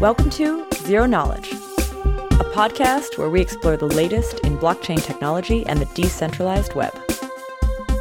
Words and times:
Welcome 0.00 0.30
to 0.30 0.66
Zero 0.76 1.04
Knowledge, 1.04 1.52
a 1.52 2.44
podcast 2.54 3.18
where 3.18 3.28
we 3.28 3.42
explore 3.42 3.76
the 3.76 3.84
latest 3.84 4.40
in 4.40 4.56
blockchain 4.56 5.04
technology 5.04 5.66
and 5.66 5.78
the 5.78 5.84
decentralized 5.94 6.74
web. 6.74 6.94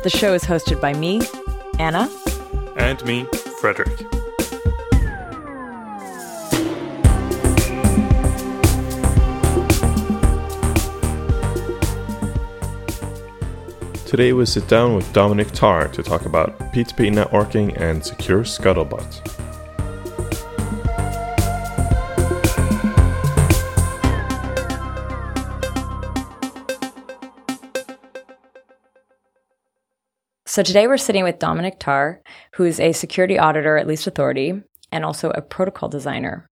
The 0.03 0.09
show 0.09 0.33
is 0.33 0.45
hosted 0.45 0.79
by 0.79 0.93
me, 0.93 1.19
Anna, 1.77 2.09
And 2.77 3.03
me, 3.03 3.25
Frederick. 3.59 3.97
Today 14.05 14.31
we 14.31 14.45
sit 14.45 14.69
down 14.69 14.95
with 14.95 15.11
Dominic 15.11 15.51
Tarr 15.51 15.89
to 15.89 16.01
talk 16.01 16.25
about 16.25 16.57
P2P 16.71 17.13
networking 17.13 17.77
and 17.77 18.05
secure 18.05 18.43
scuttlebutt. 18.43 19.28
So 30.59 30.63
today 30.63 30.87
we're 30.87 30.97
sitting 30.97 31.23
with 31.23 31.39
Dominic 31.39 31.79
Tarr, 31.79 32.21
who 32.55 32.65
is 32.65 32.81
a 32.81 32.91
security 32.91 33.39
auditor 33.39 33.77
at 33.77 33.87
Least 33.87 34.07
Authority 34.07 34.61
and 34.91 35.05
also 35.05 35.29
a 35.29 35.41
protocol 35.41 35.87
designer. 35.87 36.49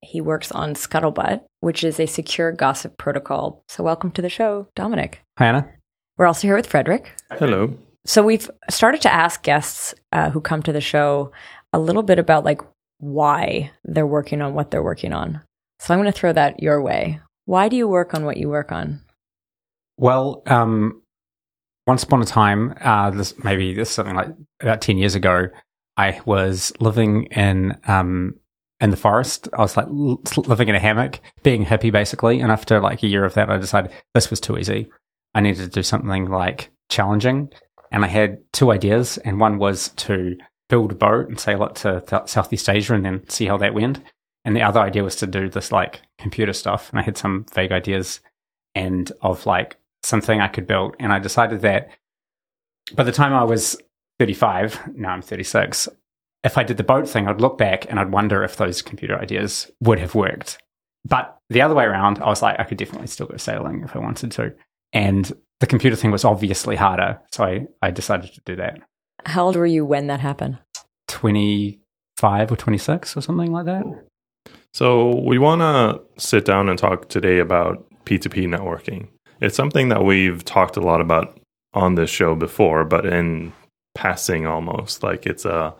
He 0.00 0.22
works 0.22 0.50
on 0.50 0.72
Scuttlebutt, 0.72 1.42
which 1.60 1.84
is 1.84 2.00
a 2.00 2.06
secure 2.06 2.52
gossip 2.52 2.96
protocol. 2.96 3.62
So 3.68 3.84
welcome 3.84 4.12
to 4.12 4.22
the 4.22 4.30
show, 4.30 4.68
Dominic. 4.74 5.20
Hi, 5.36 5.48
Anna. 5.48 5.70
We're 6.16 6.26
also 6.26 6.48
here 6.48 6.56
with 6.56 6.68
Frederick. 6.68 7.12
Hello. 7.32 7.76
So 8.06 8.22
we've 8.22 8.50
started 8.70 9.02
to 9.02 9.12
ask 9.12 9.42
guests 9.42 9.94
uh, 10.10 10.30
who 10.30 10.40
come 10.40 10.62
to 10.62 10.72
the 10.72 10.80
show 10.80 11.30
a 11.74 11.78
little 11.78 12.02
bit 12.02 12.18
about 12.18 12.46
like 12.46 12.62
why 12.96 13.72
they're 13.84 14.06
working 14.06 14.40
on 14.40 14.54
what 14.54 14.70
they're 14.70 14.82
working 14.82 15.12
on. 15.12 15.42
So 15.80 15.92
I'm 15.92 16.00
going 16.00 16.10
to 16.10 16.18
throw 16.18 16.32
that 16.32 16.62
your 16.62 16.80
way. 16.80 17.20
Why 17.44 17.68
do 17.68 17.76
you 17.76 17.86
work 17.86 18.14
on 18.14 18.24
what 18.24 18.38
you 18.38 18.48
work 18.48 18.72
on? 18.72 19.02
Well, 19.98 20.44
um, 20.46 21.02
once 21.90 22.04
upon 22.04 22.22
a 22.22 22.24
time, 22.24 22.72
uh, 22.82 23.10
this 23.10 23.34
maybe 23.42 23.74
this 23.74 23.88
is 23.88 23.94
something 23.96 24.14
like 24.14 24.28
about 24.60 24.80
ten 24.80 24.96
years 24.96 25.16
ago, 25.16 25.48
I 25.96 26.20
was 26.24 26.72
living 26.78 27.24
in 27.44 27.76
um, 27.88 28.36
in 28.80 28.90
the 28.90 28.96
forest. 28.96 29.48
I 29.58 29.60
was 29.62 29.76
like 29.76 29.88
living 30.36 30.68
in 30.68 30.76
a 30.76 30.78
hammock, 30.78 31.18
being 31.42 31.64
hippie 31.64 31.90
basically. 31.90 32.40
And 32.40 32.52
after 32.52 32.78
like 32.78 33.02
a 33.02 33.08
year 33.08 33.24
of 33.24 33.34
that, 33.34 33.50
I 33.50 33.56
decided 33.56 33.90
this 34.14 34.30
was 34.30 34.38
too 34.38 34.56
easy. 34.56 34.88
I 35.34 35.40
needed 35.40 35.64
to 35.64 35.68
do 35.78 35.82
something 35.82 36.30
like 36.30 36.70
challenging. 36.88 37.50
And 37.90 38.04
I 38.04 38.08
had 38.08 38.38
two 38.52 38.70
ideas, 38.70 39.18
and 39.24 39.40
one 39.40 39.58
was 39.58 39.88
to 40.06 40.36
build 40.68 40.92
a 40.92 40.94
boat 40.94 41.28
and 41.28 41.40
sail 41.40 41.64
it 41.64 41.74
to 41.82 42.04
th- 42.06 42.28
Southeast 42.28 42.68
Asia 42.68 42.94
and 42.94 43.04
then 43.04 43.28
see 43.28 43.46
how 43.46 43.56
that 43.56 43.74
went. 43.74 43.98
And 44.44 44.54
the 44.54 44.62
other 44.62 44.78
idea 44.78 45.02
was 45.02 45.16
to 45.16 45.26
do 45.26 45.48
this 45.48 45.72
like 45.72 46.02
computer 46.20 46.52
stuff. 46.52 46.90
And 46.90 47.00
I 47.00 47.02
had 47.02 47.18
some 47.18 47.46
vague 47.52 47.72
ideas 47.72 48.20
and 48.76 49.10
of 49.22 49.44
like 49.44 49.76
something 50.02 50.40
I 50.40 50.48
could 50.48 50.66
build. 50.66 50.96
And 50.98 51.12
I 51.12 51.18
decided 51.18 51.62
that 51.62 51.90
by 52.94 53.04
the 53.04 53.12
time 53.12 53.32
I 53.32 53.44
was 53.44 53.76
35, 54.18 54.96
now 54.96 55.10
I'm 55.10 55.22
36, 55.22 55.88
if 56.42 56.56
I 56.56 56.62
did 56.62 56.76
the 56.76 56.84
boat 56.84 57.08
thing, 57.08 57.28
I'd 57.28 57.40
look 57.40 57.58
back 57.58 57.86
and 57.90 58.00
I'd 58.00 58.12
wonder 58.12 58.42
if 58.42 58.56
those 58.56 58.82
computer 58.82 59.18
ideas 59.18 59.70
would 59.80 59.98
have 59.98 60.14
worked. 60.14 60.58
But 61.06 61.36
the 61.48 61.62
other 61.62 61.74
way 61.74 61.84
around, 61.84 62.18
I 62.18 62.28
was 62.28 62.42
like, 62.42 62.58
I 62.58 62.64
could 62.64 62.78
definitely 62.78 63.06
still 63.06 63.26
go 63.26 63.36
sailing 63.36 63.82
if 63.84 63.94
I 63.96 63.98
wanted 63.98 64.32
to. 64.32 64.54
And 64.92 65.32
the 65.60 65.66
computer 65.66 65.96
thing 65.96 66.10
was 66.10 66.24
obviously 66.24 66.76
harder. 66.76 67.20
So 67.32 67.44
I, 67.44 67.66
I 67.82 67.90
decided 67.90 68.32
to 68.34 68.40
do 68.44 68.56
that. 68.56 68.80
How 69.26 69.46
old 69.46 69.56
were 69.56 69.66
you 69.66 69.84
when 69.84 70.06
that 70.06 70.20
happened? 70.20 70.58
25 71.08 72.52
or 72.52 72.56
26 72.56 73.16
or 73.16 73.20
something 73.20 73.52
like 73.52 73.66
that. 73.66 73.84
So, 74.72 75.20
we 75.26 75.38
want 75.38 75.62
to 75.62 76.00
sit 76.16 76.44
down 76.44 76.68
and 76.68 76.78
talk 76.78 77.08
today 77.08 77.40
about 77.40 77.84
P2P 78.04 78.46
networking. 78.46 79.08
It's 79.40 79.56
something 79.56 79.88
that 79.88 80.04
we've 80.04 80.44
talked 80.44 80.76
a 80.76 80.80
lot 80.80 81.00
about 81.00 81.38
on 81.72 81.94
this 81.94 82.10
show 82.10 82.34
before, 82.34 82.84
but 82.84 83.06
in 83.06 83.52
passing 83.94 84.46
almost. 84.46 85.02
Like 85.02 85.26
it's 85.26 85.44
a 85.44 85.74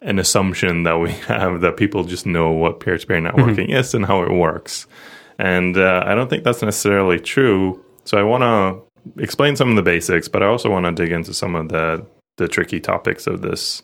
an 0.00 0.18
assumption 0.18 0.84
that 0.84 0.98
we 0.98 1.10
have 1.26 1.60
that 1.60 1.76
people 1.76 2.04
just 2.04 2.26
know 2.26 2.50
what 2.50 2.80
peer-to-peer 2.80 3.20
networking 3.20 3.74
is 3.74 3.94
and 3.94 4.06
how 4.06 4.22
it 4.22 4.32
works. 4.32 4.86
And 5.38 5.76
uh, 5.76 6.02
I 6.06 6.14
don't 6.14 6.28
think 6.28 6.44
that's 6.44 6.62
necessarily 6.62 7.18
true. 7.18 7.84
So 8.04 8.18
I 8.18 8.22
want 8.22 8.42
to 8.42 9.22
explain 9.22 9.56
some 9.56 9.70
of 9.70 9.76
the 9.76 9.82
basics, 9.82 10.28
but 10.28 10.42
I 10.42 10.46
also 10.46 10.70
want 10.70 10.86
to 10.86 10.92
dig 10.92 11.12
into 11.12 11.34
some 11.34 11.54
of 11.54 11.68
the 11.68 12.06
the 12.36 12.48
tricky 12.48 12.80
topics 12.80 13.26
of 13.26 13.42
this 13.42 13.82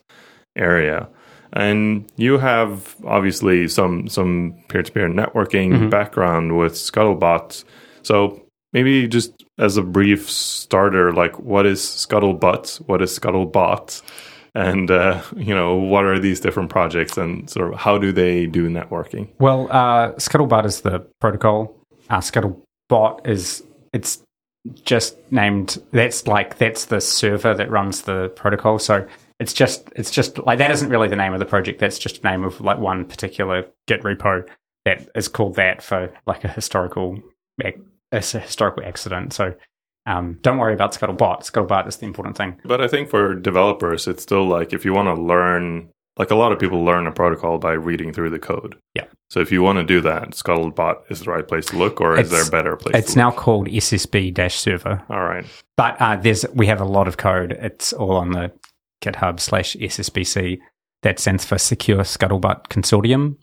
area. 0.56 1.08
And 1.52 2.10
you 2.16 2.38
have 2.38 2.96
obviously 3.04 3.68
some 3.68 4.08
some 4.08 4.56
peer-to-peer 4.68 5.08
networking 5.08 5.90
background 5.90 6.56
with 6.56 6.74
Scuttlebutt. 6.74 7.64
So 8.02 8.43
maybe 8.74 9.08
just 9.08 9.44
as 9.56 9.76
a 9.78 9.82
brief 9.82 10.28
starter, 10.28 11.12
like 11.12 11.38
what 11.38 11.64
is 11.64 11.80
Scuttlebutt? 11.80 12.76
What 12.86 13.00
is 13.00 13.16
Scuttlebot? 13.18 14.02
And 14.56 14.90
uh, 14.90 15.22
you 15.36 15.54
know, 15.54 15.76
what 15.76 16.04
are 16.04 16.18
these 16.18 16.40
different 16.40 16.70
projects 16.70 17.16
and 17.16 17.48
sort 17.48 17.72
of 17.72 17.80
how 17.80 17.96
do 17.96 18.12
they 18.12 18.46
do 18.46 18.68
networking? 18.68 19.30
Well, 19.38 19.68
uh, 19.70 20.12
Scuttlebutt 20.12 20.66
is 20.66 20.82
the 20.82 21.00
protocol. 21.20 21.74
Uh, 22.10 22.18
Scuttlebot 22.18 23.26
is 23.26 23.64
it's 23.92 24.22
just 24.84 25.16
named. 25.32 25.82
That's 25.92 26.26
like 26.26 26.58
that's 26.58 26.86
the 26.86 27.00
server 27.00 27.54
that 27.54 27.70
runs 27.70 28.02
the 28.02 28.28
protocol. 28.36 28.78
So 28.78 29.06
it's 29.40 29.52
just 29.52 29.90
it's 29.96 30.10
just 30.10 30.38
like 30.38 30.58
that 30.58 30.70
isn't 30.70 30.88
really 30.88 31.08
the 31.08 31.16
name 31.16 31.32
of 31.32 31.40
the 31.40 31.46
project. 31.46 31.80
That's 31.80 31.98
just 31.98 32.22
a 32.22 32.30
name 32.30 32.44
of 32.44 32.60
like 32.60 32.78
one 32.78 33.04
particular 33.06 33.66
Git 33.88 34.02
repo 34.02 34.46
that 34.84 35.08
is 35.16 35.28
called 35.28 35.56
that 35.56 35.82
for 35.82 36.12
like 36.26 36.44
a 36.44 36.48
historical 36.48 37.18
a 38.14 38.40
historical 38.40 38.84
accident. 38.84 39.32
So 39.32 39.54
um, 40.06 40.38
don't 40.42 40.58
worry 40.58 40.74
about 40.74 40.92
Scuttlebot. 40.92 41.50
Scuttlebutt 41.50 41.88
is 41.88 41.96
the 41.96 42.06
important 42.06 42.36
thing. 42.36 42.60
But 42.64 42.80
I 42.80 42.88
think 42.88 43.08
for 43.08 43.34
developers, 43.34 44.06
it's 44.06 44.22
still 44.22 44.46
like 44.46 44.72
if 44.72 44.84
you 44.84 44.92
want 44.92 45.08
to 45.14 45.20
learn, 45.20 45.88
like 46.18 46.30
a 46.30 46.34
lot 46.34 46.52
of 46.52 46.58
people 46.58 46.84
learn 46.84 47.06
a 47.06 47.12
protocol 47.12 47.58
by 47.58 47.72
reading 47.72 48.12
through 48.12 48.30
the 48.30 48.38
code. 48.38 48.76
Yeah. 48.94 49.06
So 49.30 49.40
if 49.40 49.50
you 49.50 49.62
want 49.62 49.78
to 49.78 49.84
do 49.84 50.00
that, 50.02 50.30
Scuttlebot 50.30 51.10
is 51.10 51.20
the 51.20 51.30
right 51.30 51.46
place 51.46 51.66
to 51.66 51.76
look, 51.76 52.00
or 52.00 52.18
is 52.18 52.30
there 52.30 52.46
a 52.46 52.50
better 52.50 52.76
place? 52.76 52.94
It's 52.94 53.16
now 53.16 53.30
called 53.30 53.68
SSB 53.68 54.50
server. 54.52 55.02
all 55.08 55.24
right. 55.24 55.46
But 55.76 56.00
uh, 56.00 56.16
there's 56.16 56.44
we 56.54 56.66
have 56.66 56.80
a 56.80 56.84
lot 56.84 57.08
of 57.08 57.16
code. 57.16 57.52
It's 57.52 57.92
all 57.92 58.16
on 58.16 58.30
the 58.32 58.52
GitHub 59.02 59.40
slash 59.40 59.74
SSBC. 59.76 60.58
That 61.02 61.18
stands 61.18 61.44
for 61.44 61.58
Secure 61.58 61.98
Scuttlebutt 61.98 62.68
Consortium. 62.68 63.36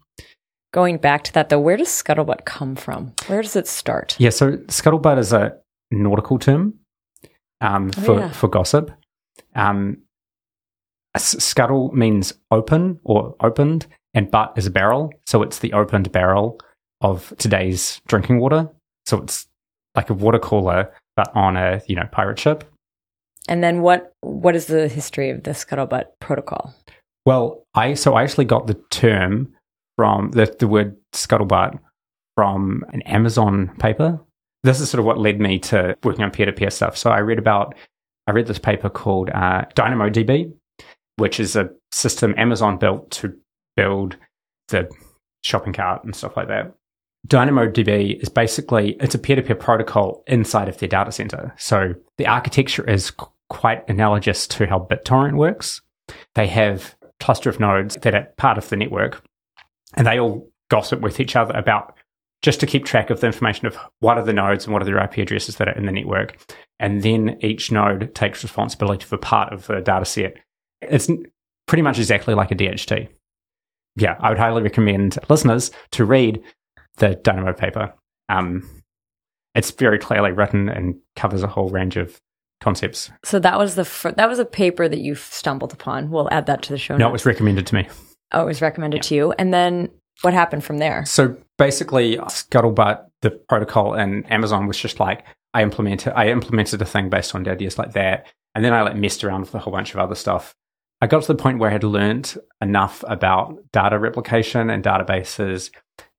Going 0.74 0.98
back 0.98 1.24
to 1.26 1.34
that 1.34 1.50
though, 1.50 1.60
where 1.60 1.78
does 1.78 1.90
Scuttlebutt 1.90 2.46
come 2.46 2.76
from? 2.76 3.14
Where 3.28 3.42
does 3.42 3.56
it 3.56 3.68
start? 3.68 4.16
Yeah, 4.20 4.30
so 4.30 4.54
Scuttlebutt 4.68 5.18
is 5.20 5.34
a 5.34 5.54
nautical 5.92 6.40
term 6.40 6.76
um, 7.60 7.92
Oh, 7.98 8.02
for 8.02 8.20
yeah. 8.20 8.32
for 8.32 8.48
gossip. 8.48 8.92
Um, 9.56 9.98
s- 11.16 11.44
scuttle 11.44 11.92
means 11.94 12.34
open 12.52 13.00
or 13.04 13.36
opened, 13.42 13.88
and 14.14 14.32
butt 14.32 14.54
is 14.56 14.66
a 14.66 14.72
barrel. 14.72 15.12
So 15.26 15.44
it's 15.44 15.60
the 15.60 15.74
opened 15.74 16.12
barrel 16.14 16.58
of 17.02 17.34
today's 17.38 18.00
drinking 18.08 18.40
water. 18.40 18.70
So 19.06 19.18
it's 19.22 19.48
like 19.96 20.10
a 20.10 20.14
water 20.14 20.40
cooler, 20.40 20.94
but 21.18 21.30
on 21.36 21.58
a 21.58 21.82
you 21.88 21.96
know 21.98 22.08
pirate 22.14 22.40
ship. 22.40 22.64
And 23.50 23.62
then 23.62 23.82
what 23.82 24.14
what 24.22 24.56
is 24.56 24.68
the 24.68 24.88
history 24.88 25.32
of 25.32 25.44
the 25.44 25.52
Scuttlebutt 25.52 26.06
protocol? 26.22 26.74
Well, 27.26 27.64
I 27.76 27.96
so 27.96 28.14
I 28.14 28.24
actually 28.24 28.46
got 28.46 28.68
the 28.68 28.80
term 28.90 29.54
from 30.02 30.32
the 30.32 30.52
the 30.58 30.68
word 30.68 30.98
scuttlebutt 31.14 31.78
from 32.36 32.84
an 32.92 33.04
Amazon 33.04 33.70
paper. 33.78 34.20
This 34.64 34.80
is 34.80 34.90
sort 34.90 34.98
of 34.98 35.06
what 35.06 35.20
led 35.20 35.40
me 35.40 35.60
to 35.60 35.96
working 36.04 36.24
on 36.24 36.32
peer 36.32 36.48
to 36.48 36.52
peer 36.52 36.72
stuff. 36.72 36.98
So 36.98 37.12
I 37.12 37.20
read 37.20 37.38
about 37.38 37.76
I 38.26 38.32
read 38.32 38.48
this 38.48 38.58
paper 38.58 38.90
called 38.90 39.30
uh, 39.30 39.66
DynamoDB, 39.76 40.52
which 41.18 41.40
is 41.40 41.56
a 41.56 41.70
system 41.92 42.34
Amazon 42.36 42.80
built 42.80 43.12
to 43.12 43.38
build 43.76 44.16
the 44.70 44.90
shopping 45.44 45.74
cart 45.74 46.04
and 46.04 46.16
stuff 46.16 46.36
like 46.36 46.48
that. 46.48 46.74
DynamoDB 47.28 48.24
is 48.24 48.30
basically 48.30 48.98
it's 49.00 49.14
a 49.14 49.20
peer-to-peer 49.20 49.56
protocol 49.56 50.24
inside 50.26 50.68
of 50.68 50.80
their 50.80 50.90
data 50.90 51.12
center. 51.12 51.54
So 51.60 51.94
the 52.18 52.26
architecture 52.26 52.90
is 52.90 53.12
qu- 53.12 53.30
quite 53.52 53.88
analogous 53.88 54.48
to 54.48 54.66
how 54.66 54.88
BitTorrent 54.90 55.38
works. 55.38 55.80
They 56.34 56.48
have 56.48 56.96
cluster 57.20 57.52
of 57.52 57.60
nodes 57.60 57.98
that 58.02 58.16
are 58.16 58.28
part 58.38 58.58
of 58.58 58.68
the 58.70 58.78
network, 58.78 59.24
and 59.94 60.08
they 60.08 60.20
all 60.20 60.50
gossip 60.70 61.02
with 61.02 61.20
each 61.20 61.36
other 61.36 61.54
about 61.54 61.96
just 62.42 62.60
to 62.60 62.66
keep 62.66 62.86
track 62.86 63.10
of 63.10 63.20
the 63.20 63.28
information 63.28 63.68
of 63.68 63.78
what 64.00 64.18
are 64.18 64.24
the 64.24 64.34
nodes 64.34 64.66
and 64.66 64.74
what 64.74 64.82
are 64.82 64.86
their 64.86 65.04
IP 65.04 65.18
addresses 65.18 65.58
that 65.58 65.68
are 65.68 65.78
in 65.78 65.86
the 65.86 65.92
network. 65.92 66.38
And 66.80 67.04
then 67.04 67.38
each 67.42 67.72
node 67.72 68.16
takes 68.16 68.44
responsibility 68.44 69.06
for 69.06 69.18
part 69.18 69.54
of 69.54 69.68
the 69.68 69.82
data 69.82 70.06
set. 70.06 70.38
It's 70.82 71.10
pretty 71.68 71.84
much 71.84 72.00
exactly 72.00 72.34
like 72.34 72.52
a 72.52 72.56
DHT. 72.56 73.10
Yeah, 73.96 74.16
I 74.20 74.30
would 74.30 74.40
highly 74.40 74.64
recommend 74.64 75.20
listeners 75.30 75.70
to 75.92 76.06
read 76.06 76.42
the 76.98 77.16
Dynamo 77.16 77.54
paper. 77.54 77.94
Um, 78.30 78.68
it's 79.54 79.72
very 79.72 80.00
clearly 80.00 80.32
written 80.32 80.70
and 80.70 80.96
covers 81.16 81.44
a 81.44 81.48
whole 81.48 81.70
range 81.70 81.98
of 81.98 82.20
concepts. 82.62 83.12
So 83.24 83.38
that 83.40 83.60
was 83.60 83.76
the 83.76 83.86
fir- 83.86 84.14
that 84.14 84.30
was 84.30 84.40
a 84.40 84.46
paper 84.46 84.88
that 84.88 85.00
you 85.00 85.16
stumbled 85.16 85.74
upon. 85.74 86.10
We'll 86.10 86.32
add 86.32 86.46
that 86.46 86.62
to 86.64 86.74
the 86.74 86.78
show 86.78 86.94
notes. 86.94 87.02
No, 87.02 87.10
it 87.10 87.12
was 87.12 87.26
recommended 87.26 87.68
to 87.68 87.76
me. 87.76 87.88
Oh, 88.32 88.44
it 88.44 88.46
was 88.46 88.62
recommended 88.62 89.04
to 89.04 89.16
you. 89.16 89.32
And 89.34 89.54
then 89.54 89.90
what 90.22 90.34
happened 90.34 90.64
from 90.64 90.78
there? 90.78 91.06
So 91.06 91.36
basically, 91.58 92.18
Scuttlebutt, 92.18 93.06
the 93.22 93.32
protocol 93.32 93.94
and 93.94 94.30
Amazon 94.32 94.68
was 94.68 94.78
just 94.78 95.00
like 95.00 95.26
I 95.54 95.62
implemented. 95.64 96.14
I 96.16 96.30
implemented 96.30 96.82
a 96.82 96.86
thing 96.86 97.10
based 97.10 97.36
on 97.36 97.48
ideas 97.48 97.78
like 97.78 97.94
that, 97.94 98.28
and 98.56 98.64
then 98.64 98.74
I 98.74 98.82
like 98.82 98.96
messed 98.96 99.24
around 99.24 99.42
with 99.42 99.56
a 99.56 99.60
whole 99.60 99.74
bunch 99.74 99.94
of 99.94 100.00
other 100.00 100.16
stuff. 100.16 100.56
I 101.02 101.08
got 101.08 101.24
to 101.24 101.34
the 101.34 101.42
point 101.42 101.58
where 101.58 101.70
I 101.70 101.74
had 101.74 101.84
learned 101.84 102.38
enough 102.62 103.04
about 103.08 103.58
data 103.72 103.98
replication 103.98 104.70
and 104.70 104.84
databases 104.84 105.72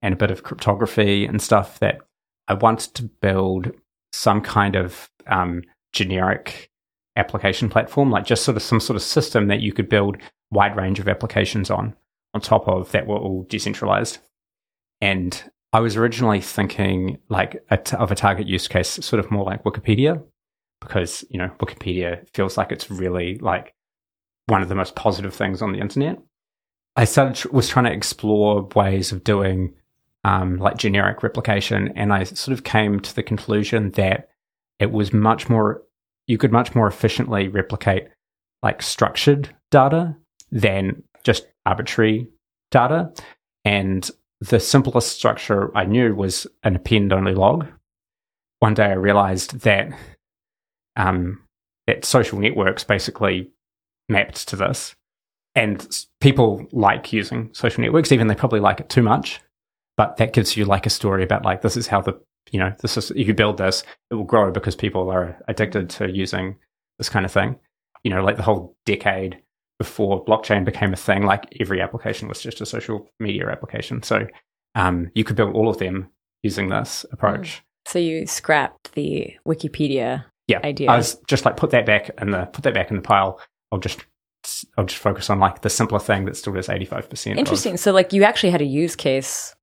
and 0.02 0.12
a 0.12 0.16
bit 0.16 0.32
of 0.32 0.42
cryptography 0.42 1.24
and 1.24 1.40
stuff 1.40 1.78
that 1.78 2.00
I 2.48 2.54
wanted 2.54 2.94
to 2.94 3.04
build 3.04 3.70
some 4.12 4.40
kind 4.40 4.74
of 4.74 5.08
um, 5.28 5.62
generic 5.92 6.70
application 7.16 7.68
platform, 7.68 8.10
like 8.10 8.24
just 8.24 8.44
sort 8.44 8.56
of 8.56 8.62
some 8.62 8.80
sort 8.80 8.96
of 8.96 9.02
system 9.02 9.46
that 9.46 9.60
you 9.60 9.72
could 9.72 9.88
build 9.88 10.16
wide 10.50 10.76
range 10.76 10.98
of 10.98 11.08
applications 11.08 11.70
on, 11.70 11.94
on 12.34 12.40
top 12.40 12.68
of 12.68 12.90
that 12.92 13.06
were 13.06 13.16
all 13.16 13.44
decentralized. 13.48 14.18
And 15.00 15.42
I 15.72 15.80
was 15.80 15.96
originally 15.96 16.40
thinking 16.40 17.18
like 17.28 17.62
a 17.70 17.76
t- 17.76 17.96
of 17.96 18.10
a 18.10 18.14
target 18.14 18.46
use 18.46 18.68
case, 18.68 18.88
sort 18.88 19.20
of 19.20 19.30
more 19.30 19.44
like 19.44 19.64
Wikipedia, 19.64 20.22
because 20.80 21.24
you 21.30 21.38
know 21.38 21.50
Wikipedia 21.60 22.26
feels 22.34 22.56
like 22.56 22.72
it's 22.72 22.90
really 22.90 23.38
like 23.38 23.74
one 24.46 24.62
of 24.62 24.68
the 24.68 24.74
most 24.74 24.94
positive 24.94 25.34
things 25.34 25.62
on 25.62 25.72
the 25.72 25.80
internet. 25.80 26.18
I 26.94 27.04
started 27.04 27.50
was 27.52 27.68
trying 27.68 27.86
to 27.86 27.92
explore 27.92 28.68
ways 28.74 29.12
of 29.12 29.24
doing 29.24 29.74
um, 30.24 30.58
like 30.58 30.76
generic 30.76 31.22
replication, 31.22 31.92
and 31.96 32.12
I 32.12 32.24
sort 32.24 32.56
of 32.56 32.64
came 32.64 33.00
to 33.00 33.14
the 33.14 33.22
conclusion 33.22 33.92
that 33.92 34.28
it 34.78 34.92
was 34.92 35.12
much 35.12 35.48
more 35.48 35.82
you 36.26 36.38
could 36.38 36.52
much 36.52 36.74
more 36.74 36.86
efficiently 36.86 37.48
replicate 37.48 38.08
like 38.62 38.82
structured 38.82 39.54
data 39.70 40.16
than 40.52 41.02
just 41.24 41.46
arbitrary 41.66 42.28
data. 42.70 43.12
And 43.64 44.08
the 44.40 44.60
simplest 44.60 45.16
structure 45.16 45.76
I 45.76 45.84
knew 45.84 46.14
was 46.14 46.46
an 46.62 46.76
append 46.76 47.12
only 47.12 47.34
log. 47.34 47.66
One 48.60 48.74
day 48.74 48.86
I 48.86 48.92
realized 48.92 49.60
that 49.60 49.92
um, 50.96 51.42
that 51.86 52.04
social 52.04 52.38
networks 52.38 52.84
basically 52.84 53.50
mapped 54.08 54.48
to 54.48 54.56
this. 54.56 54.94
And 55.54 55.86
people 56.20 56.66
like 56.72 57.12
using 57.12 57.50
social 57.52 57.82
networks, 57.82 58.12
even 58.12 58.26
they 58.26 58.34
probably 58.34 58.60
like 58.60 58.80
it 58.80 58.88
too 58.88 59.02
much. 59.02 59.40
But 59.96 60.16
that 60.16 60.32
gives 60.32 60.56
you 60.56 60.64
like 60.64 60.86
a 60.86 60.90
story 60.90 61.22
about 61.22 61.44
like 61.44 61.62
this 61.62 61.76
is 61.76 61.86
how 61.86 62.00
the 62.00 62.18
you 62.50 62.58
know 62.58 62.72
this 62.80 62.96
is 62.96 63.10
if 63.10 63.26
you 63.26 63.34
build 63.34 63.58
this, 63.58 63.84
it 64.10 64.14
will 64.14 64.24
grow 64.24 64.50
because 64.50 64.74
people 64.74 65.10
are 65.10 65.38
addicted 65.48 65.90
to 65.90 66.10
using 66.10 66.56
this 66.98 67.10
kind 67.10 67.26
of 67.26 67.32
thing. 67.32 67.56
You 68.02 68.10
know, 68.10 68.24
like 68.24 68.36
the 68.36 68.42
whole 68.42 68.74
decade 68.86 69.42
before 69.78 70.24
blockchain 70.24 70.64
became 70.64 70.92
a 70.92 70.96
thing, 70.96 71.24
like 71.24 71.56
every 71.60 71.80
application 71.80 72.28
was 72.28 72.40
just 72.40 72.60
a 72.60 72.66
social 72.66 73.08
media 73.18 73.48
application. 73.48 74.02
So 74.02 74.26
um, 74.74 75.10
you 75.14 75.24
could 75.24 75.36
build 75.36 75.54
all 75.54 75.68
of 75.68 75.78
them 75.78 76.08
using 76.42 76.68
this 76.68 77.04
approach. 77.12 77.58
Mm. 77.58 77.90
So 77.90 77.98
you 77.98 78.26
scrapped 78.26 78.92
the 78.92 79.34
Wikipedia 79.46 80.24
yeah, 80.48 80.60
idea. 80.64 80.90
I 80.90 80.96
was 80.96 81.16
just 81.26 81.44
like 81.44 81.56
put 81.56 81.70
that 81.70 81.86
back 81.86 82.10
in 82.20 82.30
the 82.30 82.46
put 82.46 82.64
that 82.64 82.74
back 82.74 82.90
in 82.90 82.96
the 82.96 83.02
pile. 83.02 83.40
I'll 83.70 83.78
just 83.78 84.04
I'll 84.76 84.84
just 84.84 85.00
focus 85.00 85.30
on 85.30 85.40
like 85.40 85.62
the 85.62 85.70
simpler 85.70 85.98
thing 85.98 86.24
that 86.26 86.36
still 86.36 86.52
does 86.52 86.68
eighty 86.68 86.84
five 86.84 87.08
percent. 87.08 87.38
Interesting. 87.38 87.74
Of. 87.74 87.80
So 87.80 87.92
like 87.92 88.12
you 88.12 88.24
actually 88.24 88.50
had 88.50 88.60
a 88.60 88.66
use 88.66 88.96
case 88.96 89.54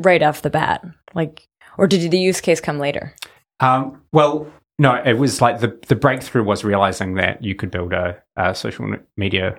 right 0.00 0.22
off 0.22 0.42
the 0.42 0.50
bat, 0.50 0.84
like, 1.14 1.46
or 1.78 1.86
did 1.86 2.10
the 2.10 2.18
use 2.18 2.40
case 2.40 2.60
come 2.60 2.78
later? 2.78 3.14
Um, 3.60 4.02
well, 4.12 4.46
no, 4.82 5.00
it 5.04 5.14
was 5.14 5.40
like 5.40 5.60
the 5.60 5.78
the 5.86 5.94
breakthrough 5.94 6.42
was 6.42 6.64
realizing 6.64 7.14
that 7.14 7.42
you 7.42 7.54
could 7.54 7.70
build 7.70 7.92
a, 7.92 8.20
a 8.36 8.52
social 8.52 8.96
media 9.16 9.56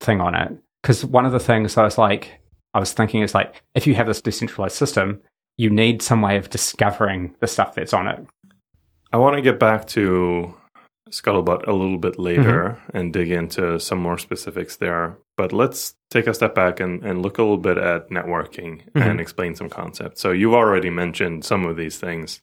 thing 0.00 0.20
on 0.20 0.34
it. 0.34 0.52
Because 0.82 1.04
one 1.04 1.24
of 1.24 1.30
the 1.30 1.38
things 1.38 1.76
I 1.76 1.84
was 1.84 1.96
like, 1.96 2.40
I 2.74 2.80
was 2.80 2.92
thinking 2.92 3.22
is 3.22 3.34
like, 3.34 3.62
if 3.76 3.86
you 3.86 3.94
have 3.94 4.08
this 4.08 4.20
decentralized 4.20 4.74
system, 4.74 5.20
you 5.58 5.70
need 5.70 6.02
some 6.02 6.22
way 6.22 6.36
of 6.36 6.50
discovering 6.50 7.36
the 7.38 7.46
stuff 7.46 7.76
that's 7.76 7.92
on 7.92 8.08
it. 8.08 8.26
I 9.12 9.16
want 9.18 9.36
to 9.36 9.42
get 9.42 9.60
back 9.60 9.86
to 9.88 10.54
Scuttlebutt 11.10 11.68
a 11.68 11.72
little 11.72 11.98
bit 11.98 12.18
later 12.18 12.78
mm-hmm. 12.80 12.96
and 12.96 13.12
dig 13.12 13.30
into 13.30 13.78
some 13.78 13.98
more 13.98 14.18
specifics 14.18 14.76
there. 14.76 15.16
But 15.36 15.52
let's 15.52 15.94
take 16.10 16.26
a 16.26 16.34
step 16.34 16.54
back 16.56 16.80
and, 16.80 17.04
and 17.04 17.22
look 17.22 17.38
a 17.38 17.42
little 17.42 17.58
bit 17.58 17.78
at 17.78 18.10
networking 18.10 18.82
mm-hmm. 18.90 19.02
and 19.02 19.20
explain 19.20 19.54
some 19.54 19.70
concepts. 19.70 20.20
So 20.20 20.32
you've 20.32 20.54
already 20.54 20.90
mentioned 20.90 21.44
some 21.44 21.64
of 21.64 21.76
these 21.76 21.96
things. 21.96 22.40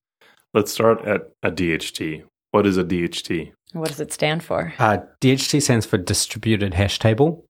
Let's 0.55 0.71
start 0.71 1.03
at 1.05 1.31
a 1.43 1.51
DHT. 1.51 2.23
What 2.51 2.65
is 2.65 2.77
a 2.77 2.83
DHT? 2.85 3.51
What 3.73 3.89
does 3.89 3.99
it 3.99 4.13
stand 4.13 4.41
for? 4.41 4.73
Uh, 4.79 4.99
DHT 5.19 5.61
stands 5.61 5.85
for 5.85 5.97
distributed 5.97 6.73
hash 6.73 6.97
table. 6.97 7.45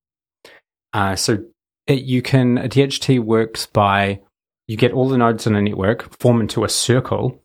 Uh, 0.92 1.16
so 1.16 1.38
it, 1.86 2.02
you 2.02 2.24
can 2.24 2.58
a 2.58 2.68
DHT 2.68 3.20
works 3.20 3.68
by 3.68 4.22
you 4.66 4.76
get 4.76 4.92
all 4.92 5.08
the 5.08 5.20
nodes 5.20 5.46
in 5.46 5.54
a 5.54 5.62
network, 5.62 6.20
form 6.20 6.42
into 6.42 6.64
a 6.64 6.70
circle, 6.70 7.44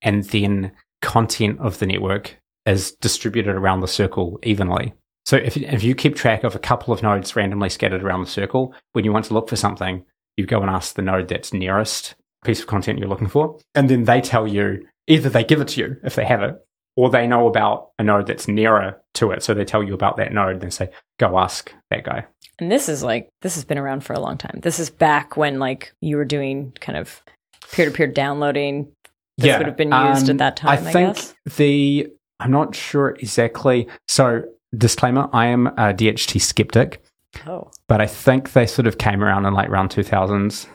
and 0.00 0.24
then 0.24 0.72
content 1.02 1.60
of 1.60 1.80
the 1.80 1.86
network 1.86 2.38
is 2.64 2.92
distributed 2.92 3.56
around 3.56 3.80
the 3.80 3.88
circle 3.88 4.38
evenly. 4.42 4.94
So 5.26 5.36
if, 5.36 5.58
if 5.58 5.82
you 5.82 5.94
keep 5.94 6.16
track 6.16 6.44
of 6.44 6.54
a 6.54 6.58
couple 6.58 6.94
of 6.94 7.02
nodes 7.02 7.36
randomly 7.36 7.68
scattered 7.68 8.02
around 8.02 8.22
the 8.22 8.30
circle, 8.30 8.74
when 8.94 9.04
you 9.04 9.12
want 9.12 9.26
to 9.26 9.34
look 9.34 9.50
for 9.50 9.56
something, 9.56 10.06
you 10.38 10.46
go 10.46 10.62
and 10.62 10.70
ask 10.70 10.94
the 10.94 11.02
node 11.02 11.28
that's 11.28 11.52
nearest 11.52 12.14
piece 12.44 12.60
of 12.60 12.66
content 12.66 12.98
you're 12.98 13.08
looking 13.08 13.28
for. 13.28 13.58
And 13.74 13.88
then 13.88 14.04
they 14.04 14.20
tell 14.20 14.46
you 14.46 14.86
either 15.06 15.28
they 15.28 15.44
give 15.44 15.60
it 15.60 15.68
to 15.68 15.80
you 15.80 15.96
if 16.04 16.14
they 16.14 16.24
have 16.24 16.42
it, 16.42 16.56
or 16.96 17.10
they 17.10 17.26
know 17.26 17.46
about 17.46 17.90
a 17.98 18.02
node 18.02 18.26
that's 18.26 18.48
nearer 18.48 19.00
to 19.14 19.30
it. 19.30 19.42
So 19.42 19.54
they 19.54 19.64
tell 19.64 19.82
you 19.82 19.94
about 19.94 20.16
that 20.16 20.32
node 20.32 20.54
and 20.54 20.60
they 20.60 20.70
say, 20.70 20.90
go 21.18 21.38
ask 21.38 21.72
that 21.90 22.04
guy. 22.04 22.26
And 22.58 22.72
this 22.72 22.88
is 22.88 23.02
like, 23.04 23.28
this 23.42 23.54
has 23.54 23.64
been 23.64 23.78
around 23.78 24.00
for 24.00 24.14
a 24.14 24.20
long 24.20 24.36
time. 24.36 24.60
This 24.62 24.80
is 24.80 24.90
back 24.90 25.36
when 25.36 25.58
like 25.58 25.92
you 26.00 26.16
were 26.16 26.24
doing 26.24 26.72
kind 26.80 26.98
of 26.98 27.22
peer 27.70 27.86
to 27.86 27.92
peer 27.92 28.06
downloading. 28.06 28.90
This 29.36 29.46
yeah, 29.46 29.58
would 29.58 29.68
have 29.68 29.76
been 29.76 29.92
used 29.92 30.24
um, 30.24 30.30
at 30.30 30.38
that 30.38 30.56
time, 30.56 30.70
I, 30.70 30.72
I 30.72 30.92
think 30.92 31.14
guess. 31.14 31.34
The, 31.56 32.08
I'm 32.40 32.50
not 32.50 32.74
sure 32.74 33.10
exactly. 33.10 33.86
So, 34.08 34.42
disclaimer, 34.76 35.30
I 35.32 35.46
am 35.46 35.68
a 35.68 35.94
DHT 35.94 36.40
skeptic. 36.40 37.00
Oh. 37.46 37.70
But 37.86 38.00
I 38.00 38.08
think 38.08 38.52
they 38.52 38.66
sort 38.66 38.88
of 38.88 38.98
came 38.98 39.22
around 39.22 39.46
in 39.46 39.54
like 39.54 39.68
around 39.68 39.90
2000s. 39.90 40.66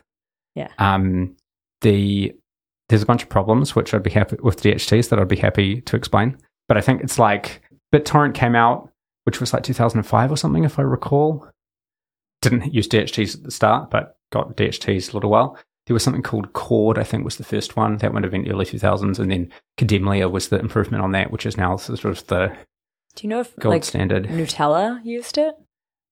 Yeah. 0.56 0.70
Um, 0.78 1.36
the 1.84 2.34
there's 2.90 3.02
a 3.02 3.06
bunch 3.06 3.24
of 3.24 3.30
problems 3.30 3.76
which 3.76 3.94
I'd 3.94 4.04
be 4.04 4.10
happy 4.10 4.38
with 4.42 4.62
DHTs 4.62 5.10
that 5.10 5.20
I'd 5.20 5.28
be 5.28 5.38
happy 5.38 5.82
to 5.82 5.96
explain. 5.96 6.38
But 6.68 6.78
I 6.78 6.82
think 6.82 7.02
it's 7.02 7.20
like 7.20 7.62
BitTorrent 7.94 8.34
came 8.34 8.56
out, 8.56 8.90
which 9.24 9.40
was 9.40 9.54
like 9.54 9.64
2005 9.64 10.32
or 10.32 10.38
something, 10.38 10.64
if 10.64 10.80
I 10.80 10.82
recall. 10.82 11.48
Didn't 12.42 12.74
use 12.74 12.88
DHTs 12.88 13.36
at 13.36 13.44
the 13.44 13.52
start, 13.52 13.90
but 13.90 14.18
got 14.32 14.58
DHTs 14.58 15.12
a 15.12 15.16
little 15.16 15.30
while. 15.30 15.58
There 15.86 15.94
was 15.94 16.04
something 16.04 16.24
called 16.24 16.54
Chord, 16.54 16.98
I 16.98 17.04
think 17.04 17.26
was 17.26 17.38
the 17.38 17.44
first 17.44 17.76
one. 17.76 17.98
That 17.98 18.14
would 18.14 18.24
have 18.24 18.32
been 18.32 18.50
early 18.50 18.66
2000s. 18.66 19.20
And 19.20 19.32
then 19.32 19.52
Kademlia 19.78 20.32
was 20.32 20.50
the 20.50 20.60
improvement 20.60 21.04
on 21.04 21.12
that, 21.12 21.32
which 21.32 21.46
is 21.46 21.58
now 21.58 21.76
sort 21.78 22.06
of 22.06 22.26
the 22.28 22.56
Do 23.16 23.24
you 23.24 23.30
know 23.30 23.42
if 23.42 23.56
gold 23.58 23.74
like, 23.74 23.84
standard. 23.84 24.26
Gnutella 24.26 25.04
used 25.04 25.38
it? 25.38 25.56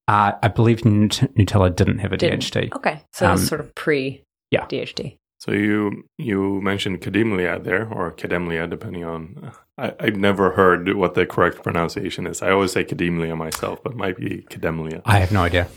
Uh, 0.07 0.33
I 0.41 0.47
believe 0.49 0.81
Gnutella 0.81 1.75
didn't 1.75 1.99
have 1.99 2.11
a 2.11 2.17
didn't. 2.17 2.41
DHT. 2.41 2.75
Okay. 2.75 3.01
So 3.13 3.27
um, 3.27 3.37
sort 3.37 3.61
of 3.61 3.73
pre 3.75 4.23
yeah. 4.51 4.65
DHT. 4.65 5.17
So 5.41 5.53
you 5.53 6.03
you 6.19 6.61
mentioned 6.61 7.01
Kademlia 7.01 7.63
there, 7.63 7.91
or 7.91 8.11
Kademlia, 8.11 8.69
depending 8.69 9.03
on. 9.03 9.51
I, 9.75 9.91
I've 9.99 10.15
never 10.15 10.51
heard 10.51 10.93
what 10.93 11.15
the 11.15 11.25
correct 11.25 11.63
pronunciation 11.63 12.27
is. 12.27 12.43
I 12.43 12.51
always 12.51 12.71
say 12.71 12.83
Kademlia 12.83 13.35
myself, 13.35 13.79
but 13.83 13.93
it 13.93 13.97
might 13.97 14.17
be 14.17 14.45
Kademlia. 14.51 15.01
I 15.03 15.17
have 15.17 15.31
no 15.31 15.41
idea. 15.41 15.67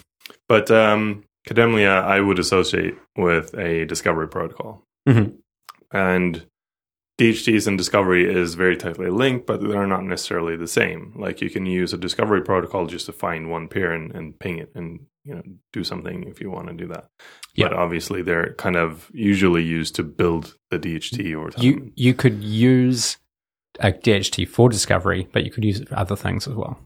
But 0.50 0.70
um, 0.70 1.24
Kademlia, 1.48 2.02
I 2.02 2.20
would 2.20 2.38
associate 2.38 2.94
with 3.16 3.54
a 3.56 3.86
discovery 3.86 4.28
protocol, 4.28 4.82
mm-hmm. 5.08 5.36
and 5.96 6.46
DHTs 7.18 7.66
and 7.66 7.78
discovery 7.78 8.30
is 8.30 8.56
very 8.56 8.76
tightly 8.76 9.08
linked, 9.08 9.46
but 9.46 9.62
they're 9.62 9.86
not 9.86 10.04
necessarily 10.04 10.56
the 10.56 10.68
same. 10.68 11.14
Like 11.16 11.40
you 11.40 11.48
can 11.48 11.64
use 11.64 11.94
a 11.94 11.96
discovery 11.96 12.42
protocol 12.42 12.84
just 12.86 13.06
to 13.06 13.12
find 13.12 13.50
one 13.50 13.68
peer 13.68 13.92
and, 13.92 14.14
and 14.14 14.38
ping 14.38 14.58
it 14.58 14.72
and 14.74 15.06
you 15.24 15.34
know 15.34 15.42
do 15.72 15.82
something 15.82 16.24
if 16.24 16.40
you 16.40 16.50
want 16.50 16.68
to 16.68 16.74
do 16.74 16.86
that. 16.88 17.06
Yeah. 17.54 17.68
But 17.68 17.78
obviously 17.78 18.22
they're 18.22 18.54
kind 18.54 18.76
of 18.76 19.10
usually 19.12 19.62
used 19.62 19.94
to 19.96 20.02
build 20.02 20.56
the 20.70 20.78
DHT 20.78 21.36
or 21.36 21.50
You 21.60 21.92
you 21.96 22.14
could 22.14 22.42
use 22.42 23.16
a 23.80 23.92
DHT 23.92 24.48
for 24.48 24.68
discovery, 24.68 25.28
but 25.32 25.44
you 25.44 25.50
could 25.50 25.64
use 25.64 25.80
it 25.80 25.88
for 25.88 25.98
other 25.98 26.16
things 26.16 26.46
as 26.46 26.54
well. 26.54 26.78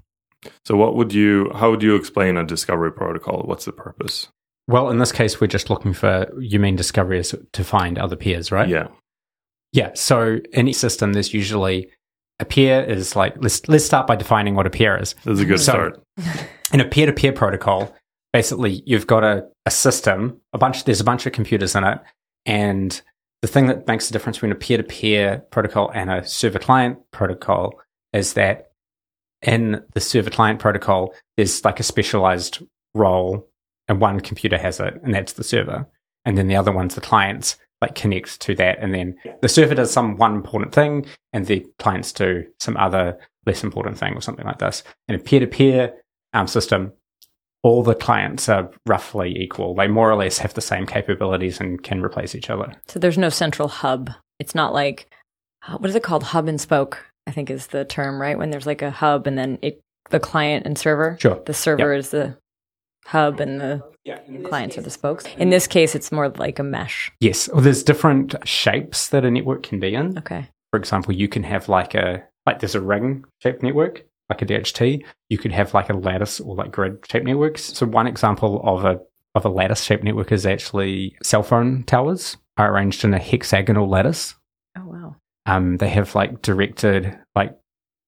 So 0.64 0.76
what 0.76 0.95
would 0.95 1.12
you 1.12 1.50
how 1.54 1.71
would 1.71 1.83
you 1.83 1.97
explain 1.97 2.37
a 2.37 2.45
discovery 2.45 2.92
protocol? 2.92 3.42
What's 3.45 3.64
the 3.64 3.73
purpose? 3.73 4.28
Well, 4.68 4.90
in 4.90 4.99
this 4.99 5.12
case 5.12 5.40
we're 5.40 5.49
just 5.49 5.71
looking 5.71 5.92
for 5.92 6.26
you 6.38 6.59
mean 6.59 6.76
discovery 6.76 7.18
is 7.18 7.35
to 7.52 7.64
find 7.64 7.99
other 7.99 8.16
peers, 8.16 8.52
right? 8.52 8.68
Yeah. 8.68 8.88
Yeah. 9.73 9.90
So 9.95 10.38
in 10.52 10.68
each 10.68 10.76
system, 10.76 11.12
there's 11.12 11.35
usually 11.35 11.90
a 12.40 12.45
peer 12.45 12.83
is 12.85 13.16
like 13.16 13.35
let's 13.40 13.66
let's 13.68 13.85
start 13.85 14.07
by 14.07 14.16
defining 14.16 14.54
what 14.54 14.66
a 14.66 14.71
peer 14.71 14.97
is. 14.97 15.14
That's 15.25 15.40
a 15.40 15.45
good 15.45 15.61
so, 15.61 15.73
start. 15.73 16.02
In 16.73 16.80
a 16.80 16.85
peer-to-peer 16.85 17.33
protocol, 17.33 17.95
basically 18.38 18.85
you've 18.87 19.09
got 19.09 19.25
a, 19.25 19.45
a 19.66 19.71
system, 19.71 20.40
a 20.52 20.59
bunch 20.59 20.85
there's 20.85 21.00
a 21.00 21.11
bunch 21.11 21.26
of 21.26 21.33
computers 21.33 21.75
in 21.75 21.83
it, 21.83 21.99
and 22.47 23.02
the 23.42 23.49
thing 23.49 23.66
that 23.66 23.88
makes 23.88 24.07
the 24.07 24.12
difference 24.12 24.37
between 24.37 24.52
a 24.52 24.54
peer-to-peer 24.54 25.42
protocol 25.50 25.90
and 25.92 26.09
a 26.09 26.25
server-client 26.25 26.99
protocol 27.11 27.80
is 28.12 28.35
that 28.35 28.71
in 29.42 29.83
the 29.95 30.00
server-client 30.00 30.61
protocol, 30.61 31.12
there's 31.37 31.64
like 31.64 31.80
a 31.80 31.83
specialized 31.83 32.62
role 32.95 33.45
and 33.88 34.00
one 34.00 34.21
computer 34.21 34.57
has 34.57 34.78
it, 34.78 34.95
and 35.02 35.12
that's 35.12 35.33
the 35.33 35.42
server. 35.42 35.88
And 36.25 36.38
then 36.38 36.47
the 36.47 36.54
other 36.54 36.71
one's 36.71 36.95
the 36.95 37.00
clients, 37.00 37.57
like 37.83 37.97
connects 37.97 38.38
to 38.38 38.54
that. 38.54 38.78
And 38.80 38.95
then 38.95 39.16
the 39.42 39.49
server 39.49 39.75
does 39.75 39.92
some 39.92 40.16
one 40.16 40.37
important 40.37 40.73
thing, 40.73 41.07
and 41.33 41.45
the 41.47 41.66
clients 41.80 42.12
do 42.12 42.45
some 42.61 42.76
other 42.76 43.18
less 43.47 43.64
important 43.64 43.99
thing 43.99 44.14
or 44.14 44.21
something 44.21 44.47
like 44.47 44.61
this. 44.61 44.85
In 45.09 45.16
a 45.16 45.18
peer 45.18 45.40
to 45.40 45.49
peer 45.49 45.92
system, 46.47 46.92
all 47.62 47.82
the 47.82 47.94
clients 47.94 48.48
are 48.48 48.70
roughly 48.86 49.36
equal. 49.36 49.74
They 49.74 49.88
more 49.88 50.10
or 50.10 50.16
less 50.16 50.38
have 50.38 50.54
the 50.54 50.60
same 50.60 50.86
capabilities 50.86 51.60
and 51.60 51.82
can 51.82 52.02
replace 52.02 52.34
each 52.34 52.50
other. 52.50 52.72
So 52.86 52.98
there's 52.98 53.18
no 53.18 53.28
central 53.28 53.68
hub. 53.68 54.10
It's 54.38 54.54
not 54.54 54.72
like, 54.72 55.08
uh, 55.66 55.76
what 55.78 55.90
is 55.90 55.96
it 55.96 56.02
called? 56.02 56.22
Hub 56.22 56.46
and 56.48 56.60
spoke, 56.60 57.04
I 57.26 57.32
think 57.32 57.50
is 57.50 57.68
the 57.68 57.84
term, 57.84 58.20
right? 58.20 58.38
When 58.38 58.50
there's 58.50 58.66
like 58.66 58.82
a 58.82 58.90
hub 58.90 59.26
and 59.26 59.36
then 59.36 59.58
it, 59.62 59.80
the 60.10 60.20
client 60.20 60.66
and 60.66 60.78
server. 60.78 61.16
Sure. 61.20 61.42
The 61.44 61.54
server 61.54 61.92
Yep. 61.92 61.98
is 61.98 62.10
the 62.10 62.36
hub 63.06 63.40
and 63.40 63.60
the 63.60 63.82
clients 64.44 64.78
are 64.78 64.82
the 64.82 64.90
spokes. 64.90 65.24
In 65.36 65.50
this 65.50 65.66
case, 65.66 65.94
it's 65.94 66.12
more 66.12 66.28
like 66.28 66.58
a 66.58 66.62
mesh. 66.62 67.10
Yes, 67.20 67.48
well, 67.52 67.60
there's 67.62 67.82
different 67.82 68.34
shapes 68.44 69.08
that 69.08 69.24
a 69.24 69.30
network 69.30 69.62
can 69.64 69.80
be 69.80 69.94
in. 69.94 70.16
Okay. 70.18 70.46
For 70.70 70.78
example, 70.78 71.12
you 71.14 71.28
can 71.28 71.42
have 71.42 71.68
like 71.68 71.94
a 71.94 72.22
like 72.46 72.60
there's 72.60 72.74
a 72.74 72.80
ring 72.80 73.24
shaped 73.42 73.62
network, 73.62 74.04
like 74.28 74.42
a 74.42 74.47
DHT. 74.47 75.04
You 75.28 75.38
could 75.38 75.52
have 75.52 75.75
like 75.75 75.90
a 75.90 75.94
lattice 75.94 76.40
or 76.40 76.54
like 76.54 76.70
grid 76.70 76.99
shaped 77.11 77.26
networks. 77.26 77.62
So 77.62 77.87
one 77.87 78.06
example 78.06 78.61
of 78.64 78.85
a 78.85 79.00
of 79.35 79.44
a 79.44 79.49
lattice 79.49 79.82
shaped 79.82 80.04
network 80.04 80.32
is 80.32 80.47
actually 80.47 81.16
cell 81.23 81.42
phone 81.42 81.85
towers 81.85 82.37
are 82.56 82.73
arranged 82.73 83.04
in 83.04 83.14
a 83.14 83.18
hexagonal 83.18 83.88
lattice. 83.88 84.35
Oh, 84.76 84.85
wow. 84.85 85.16
Um, 85.47 85.76
they 85.76 85.88
have 85.88 86.14
like 86.14 86.42
directed 86.42 87.16
like 87.35 87.56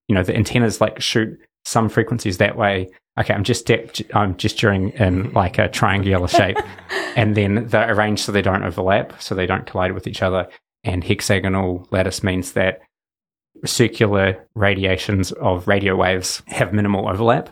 you 0.09 0.15
know 0.15 0.23
the 0.23 0.37
antennas 0.37 0.81
like 0.81 1.01
shoot 1.01 1.39
some 1.65 1.89
frequencies 1.89 2.39
that 2.39 2.57
way. 2.57 2.89
Okay, 3.19 3.35
I'm 3.35 3.45
just 3.45 3.71
I'm 4.15 4.37
gesturing 4.37 4.91
in 4.91 5.33
like 5.33 5.59
a 5.59 5.69
triangular 5.69 6.29
shape, 6.29 6.59
and 7.17 7.37
then 7.37 7.67
they're 7.69 7.93
arranged 7.93 8.25
so 8.25 8.33
they 8.33 8.43
don't 8.43 8.65
overlap, 8.65 9.21
so 9.21 9.35
they 9.35 9.47
don't 9.47 9.67
collide 9.67 9.93
with 9.93 10.07
each 10.07 10.23
other. 10.23 10.49
And 10.85 11.05
hexagonal 11.05 11.87
lattice 11.91 12.23
means 12.23 12.53
that 12.53 12.81
circular 13.65 14.47
radiations 14.55 15.33
of 15.33 15.69
radio 15.69 15.97
waves 15.97 16.43
have 16.47 16.73
minimal 16.73 17.09
overlap. 17.09 17.51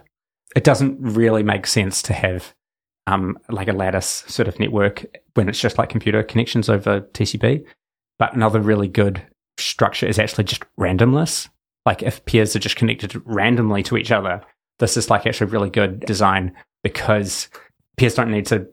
It 0.57 0.65
doesn't 0.65 0.99
really 1.01 1.43
make 1.43 1.67
sense 1.67 2.03
to 2.03 2.13
have 2.13 2.55
um, 3.07 3.39
like 3.49 3.69
a 3.69 3.73
lattice 3.73 4.25
sort 4.27 4.49
of 4.49 4.59
network 4.59 5.05
when 5.35 5.49
it's 5.49 5.61
just 5.61 5.79
like 5.79 5.89
computer 5.89 6.23
connections 6.23 6.69
over 6.69 7.01
TCP. 7.01 7.65
But 8.19 8.35
another 8.35 8.61
really 8.61 8.89
good 8.89 9.23
structure 9.59 10.07
is 10.07 10.19
actually 10.19 10.45
just 10.45 10.63
randomness. 10.79 11.49
Like 11.87 12.03
if 12.03 12.25
peers 12.25 12.55
are 12.55 12.61
just 12.61 12.77
connected 12.77 13.21
randomly 13.25 13.83
to 13.85 13.97
each 13.97 14.11
other, 14.11 14.43
this 14.79 14.97
is 14.97 15.11
like 15.11 15.27
actually 15.27 15.51
really 15.51 15.71
good 15.71 16.01
design 16.01 16.55
because 16.83 17.49
peers 17.97 18.15
don't 18.15 18.31
need 18.31 18.47
to 18.47 18.67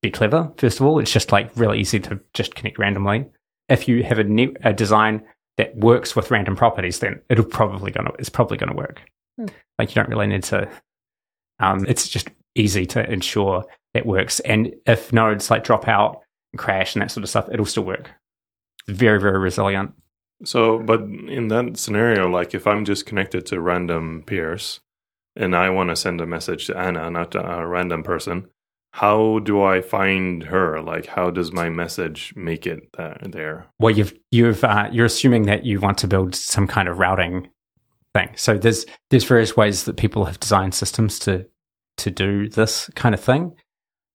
be 0.00 0.10
clever. 0.10 0.50
First 0.56 0.80
of 0.80 0.86
all, 0.86 0.98
it's 0.98 1.12
just 1.12 1.32
like 1.32 1.50
really 1.56 1.78
easy 1.78 2.00
to 2.00 2.20
just 2.34 2.54
connect 2.54 2.78
randomly. 2.78 3.26
If 3.68 3.88
you 3.88 4.02
have 4.04 4.18
a, 4.18 4.24
ne- 4.24 4.56
a 4.62 4.72
design 4.72 5.22
that 5.58 5.76
works 5.76 6.16
with 6.16 6.30
random 6.30 6.56
properties, 6.56 7.00
then 7.00 7.20
it'll 7.28 7.44
probably 7.44 7.90
gonna 7.90 8.10
it's 8.18 8.28
probably 8.28 8.56
gonna 8.56 8.74
work. 8.74 9.02
Hmm. 9.38 9.46
Like 9.78 9.90
you 9.90 9.94
don't 9.94 10.08
really 10.08 10.26
need 10.26 10.44
to. 10.44 10.68
Um, 11.60 11.84
it's 11.86 12.08
just 12.08 12.28
easy 12.54 12.86
to 12.86 13.10
ensure 13.10 13.64
that 13.94 14.06
works. 14.06 14.40
And 14.40 14.74
if 14.86 15.12
nodes 15.12 15.50
like 15.50 15.64
drop 15.64 15.86
out 15.88 16.22
and 16.52 16.58
crash 16.58 16.94
and 16.94 17.02
that 17.02 17.10
sort 17.10 17.24
of 17.24 17.30
stuff, 17.30 17.48
it'll 17.52 17.66
still 17.66 17.84
work. 17.84 18.10
Very 18.88 19.20
very 19.20 19.38
resilient. 19.38 19.92
So, 20.44 20.78
but 20.80 21.02
in 21.02 21.48
that 21.48 21.76
scenario, 21.76 22.28
like 22.28 22.54
if 22.54 22.66
I'm 22.66 22.84
just 22.84 23.06
connected 23.06 23.46
to 23.46 23.60
random 23.60 24.24
peers 24.26 24.80
and 25.36 25.54
I 25.54 25.70
want 25.70 25.90
to 25.90 25.96
send 25.96 26.20
a 26.20 26.26
message 26.26 26.66
to 26.66 26.76
Anna, 26.76 27.10
not 27.10 27.34
a 27.34 27.66
random 27.66 28.02
person, 28.02 28.48
how 28.92 29.38
do 29.40 29.62
I 29.62 29.80
find 29.80 30.44
her? 30.44 30.80
Like, 30.80 31.06
how 31.06 31.30
does 31.30 31.50
my 31.50 31.70
message 31.70 32.32
make 32.36 32.66
it 32.66 32.94
there? 33.22 33.66
Well, 33.78 33.94
you've 33.94 34.14
you've 34.30 34.62
uh, 34.62 34.88
you're 34.92 35.06
assuming 35.06 35.44
that 35.44 35.64
you 35.64 35.80
want 35.80 35.98
to 35.98 36.08
build 36.08 36.34
some 36.34 36.66
kind 36.66 36.88
of 36.88 36.98
routing 36.98 37.48
thing. 38.14 38.30
So 38.36 38.58
there's 38.58 38.84
there's 39.10 39.24
various 39.24 39.56
ways 39.56 39.84
that 39.84 39.96
people 39.96 40.26
have 40.26 40.38
designed 40.38 40.74
systems 40.74 41.18
to 41.20 41.46
to 41.98 42.10
do 42.10 42.48
this 42.48 42.90
kind 42.94 43.14
of 43.14 43.20
thing. 43.20 43.54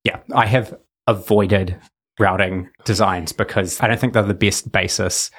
Yeah, 0.03 0.19
I 0.33 0.45
have 0.45 0.77
avoided 1.07 1.79
routing 2.19 2.69
designs 2.85 3.31
because 3.31 3.81
I 3.81 3.87
don't 3.87 3.99
think 3.99 4.13
they're 4.13 4.23
the 4.23 4.33
best 4.33 4.71
basis 4.71 5.31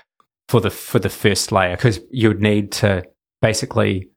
for 0.49 0.61
the 0.61 0.71
for 0.71 0.99
the 0.99 1.09
first 1.09 1.52
layer 1.52 1.76
because 1.76 2.00
you 2.11 2.28
would 2.28 2.40
need 2.40 2.73
to 2.73 3.04
basically 3.40 4.11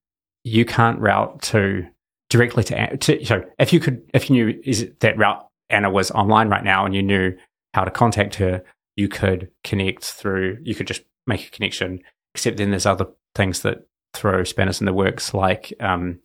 you 0.43 0.65
can't 0.65 0.99
route 0.99 1.41
to 1.43 1.85
directly 2.31 2.63
to, 2.63 2.97
to 2.97 3.25
so 3.25 3.43
if 3.59 3.73
you 3.73 3.79
could 3.79 4.01
if 4.13 4.29
you 4.29 4.35
knew 4.35 4.61
is 4.63 4.81
it 4.81 4.99
that 5.01 5.17
route 5.17 5.45
Anna 5.69 5.89
was 5.89 6.11
online 6.11 6.49
right 6.49 6.63
now 6.63 6.85
and 6.85 6.95
you 6.95 7.03
knew 7.03 7.33
how 7.73 7.83
to 7.83 7.91
contact 7.91 8.35
her 8.35 8.63
you 8.95 9.09
could 9.09 9.49
connect 9.65 10.05
through 10.05 10.57
you 10.63 10.73
could 10.73 10.87
just 10.87 11.01
make 11.27 11.45
a 11.45 11.51
connection 11.51 11.99
except 12.33 12.57
then 12.57 12.71
there's 12.71 12.85
other 12.85 13.05
things 13.35 13.61
that 13.61 13.79
throw 14.13 14.43
spanners 14.43 14.79
in 14.79 14.85
the 14.85 14.93
works 14.93 15.33
like 15.33 15.73
um, 15.81 16.19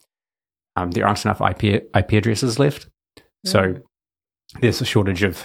um, 0.77 0.93
there 0.93 1.07
aren't 1.07 1.25
enough 1.25 1.41
IP 1.41 1.89
IP 1.97 2.13
addresses 2.13 2.59
left 2.59 2.89
so 3.45 3.75
there's 4.61 4.81
a 4.81 4.85
shortage 4.85 5.25
of 5.25 5.43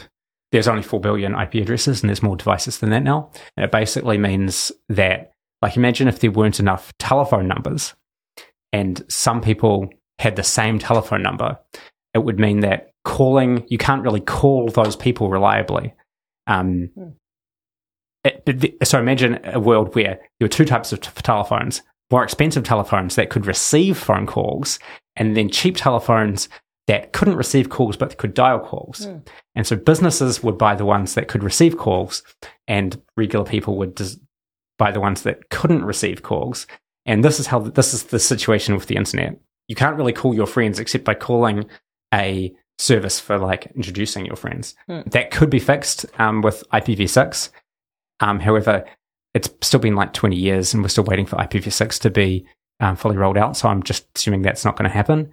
there's 0.51 0.68
only 0.68 0.84
4 0.84 1.00
billion 1.00 1.34
IP 1.34 1.56
addresses 1.56 2.01
and 2.01 2.10
there's 2.10 2.24
more 2.24 2.36
devices 2.36 2.80
than 2.80 2.89
that 2.89 3.03
now. 3.03 3.32
And 3.56 3.63
it 3.63 3.72
basically 3.72 4.18
means 4.18 4.72
that, 4.89 5.32
like, 5.62 5.77
imagine 5.77 6.08
if 6.08 6.20
there 6.20 6.32
weren't 6.32 6.60
enough 6.60 6.91
telephone 6.98 7.48
numbers 7.48 7.94
and 8.74 9.01
some 9.10 9.41
people 9.41 9.89
had 10.22 10.36
the 10.36 10.44
same 10.44 10.80
telephone 10.80 11.22
number, 11.22 11.58
it 12.13 12.20
would 12.20 12.40
mean 12.40 12.62
that 12.62 12.92
calling, 13.04 13.66
you 13.68 13.78
can't 13.78 14.04
really 14.04 14.22
call 14.22 14.68
those 14.70 14.96
people 14.96 15.30
reliably. 15.30 15.94
Um, 16.48 16.90
it- 18.24 18.44
it- 18.46 18.88
so 18.88 19.00
imagine 19.00 19.40
a 19.46 19.60
world 19.60 19.96
where 19.96 20.16
there 20.40 20.46
were 20.46 20.48
two 20.48 20.66
types 20.66 20.92
of 20.94 21.01
t- 21.01 21.10
telephones 21.24 21.82
more 22.12 22.24
expensive 22.25 22.63
telephones 22.66 23.16
that 23.16 23.30
could 23.30 23.46
receive 23.46 23.98
phone 23.98 24.28
calls, 24.28 24.80
and 25.16 25.38
then 25.38 25.48
cheap 25.50 25.78
telephones 25.78 26.50
that 26.88 27.13
couldn't 27.13 27.38
receive 27.38 27.70
calls 27.70 27.96
but 27.96 28.18
could 28.18 28.34
dial 28.34 28.60
calls. 28.60 29.06
And 29.56 29.66
so 29.66 29.78
businesses 29.78 30.44
would 30.44 30.58
buy 30.58 30.75
the 30.75 30.84
ones 30.84 31.16
that 31.16 31.30
could 31.30 31.42
receive 31.42 31.78
calls, 31.78 32.22
and 32.68 33.01
regular 33.16 33.46
people 33.46 33.78
would 33.78 33.98
buy 34.78 34.92
the 34.92 35.00
ones 35.00 35.22
that 35.24 35.50
couldn't 35.50 35.86
receive 35.86 36.22
calls. 36.22 36.68
And 37.06 37.24
this 37.24 37.40
is 37.40 37.48
how 37.48 37.60
this 37.60 37.94
is 37.94 38.04
the 38.04 38.20
situation 38.20 38.75
with 38.75 38.88
the 38.88 38.98
internet. 38.98 39.40
You 39.72 39.75
can't 39.75 39.96
really 39.96 40.12
call 40.12 40.36
your 40.36 40.48
friends 40.48 40.80
except 40.80 41.06
by 41.06 41.13
calling 41.13 41.63
a 42.13 42.54
service 42.78 43.22
for 43.22 43.38
like 43.38 43.72
introducing 43.74 44.25
your 44.25 44.36
friends. 44.36 44.75
Hmm. 44.88 45.04
That 45.06 45.32
could 45.32 45.50
be 45.50 45.60
fixed 45.60 46.06
um, 46.20 46.42
with 46.42 46.62
IPv6. 46.74 47.51
Um, 48.20 48.42
however, 48.42 48.84
it's 49.34 49.50
still 49.62 49.80
been 49.80 49.96
like 49.96 50.12
20 50.12 50.36
years, 50.36 50.74
and 50.74 50.84
we're 50.84 50.90
still 50.90 51.06
waiting 51.06 51.25
for 51.25 51.38
IPv6 51.38 52.01
to 52.01 52.10
be 52.10 52.46
um, 52.82 52.98
fully 52.98 53.16
rolled 53.16 53.38
out. 53.38 53.56
So 53.56 53.70
I'm 53.70 53.82
just 53.82 54.06
assuming 54.13 54.42
that's 54.42 54.66
not 54.66 54.75
going 54.75 54.90
to 54.90 54.94
happen. 54.94 55.32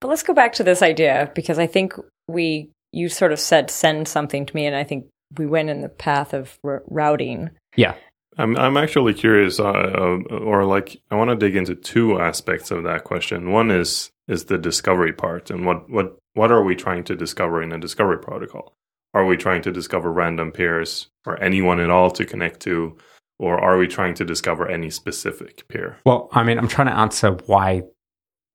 But 0.00 0.08
let's 0.08 0.24
go 0.24 0.34
back 0.34 0.54
to 0.54 0.64
this 0.64 0.82
idea 0.82 1.30
because 1.36 1.60
I 1.60 1.68
think 1.68 1.94
we, 2.26 2.70
you 2.90 3.08
sort 3.08 3.30
of 3.30 3.38
said 3.38 3.70
send 3.70 4.08
something 4.08 4.46
to 4.46 4.56
me, 4.56 4.66
and 4.66 4.74
I 4.74 4.82
think 4.82 5.06
we 5.38 5.46
went 5.46 5.70
in 5.70 5.80
the 5.80 5.88
path 5.88 6.34
of 6.34 6.58
r- 6.64 6.82
routing. 6.88 7.50
Yeah. 7.76 7.94
I'm 8.38 8.56
I'm 8.56 8.76
actually 8.76 9.14
curious, 9.14 9.60
uh, 9.60 9.64
uh, 9.64 10.34
or 10.34 10.64
like 10.64 11.00
I 11.10 11.16
want 11.16 11.30
to 11.30 11.36
dig 11.36 11.56
into 11.56 11.74
two 11.74 12.20
aspects 12.20 12.70
of 12.70 12.82
that 12.84 13.04
question. 13.04 13.52
One 13.52 13.70
is 13.70 14.10
is 14.28 14.46
the 14.46 14.58
discovery 14.58 15.12
part, 15.12 15.50
and 15.50 15.64
what 15.66 15.88
what 15.90 16.16
what 16.34 16.50
are 16.50 16.62
we 16.62 16.74
trying 16.74 17.04
to 17.04 17.16
discover 17.16 17.62
in 17.62 17.72
a 17.72 17.78
discovery 17.78 18.18
protocol? 18.18 18.76
Are 19.12 19.24
we 19.24 19.36
trying 19.36 19.62
to 19.62 19.72
discover 19.72 20.12
random 20.12 20.50
pairs 20.50 21.08
or 21.24 21.40
anyone 21.42 21.78
at 21.78 21.90
all 21.90 22.10
to 22.10 22.24
connect 22.24 22.60
to, 22.60 22.96
or 23.38 23.58
are 23.58 23.78
we 23.78 23.86
trying 23.86 24.14
to 24.14 24.24
discover 24.24 24.68
any 24.68 24.90
specific 24.90 25.68
pair? 25.68 25.98
Well, 26.04 26.28
I 26.32 26.42
mean, 26.42 26.58
I'm 26.58 26.68
trying 26.68 26.88
to 26.88 26.96
answer 26.96 27.32
why 27.46 27.84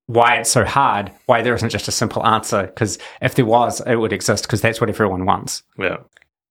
why 0.07 0.37
it's 0.37 0.49
so 0.49 0.65
hard. 0.65 1.11
Why 1.27 1.43
there 1.43 1.53
isn't 1.53 1.69
just 1.69 1.87
a 1.87 1.91
simple 1.91 2.25
answer? 2.25 2.63
Because 2.63 2.97
if 3.21 3.35
there 3.35 3.45
was, 3.45 3.79
it 3.81 3.95
would 3.95 4.11
exist. 4.11 4.43
Because 4.43 4.59
that's 4.59 4.81
what 4.81 4.89
everyone 4.89 5.25
wants. 5.25 5.63
Yeah. 5.77 5.97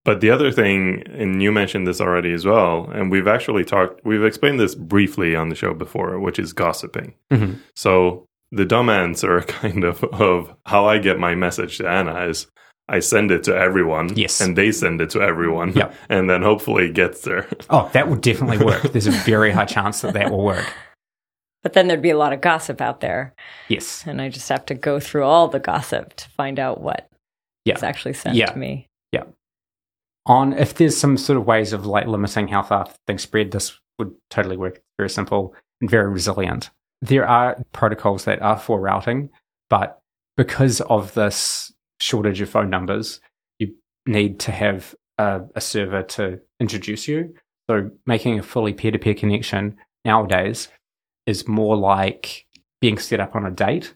But 0.09 0.21
the 0.23 0.31
other 0.31 0.51
thing, 0.51 1.03
and 1.13 1.43
you 1.43 1.53
mentioned 1.53 1.87
this 1.87 2.01
already 2.01 2.33
as 2.33 2.47
well, 2.47 2.89
and 2.95 3.11
we've 3.11 3.29
actually 3.29 3.63
talked, 3.65 4.01
we've 4.05 4.25
explained 4.25 4.59
this 4.59 4.75
briefly 4.75 5.37
on 5.37 5.51
the 5.51 5.55
show 5.55 5.75
before, 5.75 6.19
which 6.19 6.39
is 6.39 6.55
gossiping. 6.55 7.13
Mhm. 7.31 7.59
So 7.77 8.25
the 8.51 8.65
dumb 8.65 8.89
answer, 8.89 9.41
kind 9.63 9.85
of, 9.85 10.03
of 10.05 10.55
how 10.65 10.87
I 10.87 10.97
get 10.97 11.19
my 11.19 11.35
message 11.35 11.77
to 11.79 11.87
Anna 11.89 12.25
is 12.27 12.47
I 12.89 13.01
send 13.01 13.31
it 13.31 13.43
to 13.45 13.55
everyone, 13.55 14.17
Yes. 14.17 14.41
and 14.41 14.57
they 14.57 14.73
send 14.73 15.03
it 15.03 15.11
to 15.11 15.21
everyone, 15.21 15.75
Yep. 15.75 15.95
and 16.09 16.31
then 16.31 16.41
hopefully 16.43 16.87
it 16.87 16.95
gets 16.95 17.21
there. 17.21 17.47
Oh, 17.69 17.91
that 17.93 18.09
would 18.09 18.23
definitely 18.23 18.65
work. 18.65 18.81
There's 18.85 19.07
a 19.07 19.11
very 19.11 19.51
high 19.51 19.67
chance 19.67 20.01
that 20.01 20.15
that 20.15 20.31
will 20.31 20.43
work. 20.43 20.65
But 21.63 21.75
then 21.75 21.87
there'd 21.87 22.01
be 22.01 22.09
a 22.09 22.17
lot 22.17 22.33
of 22.33 22.41
gossip 22.41 22.81
out 22.81 23.01
there, 23.03 23.35
Yes. 23.69 24.05
and 24.07 24.23
I 24.23 24.31
just 24.31 24.49
have 24.49 24.65
to 24.67 24.75
go 24.75 25.01
through 25.01 25.25
all 25.25 25.49
the 25.49 25.61
gossip 25.61 26.15
to 26.17 26.29
find 26.31 26.59
out 26.59 26.81
what 26.81 27.11
Yeah. 27.67 27.75
is 27.75 27.83
actually 27.83 28.15
sent 28.15 28.37
Yeah. 28.37 28.47
to 28.47 28.59
me. 28.59 28.87
On 30.29 30.53
if 30.53 30.75
there's 30.75 30.97
some 30.97 31.17
sort 31.17 31.39
of 31.39 31.47
ways 31.47 31.73
of 31.73 31.87
like 31.87 32.07
limiting 32.07 32.49
how 32.49 32.63
far 32.63 32.87
things 33.07 33.23
spread, 33.23 33.51
this 33.51 33.79
would 33.99 34.13
totally 34.31 34.57
work. 34.57 34.81
Very 34.99 35.11
simple 35.11 35.55
and 35.81 35.91
very 35.91 36.09
resilient. 36.09 36.71
There 37.01 37.27
are 37.27 37.57
protocols 37.73 38.25
that 38.25 38.43
are 38.43 38.59
for 38.59 38.81
routing, 38.81 39.31
but 39.71 40.01
because 40.37 40.81
of 40.83 41.15
this 41.15 41.73
shortage 42.01 42.41
of 42.41 42.51
phone 42.51 42.71
numbers, 42.71 43.21
you 43.59 43.75
need 44.07 44.39
to 44.41 44.53
have 44.53 44.95
a, 45.17 45.43
a 45.55 45.61
server 45.61 46.03
to 46.03 46.41
introduce 46.61 47.09
you. 47.09 47.35
So 47.71 47.91
making 48.07 48.39
a 48.39 48.43
fully 48.43 48.73
peer 48.73 48.91
to 48.91 48.99
peer 48.99 49.15
connection 49.15 49.77
nowadays 50.05 50.69
is 51.27 51.49
more 51.49 51.77
like 51.77 52.47
being 52.81 52.99
set 52.99 53.21
up 53.21 53.35
on 53.35 53.45
a 53.45 53.51
date 53.51 53.95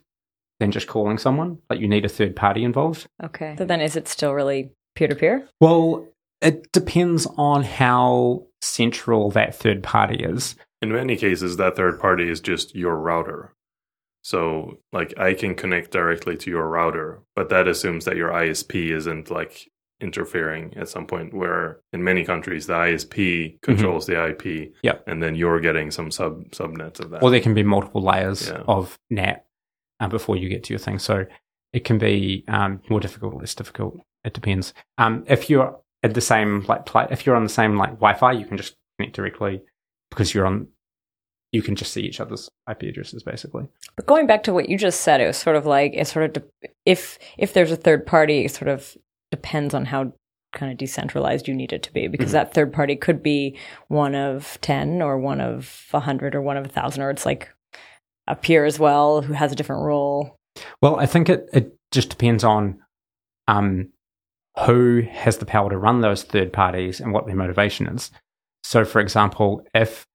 than 0.61 0.71
just 0.71 0.87
calling 0.87 1.19
someone. 1.19 1.59
Like 1.71 1.81
you 1.81 1.89
need 1.89 2.05
a 2.05 2.09
third 2.09 2.37
party 2.37 2.65
involved. 2.65 3.07
Okay. 3.23 3.55
So 3.59 3.65
then 3.65 3.81
is 3.81 3.97
it 3.97 4.09
still 4.09 4.33
really 4.33 4.71
peer 4.95 5.09
to 5.09 5.15
peer? 5.15 5.49
Well, 5.61 6.07
it 6.43 6.73
depends 6.73 7.27
on 7.37 7.63
how 7.63 8.47
central 8.61 9.31
that 9.31 9.55
third 9.55 9.83
party 9.83 10.23
is. 10.25 10.57
In 10.81 10.91
many 10.93 11.17
cases, 11.17 11.57
that 11.59 11.77
third 11.77 12.01
party 12.01 12.29
is 12.29 12.41
just 12.41 12.75
your 12.75 12.97
router. 12.97 13.55
So, 14.25 14.79
like, 14.93 15.19
I 15.19 15.35
can 15.35 15.55
connect 15.55 15.91
directly 15.91 16.37
to 16.39 16.51
your 16.51 16.69
router, 16.69 17.23
but 17.35 17.49
that 17.49 17.67
assumes 17.67 18.05
that 18.05 18.17
your 18.17 18.31
ISP 18.31 18.91
isn't 18.91 19.31
like 19.31 19.69
interfering 20.01 20.75
at 20.77 20.89
some 20.89 21.07
point. 21.07 21.35
Where 21.35 21.81
in 21.93 22.05
many 22.05 22.25
countries, 22.25 22.67
the 22.67 22.75
ISP 22.75 23.61
controls 23.63 24.07
the 24.07 24.25
IP, 24.29 24.73
Yep. 24.83 25.05
and 25.09 25.23
then 25.23 25.35
you're 25.35 25.61
getting 25.61 25.91
some 25.91 26.11
sub 26.11 26.51
subnets 26.51 27.01
of 27.01 27.11
that. 27.11 27.23
Or 27.23 27.31
there 27.31 27.41
can 27.41 27.55
be 27.55 27.63
multiple 27.65 28.03
layers 28.03 28.49
Yeah. 28.49 28.63
of 28.69 28.97
NAT 29.11 29.45
uh, 30.01 30.09
before 30.09 30.37
you 30.37 30.49
get 30.49 30.65
to 30.65 30.73
your 30.73 30.79
thing. 30.81 30.99
So 31.01 31.27
it 31.73 31.85
can 31.85 31.99
be 31.99 32.45
um, 32.49 32.81
more 32.89 33.01
difficult 33.01 33.35
or 33.35 33.41
less 33.41 33.55
difficult. 33.55 33.99
It 34.25 34.35
depends. 34.35 34.73
Um, 34.99 35.25
if 35.27 35.51
you're 35.51 35.81
at 36.03 36.15
the 36.15 36.21
same 36.21 36.63
like 36.69 36.87
pla- 36.87 37.09
if 37.11 37.25
you're 37.27 37.37
on 37.37 37.45
the 37.45 37.49
same 37.49 37.77
like 37.77 37.91
Wi-Fi, 37.91 38.33
you 38.33 38.47
can 38.47 38.57
just 38.57 38.75
connect 38.99 39.17
directly 39.17 39.63
because 40.11 40.35
you're 40.35 40.47
on. 40.47 40.69
You 41.53 41.61
can 41.63 41.77
just 41.77 41.93
see 41.93 42.01
each 42.01 42.19
other's 42.19 42.49
IP 42.71 42.85
addresses 42.85 43.23
basically. 43.23 43.67
But 43.97 44.07
going 44.07 44.27
back 44.27 44.43
to 44.45 44.55
what 44.55 44.71
you 44.71 44.79
just 44.79 45.03
said, 45.03 45.21
it 45.21 45.27
was 45.27 45.37
sort 45.37 45.55
of 45.57 45.67
like 45.67 45.93
it 45.95 46.07
sort 46.07 46.25
of 46.25 46.33
de- 46.33 46.69
if 46.87 47.19
if 47.37 47.53
there's 47.53 47.71
a 47.73 47.77
third 47.77 48.07
party, 48.07 48.45
it 48.47 48.53
sort 48.53 48.69
of 48.69 48.97
depends 49.31 49.75
on 49.75 49.85
how 49.85 50.13
kind 50.55 50.71
of 50.73 50.79
decentralized 50.79 51.49
you 51.49 51.55
need 51.55 51.73
it 51.73 51.83
to 51.83 51.93
be 51.93 52.09
because 52.09 52.29
Mm-hmm. 52.29 52.33
that 52.35 52.55
third 52.55 52.73
party 52.73 52.95
could 52.97 53.23
be 53.23 53.57
one 53.89 54.15
of 54.15 54.59
10 54.61 55.01
or 55.01 55.19
one 55.19 55.41
of 55.41 55.87
a 55.95 55.97
100 55.97 56.35
or 56.35 56.43
one 56.43 56.59
of 56.59 56.65
a 56.65 56.69
1000 56.69 57.03
or 57.03 57.09
it's 57.11 57.25
like 57.25 57.49
a 58.27 58.37
peer 58.37 58.67
as 58.67 58.79
well 58.79 59.23
who 59.23 59.33
has 59.33 59.51
a 59.51 59.55
different 59.55 59.83
role. 59.83 60.37
Well, 60.83 60.97
I 61.01 61.07
think 61.07 61.31
it, 61.31 61.49
it 61.55 61.75
just 61.91 62.11
depends 62.11 62.45
on 62.45 62.81
um, 63.49 63.89
who 64.67 65.03
has 65.11 65.39
the 65.39 65.47
power 65.47 65.71
to 65.71 65.79
run 65.79 66.01
those 66.01 66.23
third 66.23 66.53
parties 66.53 67.01
and 67.01 67.13
what 67.13 67.27
their 67.27 67.37
motivation 67.37 67.87
is. 67.87 68.11
So, 68.63 68.85
for 68.85 69.01
example, 69.01 69.65
if 69.75 70.07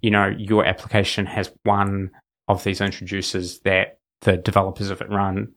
you 0.00 0.10
know 0.10 0.26
your 0.26 0.64
application 0.64 1.26
has 1.26 1.52
one 1.64 2.10
of 2.48 2.64
these 2.64 2.80
introducers 2.80 3.60
that 3.60 3.98
the 4.22 4.36
developers 4.36 4.90
of 4.90 5.00
it 5.00 5.10
run, 5.10 5.52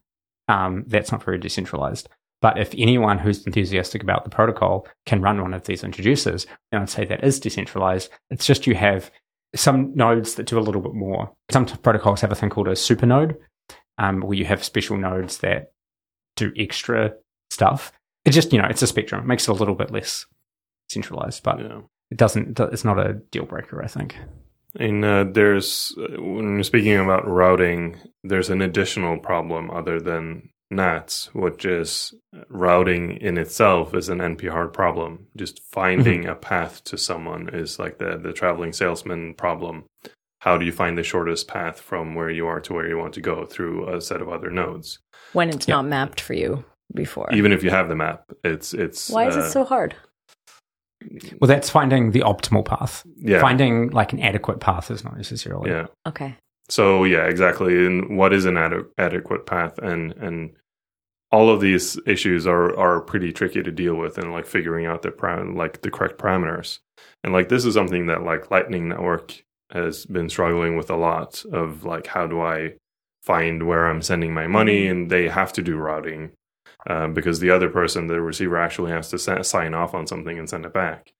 um, 0.47 0.83
that's 0.87 1.11
not 1.11 1.23
very 1.23 1.37
decentralized. 1.37 2.09
But 2.41 2.59
if 2.59 2.75
anyone 2.77 3.17
who's 3.17 3.45
enthusiastic 3.45 4.03
about 4.03 4.23
the 4.23 4.29
protocol 4.29 4.87
can 5.05 5.21
run 5.21 5.41
one 5.41 5.53
of 5.53 5.65
these 5.65 5.83
introducers, 5.83 6.45
then 6.71 6.81
I'd 6.81 6.89
say 6.89 7.05
that 7.05 7.23
is 7.23 7.39
decentralized. 7.39 8.09
It's 8.29 8.45
just 8.45 8.67
you 8.67 8.75
have 8.75 9.09
some 9.55 9.95
nodes 9.95 10.35
that 10.35 10.47
do 10.47 10.59
a 10.59 10.61
little 10.61 10.81
bit 10.81 10.93
more. 10.93 11.31
Some 11.49 11.65
protocols 11.65 12.21
have 12.21 12.31
a 12.31 12.35
thing 12.35 12.49
called 12.49 12.67
a 12.67 12.75
super 12.75 13.05
node, 13.05 13.37
um, 13.97 14.21
where 14.21 14.37
you 14.37 14.45
have 14.45 14.63
special 14.63 14.97
nodes 14.97 15.39
that 15.39 15.71
do 16.35 16.51
extra 16.57 17.13
stuff. 17.49 17.91
It 18.25 18.31
just, 18.31 18.51
you 18.51 18.61
know, 18.61 18.67
it's 18.67 18.81
a 18.81 18.87
spectrum. 18.87 19.21
It 19.21 19.27
makes 19.27 19.47
it 19.47 19.51
a 19.51 19.53
little 19.53 19.75
bit 19.75 19.91
less 19.91 20.25
centralized, 20.89 21.43
but 21.43 21.59
yeah. 21.59 21.81
it 22.11 22.17
doesn't, 22.17 22.59
it's 22.59 22.85
not 22.85 22.99
a 22.99 23.13
deal 23.13 23.45
breaker, 23.45 23.83
I 23.83 23.87
think. 23.87 24.15
And 24.77 25.05
uh, 25.05 25.25
there's 25.31 25.95
uh, 25.97 26.21
when 26.21 26.55
you're 26.55 26.63
speaking 26.63 26.97
about 26.97 27.27
routing, 27.27 27.97
there's 28.23 28.49
an 28.49 28.61
additional 28.61 29.17
problem 29.17 29.71
other 29.71 30.01
than 30.01 30.49
NATs, 30.69 31.29
which 31.33 31.63
is 31.65 32.13
routing 32.49 33.17
in 33.17 33.37
itself 33.37 33.93
is 33.93 34.09
an 34.09 34.19
NP 34.19 34.49
hard 34.49 34.73
problem. 34.73 35.27
Just 35.37 35.61
finding 35.71 36.25
a 36.25 36.35
path 36.35 36.83
to 36.85 36.97
someone 36.97 37.49
is 37.53 37.79
like 37.79 37.99
the 37.99 38.17
the 38.17 38.33
traveling 38.33 38.73
salesman 38.73 39.35
problem. 39.35 39.85
How 40.39 40.57
do 40.57 40.65
you 40.65 40.71
find 40.71 40.97
the 40.97 41.03
shortest 41.03 41.47
path 41.47 41.79
from 41.79 42.13
where 42.13 42.29
you 42.29 42.45
are 42.45 42.59
to 42.61 42.73
where 42.73 42.87
you 42.87 42.97
want 42.97 43.13
to 43.13 43.21
go 43.21 43.45
through 43.45 43.87
a 43.95 44.01
set 44.01 44.21
of 44.21 44.27
other 44.29 44.49
nodes? 44.51 44.99
When 45.33 45.49
it's 45.49 45.67
Yeah. 45.67 45.75
not 45.75 45.85
mapped 45.85 46.19
for 46.19 46.33
you 46.33 46.65
before. 46.93 47.29
Even 47.33 47.51
if 47.51 47.63
you 47.63 47.69
have 47.69 47.89
the 47.89 47.95
map, 47.95 48.31
it's 48.43 48.73
it's 48.73 49.09
Why 49.09 49.27
is 49.27 49.35
uh, 49.35 49.41
it 49.41 49.51
so 49.51 49.63
hard? 49.63 49.95
Well, 51.39 51.47
that's 51.47 51.69
finding 51.69 52.11
the 52.11 52.21
optimal 52.21 52.65
path. 52.65 53.05
yeah 53.17 53.39
Finding 53.39 53.89
like 53.89 54.13
an 54.13 54.19
adequate 54.19 54.59
path 54.59 54.89
is 54.89 55.03
not 55.03 55.17
necessarily. 55.17 55.69
yeah. 55.69 55.87
Okay. 56.07 56.35
So 56.69 57.03
yeah, 57.03 57.25
exactly. 57.25 57.85
And 57.85 58.17
what 58.17 58.33
is 58.33 58.45
an 58.45 58.57
ade- 58.57 58.85
adequate 58.97 59.45
path? 59.45 59.77
And 59.77 60.13
and 60.13 60.55
all 61.31 61.49
of 61.49 61.61
these 61.61 61.99
issues 62.07 62.47
are 62.47 62.75
are 62.77 63.01
pretty 63.01 63.31
tricky 63.33 63.61
to 63.61 63.71
deal 63.71 63.95
with, 63.95 64.17
and 64.17 64.31
like 64.31 64.45
figuring 64.45 64.85
out 64.85 65.01
the 65.01 65.09
param- 65.11 65.55
like 65.55 65.81
the 65.81 65.91
correct 65.91 66.17
parameters. 66.17 66.79
And 67.23 67.33
like 67.33 67.49
this 67.49 67.65
is 67.65 67.73
something 67.73 68.07
that 68.07 68.23
like 68.23 68.49
Lightning 68.51 68.87
Network 68.89 69.43
has 69.71 70.05
been 70.05 70.29
struggling 70.29 70.77
with 70.77 70.89
a 70.89 70.95
lot 70.95 71.43
of 71.51 71.83
like 71.83 72.07
how 72.07 72.25
do 72.25 72.41
I 72.41 72.75
find 73.23 73.67
where 73.67 73.87
I'm 73.87 74.01
sending 74.01 74.33
my 74.33 74.47
money, 74.47 74.87
and 74.87 75.09
they 75.11 75.27
have 75.27 75.53
to 75.53 75.61
do 75.61 75.77
routing 75.77 76.31
um, 76.87 77.13
because 77.13 77.39
the 77.39 77.51
other 77.51 77.69
person, 77.69 78.07
the 78.07 78.21
receiver, 78.21 78.57
actually 78.57 78.91
has 78.91 79.09
to 79.09 79.17
sa- 79.17 79.41
sign 79.41 79.73
off 79.73 79.93
on 79.93 80.07
something 80.07 80.37
and 80.37 80.49
send 80.49 80.65
it 80.65 80.73
back. 80.73 81.11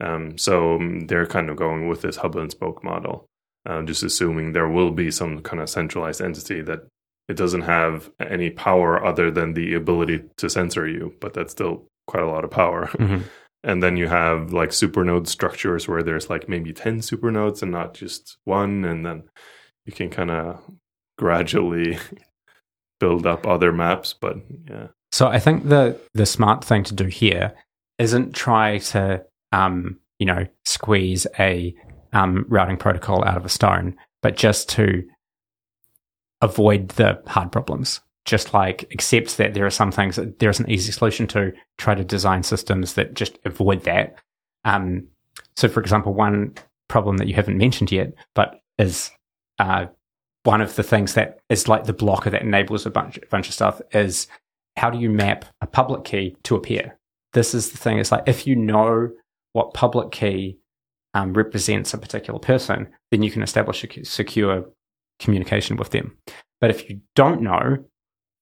Um, 0.00 0.36
so 0.38 0.74
um, 0.76 1.06
they're 1.06 1.26
kind 1.26 1.48
of 1.50 1.56
going 1.56 1.88
with 1.88 2.02
this 2.02 2.16
hub 2.16 2.36
and 2.36 2.50
spoke 2.50 2.82
model 2.82 3.28
uh, 3.66 3.82
just 3.82 4.02
assuming 4.02 4.52
there 4.52 4.68
will 4.68 4.90
be 4.90 5.10
some 5.10 5.40
kind 5.40 5.62
of 5.62 5.70
centralized 5.70 6.20
entity 6.20 6.60
that 6.62 6.80
it 7.28 7.36
doesn't 7.36 7.62
have 7.62 8.10
any 8.20 8.50
power 8.50 9.04
other 9.04 9.30
than 9.30 9.54
the 9.54 9.74
ability 9.74 10.22
to 10.36 10.50
censor 10.50 10.86
you, 10.86 11.14
but 11.20 11.32
that's 11.32 11.52
still 11.52 11.86
quite 12.06 12.22
a 12.22 12.28
lot 12.30 12.44
of 12.44 12.50
power. 12.50 12.86
Mhm. 12.88 13.22
And 13.66 13.82
then 13.82 13.96
you 13.96 14.08
have 14.08 14.52
like 14.52 14.68
supernode 14.68 15.26
structures 15.26 15.88
where 15.88 16.02
there's 16.02 16.28
like 16.28 16.50
maybe 16.50 16.74
10 16.74 17.00
supernodes 17.00 17.62
and 17.62 17.72
not 17.72 17.94
just 17.94 18.36
one. 18.44 18.84
And 18.84 19.06
then 19.06 19.22
you 19.86 19.92
can 19.94 20.10
kind 20.10 20.30
of 20.30 20.60
gradually 21.16 21.96
build 23.00 23.24
up 23.24 23.46
other 23.46 23.72
maps. 23.72 24.12
But 24.12 24.36
yeah. 24.68 24.88
So 25.14 25.28
I 25.28 25.38
think 25.38 25.68
the 25.68 25.96
the 26.14 26.26
smart 26.26 26.64
thing 26.64 26.82
to 26.82 26.92
do 26.92 27.04
here 27.04 27.54
isn't 28.00 28.34
try 28.34 28.78
to 28.78 29.24
um, 29.52 30.00
you 30.18 30.26
know 30.26 30.44
squeeze 30.64 31.24
a 31.38 31.72
um, 32.12 32.44
routing 32.48 32.76
protocol 32.76 33.24
out 33.24 33.36
of 33.36 33.44
a 33.44 33.48
stone, 33.48 33.96
but 34.22 34.36
just 34.36 34.68
to 34.70 35.04
avoid 36.42 36.88
the 36.88 37.22
hard 37.28 37.52
problems. 37.52 38.00
Just 38.24 38.52
like 38.54 38.90
accept 38.90 39.36
that 39.36 39.54
there 39.54 39.64
are 39.64 39.70
some 39.70 39.92
things 39.92 40.16
that 40.16 40.40
there 40.40 40.50
is 40.50 40.58
an 40.58 40.68
easy 40.68 40.90
solution 40.90 41.28
to. 41.28 41.52
Try 41.78 41.94
to 41.94 42.02
design 42.02 42.42
systems 42.42 42.94
that 42.94 43.14
just 43.14 43.38
avoid 43.44 43.84
that. 43.84 44.18
Um, 44.64 45.06
so, 45.54 45.68
for 45.68 45.78
example, 45.78 46.12
one 46.12 46.54
problem 46.88 47.18
that 47.18 47.28
you 47.28 47.34
haven't 47.34 47.58
mentioned 47.58 47.92
yet, 47.92 48.14
but 48.34 48.62
is 48.78 49.12
uh, 49.60 49.86
one 50.42 50.60
of 50.60 50.74
the 50.74 50.82
things 50.82 51.14
that 51.14 51.38
is 51.48 51.68
like 51.68 51.84
the 51.84 51.92
blocker 51.92 52.30
that 52.30 52.42
enables 52.42 52.84
a 52.84 52.90
bunch, 52.90 53.20
bunch 53.30 53.46
of 53.46 53.54
stuff 53.54 53.80
is 53.92 54.26
how 54.76 54.90
do 54.90 54.98
you 54.98 55.10
map 55.10 55.44
a 55.60 55.66
public 55.66 56.04
key 56.04 56.36
to 56.44 56.56
a 56.56 56.60
peer? 56.60 56.98
This 57.32 57.54
is 57.54 57.70
the 57.70 57.78
thing. 57.78 57.98
It's 57.98 58.12
like 58.12 58.24
if 58.26 58.46
you 58.46 58.56
know 58.56 59.10
what 59.52 59.74
public 59.74 60.10
key 60.10 60.58
um, 61.14 61.32
represents 61.32 61.94
a 61.94 61.98
particular 61.98 62.40
person, 62.40 62.88
then 63.10 63.22
you 63.22 63.30
can 63.30 63.42
establish 63.42 63.84
a 63.84 64.04
secure 64.04 64.64
communication 65.18 65.76
with 65.76 65.90
them. 65.90 66.16
But 66.60 66.70
if 66.70 66.88
you 66.88 67.00
don't 67.14 67.42
know, 67.42 67.78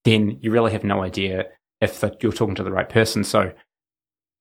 then 0.05 0.39
you 0.41 0.51
really 0.51 0.71
have 0.71 0.83
no 0.83 1.03
idea 1.03 1.45
if 1.81 1.99
the, 1.99 2.15
you're 2.21 2.31
talking 2.31 2.55
to 2.55 2.63
the 2.63 2.71
right 2.71 2.89
person. 2.89 3.23
So 3.23 3.51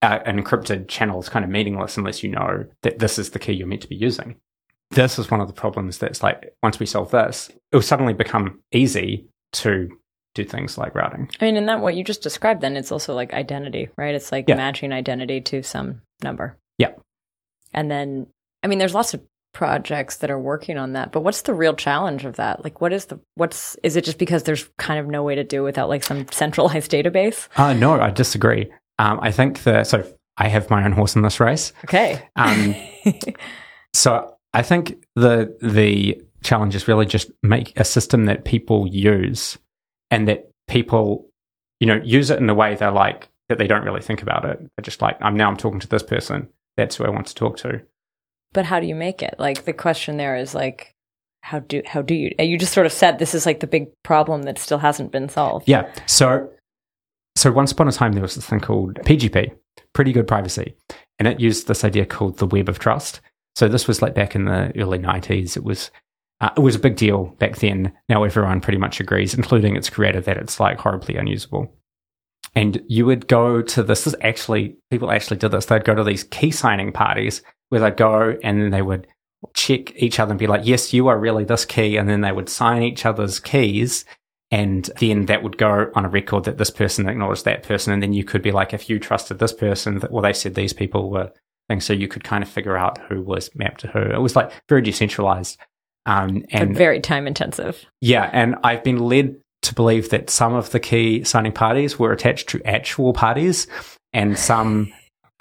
uh, 0.00 0.18
an 0.24 0.42
encrypted 0.42 0.88
channel 0.88 1.20
is 1.20 1.28
kind 1.28 1.44
of 1.44 1.50
meaningless 1.50 1.96
unless 1.96 2.22
you 2.22 2.31
know 2.31 2.64
that 2.83 2.98
this 2.98 3.18
is 3.18 3.31
the 3.31 3.38
key 3.38 3.52
you're 3.52 3.66
meant 3.66 3.83
to 3.83 3.88
be 3.88 3.96
using. 3.96 4.37
This 4.90 5.18
is 5.18 5.31
one 5.31 5.40
of 5.40 5.46
the 5.46 5.55
problems 5.55 5.98
that's 5.98 6.22
like, 6.22 6.55
once 6.62 6.78
we 6.78 6.87
solve 6.87 7.11
this, 7.11 7.50
it 7.50 7.76
will 7.76 7.83
suddenly 7.83 8.12
become 8.12 8.61
easy 8.72 9.26
to 9.55 9.88
do 10.34 10.44
things 10.44 10.78
like 10.78 10.94
routing. 10.94 11.28
I 11.40 11.44
mean, 11.44 11.56
in 11.56 11.66
that 11.66 11.80
what 11.80 11.94
you 11.94 12.04
just 12.04 12.22
described, 12.22 12.60
then 12.60 12.76
it's 12.76 12.92
also 12.92 13.14
like 13.14 13.32
identity, 13.34 13.88
right? 13.96 14.14
It's 14.14 14.32
like 14.32 14.48
Yeah. 14.48 14.56
matching 14.56 14.92
identity 14.92 15.40
to 15.42 15.62
some 15.62 16.02
number. 16.22 16.56
Yeah. 16.78 16.92
And 17.74 17.90
then, 17.90 18.26
I 18.62 18.66
mean, 18.66 18.78
there's 18.78 18.94
lots 18.94 19.14
of 19.14 19.22
projects 19.52 20.16
that 20.18 20.30
are 20.30 20.38
working 20.40 20.78
on 20.78 20.92
that, 20.94 21.12
but 21.12 21.20
what's 21.20 21.42
the 21.42 21.52
real 21.52 21.74
challenge 21.74 22.24
of 22.24 22.36
that? 22.36 22.64
Like, 22.64 22.80
what 22.80 22.92
is 22.92 23.06
the, 23.06 23.20
what's, 23.34 23.76
is 23.82 23.96
it 23.96 24.04
just 24.04 24.18
because 24.18 24.44
there's 24.44 24.68
kind 24.78 24.98
of 24.98 25.06
no 25.06 25.22
way 25.22 25.34
to 25.34 25.44
do 25.44 25.60
it 25.60 25.64
without 25.64 25.88
like 25.90 26.02
some 26.04 26.26
centralized 26.30 26.90
database? 26.90 27.48
Uh, 27.56 27.72
no, 27.74 28.00
I 28.00 28.10
disagree. 28.10 28.72
Um, 28.98 29.18
I 29.22 29.30
think 29.30 29.62
that, 29.64 29.86
so 29.86 30.04
I 30.38 30.48
have 30.48 30.70
my 30.70 30.84
own 30.84 30.92
horse 30.92 31.14
in 31.16 31.22
this 31.22 31.40
race. 31.40 31.72
Okay. 31.84 32.26
Um, 32.36 32.74
so 33.94 34.36
I 34.54 34.62
think 34.62 35.04
the 35.14 35.56
the 35.60 36.20
challenge 36.42 36.74
is 36.74 36.88
really 36.88 37.06
just 37.06 37.30
make 37.42 37.78
a 37.78 37.84
system 37.84 38.24
that 38.26 38.44
people 38.44 38.86
use 38.88 39.58
and 40.12 40.29
that 40.29 40.48
people, 40.68 41.27
you 41.81 41.87
know, 41.88 42.01
use 42.05 42.31
it 42.31 42.38
in 42.38 42.48
a 42.48 42.55
way 42.55 42.77
they're 42.77 42.92
like 42.92 43.29
that 43.48 43.59
they 43.59 43.66
don't 43.66 43.85
really 43.85 44.01
think 44.01 44.22
about 44.22 44.44
it. 44.44 44.61
They're 44.61 44.83
just 44.83 45.03
like, 45.03 45.16
I'm 45.20 45.37
now 45.37 45.48
I'm 45.48 45.57
talking 45.57 45.81
to 45.81 45.88
this 45.88 46.05
person. 46.05 46.48
That's 46.77 46.96
who 46.96 47.05
I 47.05 47.11
want 47.11 47.27
to 47.27 47.35
talk 47.35 47.57
to. 47.59 47.81
but 48.53 48.66
how 48.66 48.79
do 48.79 48.87
you 48.87 48.94
make 48.94 49.22
it? 49.22 49.35
Like, 49.38 49.64
the 49.64 49.72
question 49.72 50.18
there 50.18 50.37
is 50.37 50.55
like, 50.55 50.94
how 51.40 51.59
do, 51.59 51.83
how 51.87 52.03
do 52.03 52.14
you, 52.14 52.31
you 52.38 52.57
just 52.57 52.72
sort 52.72 52.87
of 52.87 52.92
said 52.92 53.18
this 53.18 53.35
is 53.35 53.46
like 53.46 53.61
the 53.61 53.66
big 53.66 53.88
problem 54.05 54.42
that 54.44 54.59
still 54.59 54.79
hasn't 54.79 55.11
been 55.11 55.29
solved. 55.29 55.68
Yeah. 55.68 55.90
So 56.07 56.48
so 57.35 57.51
once 57.51 57.72
upon 57.72 57.88
a 57.88 57.92
time 57.92 58.12
there 58.12 58.22
was 58.22 58.35
this 58.35 58.46
thing 58.46 58.61
called 58.61 58.94
PGP, 59.01 59.53
pretty 59.94 60.12
good 60.12 60.29
privacy, 60.29 60.77
and 61.18 61.27
it 61.27 61.40
used 61.40 61.66
this 61.66 61.85
idea 61.85 62.07
called 62.07 62.38
the 62.38 62.46
web 62.46 62.68
of 62.68 62.79
trust. 62.79 63.20
So 63.57 63.68
this 63.68 63.88
was 63.88 64.03
like 64.03 64.14
back 64.14 64.35
in 64.35 64.44
the 64.44 64.72
early 64.77 64.98
'90s. 64.98 65.57
It 65.57 65.64
was 65.64 65.90
uh, 66.42 66.50
it 66.57 66.61
was 66.61 66.74
a 66.74 66.81
big 66.81 66.96
deal 66.96 67.26
back 67.38 67.57
then. 67.57 67.92
Now 68.09 68.24
everyone 68.24 68.61
pretty 68.61 68.78
much 68.78 69.00
agrees, 69.00 69.33
including 69.40 69.76
its 69.76 69.88
creator, 69.88 70.20
that 70.20 70.37
it's 70.37 70.61
like 70.61 70.78
horribly 70.78 71.16
unusable. 71.16 71.74
And 72.55 72.83
you 72.88 73.07
would 73.07 73.28
go 73.28 73.62
to 73.62 73.83
this. 73.83 74.07
Is 74.07 74.14
actually 74.20 74.76
people 74.90 75.11
actually 75.11 75.38
did 75.38 75.52
this. 75.52 75.66
They'd 75.66 75.85
go 75.85 75.94
to 75.94 76.05
these 76.05 76.24
key 76.24 76.50
signing 76.50 76.92
parties 76.92 77.40
where 77.70 77.81
they'd 77.81 77.96
go 77.96 78.37
and 78.42 78.61
then 78.61 78.70
they 78.70 78.83
would 78.83 79.07
check 79.55 79.96
each 79.96 80.20
other 80.20 80.33
and 80.33 80.38
be 80.38 80.46
like, 80.46 80.62
"Yes, 80.64 80.92
you 80.92 81.09
are 81.09 81.18
really 81.18 81.44
this 81.44 81.64
key," 81.64 81.96
and 81.96 82.09
then 82.09 82.20
they 82.20 82.33
would 82.33 82.50
sign 82.50 82.83
each 82.83 83.07
other's 83.07 83.40
keys 83.40 84.05
and 84.52 84.90
then 85.00 85.26
that 85.26 85.42
would 85.42 85.57
go 85.57 85.90
on 85.94 86.05
a 86.05 86.09
record 86.09 86.44
that 86.44 86.59
this 86.59 86.70
person 86.70 87.09
acknowledged 87.09 87.46
that 87.46 87.62
person 87.62 87.92
and 87.92 88.02
then 88.02 88.12
you 88.12 88.22
could 88.22 88.42
be 88.42 88.52
like 88.52 88.74
if 88.74 88.88
you 88.88 88.98
trusted 88.98 89.38
this 89.38 89.52
person 89.52 90.00
well 90.11 90.22
they 90.22 90.33
said 90.33 90.55
these 90.55 90.74
people 90.74 91.11
were 91.11 91.33
things 91.68 91.85
so 91.85 91.92
you 91.92 92.07
could 92.07 92.22
kind 92.22 92.44
of 92.44 92.50
figure 92.50 92.76
out 92.76 92.98
who 93.09 93.22
was 93.22 93.50
mapped 93.57 93.81
to 93.81 93.88
who 93.88 94.00
it 94.00 94.20
was 94.20 94.37
like 94.37 94.52
very 94.68 94.83
decentralized 94.83 95.59
um, 96.06 96.44
and 96.50 96.70
but 96.70 96.78
very 96.78 97.00
time 97.00 97.26
intensive 97.26 97.84
yeah 98.00 98.28
and 98.32 98.56
i've 98.64 98.82
been 98.82 98.98
led 98.98 99.36
to 99.62 99.74
believe 99.74 100.10
that 100.10 100.28
some 100.28 100.54
of 100.54 100.70
the 100.70 100.80
key 100.80 101.22
signing 101.22 101.52
parties 101.52 101.98
were 101.98 102.12
attached 102.12 102.48
to 102.48 102.60
actual 102.64 103.12
parties 103.12 103.68
and 104.12 104.38
some 104.38 104.92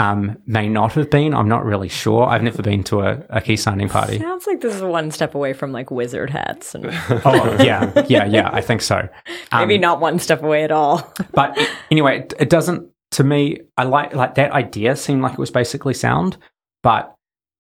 um, 0.02 0.38
may 0.48 0.68
not 0.68 0.94
have 0.94 1.12
been. 1.12 1.36
I'm 1.36 1.48
not 1.48 1.64
really 1.64 1.88
sure. 1.88 2.26
I've 2.26 2.42
never 2.42 2.64
been 2.64 2.84
to 2.86 3.02
a, 3.02 3.24
a 3.30 3.40
key 3.40 3.56
signing 3.56 3.88
party. 3.88 4.18
Sounds 4.18 4.48
like 4.48 4.60
this 4.60 4.76
is 4.76 4.82
one 4.82 5.12
step 5.12 5.36
away 5.36 5.54
from 5.54 5.72
like 5.72 5.92
wizard 5.92 6.32
hats. 6.32 6.74
And 6.74 6.88
oh 7.24 7.58
yeah, 7.62 8.04
yeah, 8.08 8.26
yeah. 8.26 8.50
I 8.52 8.62
think 8.62 8.82
so. 8.82 9.08
Maybe 9.54 9.76
um, 9.76 9.82
not 9.82 10.00
one 10.00 10.18
step 10.18 10.42
away 10.42 10.64
at 10.64 10.72
all. 10.72 11.14
but 11.34 11.56
anyway, 11.92 12.22
it, 12.22 12.34
it, 12.40 12.50
doesn't. 12.50 12.90
To 13.12 13.24
me, 13.24 13.60
I 13.78 13.84
like 13.84 14.16
like 14.16 14.36
that 14.36 14.52
idea. 14.52 14.96
Seemed 14.96 15.22
like 15.22 15.34
it 15.34 15.40
was 15.40 15.52
basically 15.52 15.94
sound, 15.94 16.38
but 16.82 17.14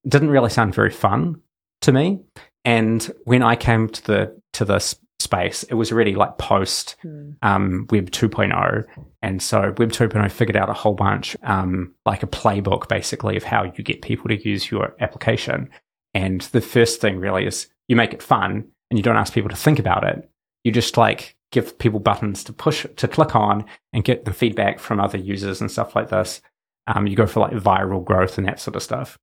it 0.03 0.09
didn't 0.09 0.31
really 0.31 0.49
sound 0.49 0.73
very 0.73 0.91
fun 0.91 1.41
to 1.81 1.91
me. 1.91 2.21
And 2.63 3.11
when 3.23 3.41
I 3.43 3.55
came 3.55 3.89
to 3.89 4.03
the 4.05 4.41
to 4.53 4.65
this 4.65 4.95
space. 5.21 5.63
It 5.63 5.75
was 5.75 5.91
already 5.91 6.15
like 6.15 6.37
post 6.37 6.97
mm. 7.03 7.35
um, 7.41 7.87
Web 7.89 8.11
2.0. 8.11 8.85
And 9.21 9.41
so 9.41 9.73
Web 9.77 9.91
2.0 9.91 10.29
figured 10.31 10.57
out 10.57 10.69
a 10.69 10.73
whole 10.73 10.93
bunch, 10.93 11.37
um, 11.43 11.93
like 12.05 12.23
a 12.23 12.27
playbook 12.27 12.89
basically 12.89 13.37
of 13.37 13.43
how 13.43 13.63
you 13.63 13.83
get 13.83 14.01
people 14.01 14.27
to 14.27 14.47
use 14.47 14.69
your 14.69 14.93
application. 14.99 15.69
And 16.13 16.41
the 16.41 16.61
first 16.61 16.99
thing 16.99 17.19
really 17.19 17.45
is 17.45 17.67
you 17.87 17.95
make 17.95 18.13
it 18.13 18.23
fun 18.23 18.67
and 18.89 18.99
you 18.99 19.03
don't 19.03 19.15
ask 19.15 19.33
people 19.33 19.49
to 19.49 19.55
think 19.55 19.79
about 19.79 20.03
it. 20.03 20.29
You 20.63 20.71
just 20.71 20.97
like 20.97 21.37
give 21.51 21.77
people 21.79 21.99
buttons 21.99 22.43
to 22.45 22.53
push, 22.53 22.85
to 22.97 23.07
click 23.07 23.35
on 23.35 23.65
and 23.93 24.03
get 24.03 24.25
the 24.25 24.33
feedback 24.33 24.79
from 24.79 24.99
other 24.99 25.17
users 25.17 25.61
and 25.61 25.71
stuff 25.71 25.95
like 25.95 26.09
this. 26.09 26.41
Um, 26.87 27.07
you 27.07 27.15
go 27.15 27.27
for 27.27 27.39
like 27.39 27.53
viral 27.53 28.03
growth 28.03 28.37
and 28.37 28.47
that 28.47 28.59
sort 28.59 28.75
of 28.75 28.83
stuff. 28.83 29.17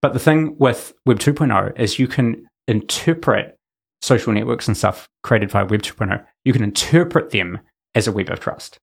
But 0.00 0.14
the 0.14 0.18
thing 0.18 0.56
with 0.58 0.94
Web 1.04 1.18
2.0 1.18 1.78
is 1.78 1.98
you 1.98 2.08
can 2.08 2.46
interpret 2.70 3.58
social 4.02 4.32
networks 4.32 4.68
and 4.68 4.76
stuff 4.76 5.08
created 5.22 5.50
by 5.50 5.62
Web 5.62 5.82
2.0, 5.82 6.24
you 6.44 6.52
can 6.52 6.62
interpret 6.62 7.30
them 7.30 7.58
as 7.94 8.06
a 8.06 8.12
web 8.12 8.30
of 8.30 8.40
trust. 8.40 8.78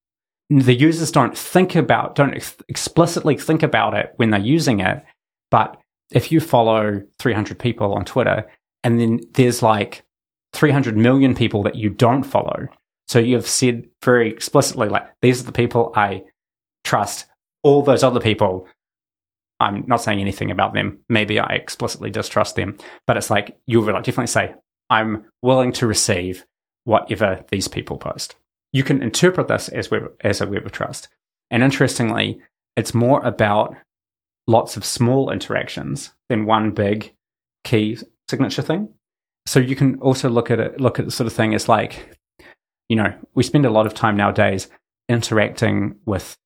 The 0.49 0.75
users 0.75 1.11
don't 1.11 1.37
think 1.37 1.75
about, 1.75 2.15
don't 2.15 2.33
ex- 2.33 2.55
explicitly 2.69 3.37
think 3.37 3.63
about 3.63 3.93
it 3.93 4.13
when 4.17 4.29
they're 4.29 4.39
using 4.39 4.79
it. 4.79 5.03
But 5.51 5.77
if 6.11 6.31
you 6.31 6.39
follow 6.39 7.01
300 7.19 7.59
people 7.59 7.93
on 7.93 8.05
Twitter 8.05 8.49
and 8.83 8.99
then 8.99 9.19
there's 9.33 9.61
like 9.61 10.03
300 10.53 10.95
million 10.95 11.35
people 11.35 11.63
that 11.63 11.75
you 11.75 11.89
don't 11.89 12.23
follow, 12.23 12.67
so 13.07 13.19
you've 13.19 13.47
said 13.47 13.87
very 14.03 14.29
explicitly, 14.29 14.89
like, 14.89 15.07
these 15.21 15.41
are 15.41 15.45
the 15.45 15.51
people 15.51 15.91
I 15.95 16.23
trust. 16.83 17.25
All 17.63 17.81
those 17.81 18.03
other 18.03 18.19
people, 18.19 18.67
I'm 19.59 19.83
not 19.87 20.01
saying 20.01 20.19
anything 20.19 20.51
about 20.51 20.73
them. 20.73 20.99
Maybe 21.09 21.39
I 21.39 21.53
explicitly 21.53 22.09
distrust 22.11 22.55
them, 22.55 22.77
but 23.05 23.17
it's 23.17 23.29
like 23.29 23.57
you 23.65 23.81
like 23.81 24.03
definitely 24.03 24.27
say, 24.27 24.53
I'm 24.89 25.25
willing 25.41 25.71
to 25.73 25.87
receive 25.87 26.45
whatever 26.83 27.43
these 27.49 27.67
people 27.67 27.97
post. 27.97 28.35
You 28.71 28.83
can 28.83 29.01
interpret 29.01 29.47
this 29.47 29.69
as, 29.69 29.89
web, 29.89 30.11
as 30.21 30.41
a 30.41 30.47
web 30.47 30.65
of 30.65 30.71
trust. 30.71 31.07
And 31.49 31.63
interestingly, 31.63 32.39
it's 32.75 32.93
more 32.93 33.25
about 33.25 33.75
lots 34.45 34.77
of 34.77 34.85
small 34.85 35.31
interactions 35.31 36.13
than 36.29 36.45
one 36.45 36.71
big 36.71 37.13
key 37.63 37.97
signature 38.29 38.61
thing. 38.61 38.89
So 39.45 39.59
you 39.59 39.75
can 39.75 39.99
also 39.99 40.29
look 40.29 40.51
at 40.51 40.59
it, 40.59 40.79
look 40.79 40.99
at 40.99 41.05
the 41.05 41.11
sort 41.11 41.27
of 41.27 41.33
thing 41.33 41.53
as 41.55 41.67
like, 41.67 42.17
you 42.89 42.95
know, 42.95 43.13
we 43.33 43.43
spend 43.43 43.65
a 43.65 43.71
lot 43.71 43.85
of 43.85 43.93
time 43.93 44.15
nowadays 44.15 44.69
interacting 45.09 45.95
with 46.05 46.37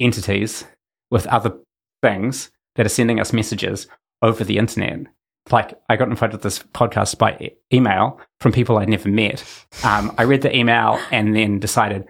entities, 0.00 0.64
with 1.10 1.26
other 1.26 1.54
things 2.02 2.50
that 2.76 2.86
are 2.86 2.90
sending 2.90 3.20
us 3.20 3.32
messages 3.32 3.86
over 4.22 4.44
the 4.44 4.58
internet 4.58 5.06
like 5.50 5.80
I 5.88 5.96
got 5.96 6.08
invited 6.08 6.38
to 6.38 6.42
this 6.42 6.60
podcast 6.60 7.18
by 7.18 7.36
e- 7.40 7.56
email 7.72 8.20
from 8.40 8.52
people 8.52 8.78
I'd 8.78 8.88
never 8.88 9.08
met. 9.08 9.44
Um, 9.82 10.14
I 10.16 10.22
read 10.22 10.42
the 10.42 10.56
email 10.56 11.00
and 11.10 11.34
then 11.34 11.58
decided, 11.58 12.06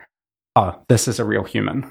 oh, 0.57 0.79
this 0.89 1.09
is 1.09 1.19
a 1.19 1.25
real 1.25 1.45
human. 1.45 1.91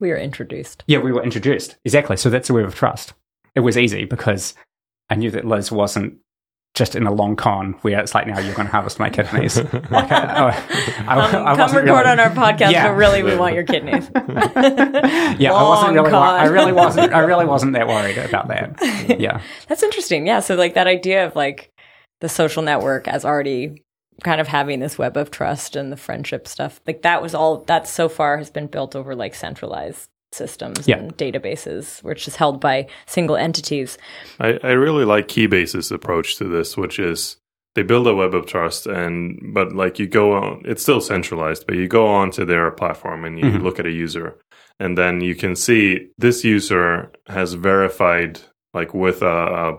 We 0.00 0.10
were 0.10 0.16
introduced. 0.16 0.84
Yeah, 0.86 0.98
we 0.98 1.12
were 1.12 1.22
introduced. 1.22 1.76
Exactly. 1.84 2.16
So 2.16 2.28
that's 2.28 2.50
a 2.50 2.54
web 2.54 2.66
of 2.66 2.74
trust. 2.74 3.14
It 3.54 3.60
was 3.60 3.78
easy 3.78 4.04
because 4.04 4.54
I 5.08 5.14
knew 5.14 5.30
that 5.30 5.46
Liz 5.46 5.72
wasn't 5.72 6.18
just 6.74 6.96
in 6.96 7.06
a 7.06 7.12
long 7.12 7.36
con 7.36 7.72
where 7.82 8.00
it's 8.00 8.14
like 8.14 8.26
now 8.26 8.38
you're 8.38 8.54
going 8.54 8.66
to 8.66 8.72
harvest 8.72 8.98
my 8.98 9.10
kidneys. 9.10 9.56
like, 9.90 10.10
I, 10.10 10.64
I, 11.06 11.16
I, 11.16 11.50
um, 11.50 11.56
come 11.56 11.70
record 11.70 11.84
really, 11.84 12.04
on 12.06 12.18
our 12.18 12.30
podcast, 12.30 12.72
yeah. 12.72 12.88
but 12.88 12.94
really 12.94 13.22
we 13.22 13.36
want 13.36 13.54
your 13.54 13.64
kidneys. 13.64 14.10
yeah, 14.14 15.50
long 15.50 15.66
I 15.66 15.68
wasn't 15.68 15.94
really. 15.94 16.10
Con. 16.10 16.40
I 16.40 16.46
really 16.46 16.72
wasn't. 16.72 17.12
I 17.12 17.20
really 17.20 17.44
wasn't 17.44 17.72
that 17.74 17.88
worried 17.88 18.18
about 18.18 18.48
that. 18.48 18.78
Yeah, 19.22 19.42
that's 19.68 19.82
interesting. 19.82 20.26
Yeah, 20.26 20.40
so 20.40 20.54
like 20.54 20.74
that 20.74 20.86
idea 20.86 21.26
of 21.26 21.36
like 21.36 21.70
the 22.20 22.28
social 22.28 22.62
network 22.62 23.06
as 23.08 23.24
already 23.24 23.84
kind 24.22 24.40
of 24.40 24.48
having 24.48 24.80
this 24.80 24.96
web 24.96 25.16
of 25.16 25.30
trust 25.30 25.76
and 25.76 25.92
the 25.92 25.96
friendship 25.96 26.48
stuff, 26.48 26.80
like 26.86 27.02
that 27.02 27.20
was 27.20 27.34
all 27.34 27.58
that 27.64 27.86
so 27.86 28.08
far 28.08 28.38
has 28.38 28.50
been 28.50 28.68
built 28.68 28.96
over 28.96 29.14
like 29.14 29.34
centralized 29.34 30.08
systems 30.34 30.86
yeah. 30.88 30.98
and 30.98 31.16
databases, 31.16 32.02
which 32.02 32.26
is 32.26 32.36
held 32.36 32.60
by 32.60 32.86
single 33.06 33.36
entities. 33.36 33.98
I, 34.40 34.58
I 34.62 34.70
really 34.72 35.04
like 35.04 35.28
Keybase's 35.28 35.90
approach 35.90 36.36
to 36.36 36.44
this, 36.44 36.76
which 36.76 36.98
is 36.98 37.36
they 37.74 37.82
build 37.82 38.06
a 38.06 38.14
web 38.14 38.34
of 38.34 38.46
trust 38.46 38.86
and 38.86 39.38
but 39.54 39.74
like 39.74 39.98
you 39.98 40.06
go 40.06 40.32
on 40.32 40.62
it's 40.64 40.82
still 40.82 41.00
centralized, 41.00 41.66
but 41.66 41.76
you 41.76 41.88
go 41.88 42.06
on 42.06 42.30
to 42.32 42.44
their 42.44 42.70
platform 42.70 43.24
and 43.24 43.38
you 43.38 43.46
mm-hmm. 43.46 43.62
look 43.62 43.78
at 43.78 43.86
a 43.86 43.90
user 43.90 44.38
and 44.78 44.98
then 44.98 45.20
you 45.20 45.34
can 45.34 45.56
see 45.56 46.08
this 46.18 46.44
user 46.44 47.12
has 47.26 47.54
verified 47.54 48.40
like 48.74 48.94
with 48.94 49.22
a, 49.22 49.26
a, 49.26 49.78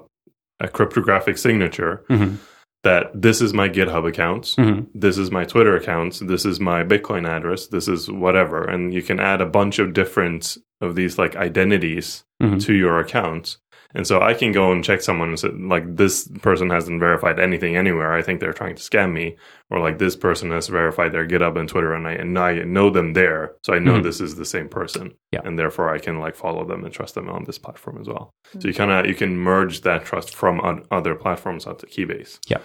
a 0.61 0.67
cryptographic 0.67 1.37
signature. 1.37 2.05
Mm-hmm 2.09 2.35
that 2.83 3.09
this 3.13 3.41
is 3.41 3.53
my 3.53 3.69
GitHub 3.69 4.07
account, 4.07 4.55
mm-hmm. 4.57 4.85
this 4.93 5.17
is 5.17 5.31
my 5.31 5.45
Twitter 5.45 5.75
account, 5.75 6.19
this 6.21 6.45
is 6.45 6.59
my 6.59 6.83
Bitcoin 6.83 7.27
address, 7.27 7.67
this 7.67 7.87
is 7.87 8.11
whatever, 8.11 8.63
and 8.63 8.93
you 8.93 9.01
can 9.01 9.19
add 9.19 9.41
a 9.41 9.45
bunch 9.45 9.79
of 9.79 9.93
different 9.93 10.57
of 10.81 10.95
these 10.95 11.17
like 11.17 11.35
identities 11.35 12.25
mm-hmm. 12.41 12.57
to 12.57 12.73
your 12.73 12.99
account. 12.99 13.57
And 13.95 14.08
so 14.08 14.21
I 14.21 14.34
can 14.34 14.51
go 14.51 14.71
and 14.71 14.84
check 14.84 15.01
someone 15.01 15.29
and 15.29 15.39
say, 15.39 15.49
like, 15.49 15.95
this 15.95 16.27
person 16.41 16.69
hasn't 16.69 16.99
verified 16.99 17.39
anything 17.39 17.75
anywhere. 17.75 18.13
I 18.13 18.23
think 18.23 18.39
they're 18.39 18.53
trying 18.53 18.75
to 18.75 18.82
scam 18.82 19.13
me. 19.13 19.38
Or 19.69 19.79
like, 19.79 19.99
this 19.99 20.15
person 20.15 20.49
has 20.51 20.67
verified 20.67 21.12
their 21.12 21.27
GitHub 21.27 21.60
and 21.60 21.69
Twitter 21.69 21.93
and 21.93 22.08
I, 22.08 22.13
and 22.13 22.38
I 22.38 22.63
know 22.63 22.89
them 22.89 23.13
there. 23.13 23.53
So 23.63 23.73
I 23.73 23.79
know 23.79 23.93
mm-hmm. 23.93 24.03
this 24.03 24.19
is 24.19 24.36
the 24.36 24.45
same 24.45 24.67
person. 24.67 25.13
Yeah. 25.32 25.41
And 25.45 25.60
therefore 25.60 25.93
I 25.93 25.99
can 25.99 26.19
like 26.19 26.36
follow 26.36 26.65
them 26.65 26.84
and 26.84 26.93
trust 26.93 27.13
them 27.13 27.29
on 27.29 27.43
this 27.43 27.60
platform 27.60 27.99
as 28.01 28.08
well. 28.08 28.32
Mm-hmm. 28.47 28.62
So 28.62 28.67
you 28.67 28.73
kind 28.73 28.91
of, 28.91 29.06
you 29.06 29.15
can 29.15 29.38
merge 29.38 29.82
that 29.82 30.06
trust 30.06 30.34
from 30.34 30.86
other 30.89 31.13
platforms 31.13 31.67
onto 31.67 31.86
Keybase. 31.86 32.39
Yeah. 32.47 32.60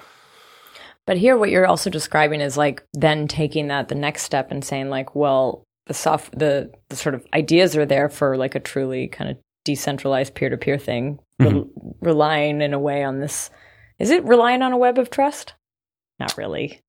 But 1.07 1.17
here, 1.17 1.37
what 1.37 1.51
you're 1.51 1.67
also 1.67 1.89
describing 1.89 2.41
is 2.41 2.57
like 2.57 2.83
then 2.93 3.29
taking 3.29 3.69
that 3.69 3.89
the 3.89 3.95
next 3.95 4.23
step 4.23 4.51
and 4.51 4.65
saying 4.65 4.91
like, 4.91 5.15
well, 5.15 5.65
the 5.87 5.95
soft, 5.95 6.39
the, 6.39 6.71
the 6.89 6.97
sort 6.97 7.15
of 7.15 7.27
ideas 7.33 7.77
are 7.77 7.87
there 7.87 8.11
for 8.11 8.37
like 8.37 8.55
a 8.55 8.61
truly 8.61 9.09
kind 9.09 9.31
of 9.31 9.39
decentralized 9.69 10.35
peer-to-peer 10.35 10.79
thing 10.79 11.19
mm-hmm. 11.39 11.59
re- 11.59 11.65
relying 12.01 12.63
in 12.63 12.73
a 12.73 12.79
way 12.79 13.05
on 13.05 13.21
this 13.21 13.51
is 13.99 14.09
it 14.09 14.25
relying 14.25 14.63
on 14.63 14.73
a 14.73 14.79
web 14.79 14.99
of 14.99 15.11
trust 15.11 15.53
not 16.19 16.39
really 16.39 16.81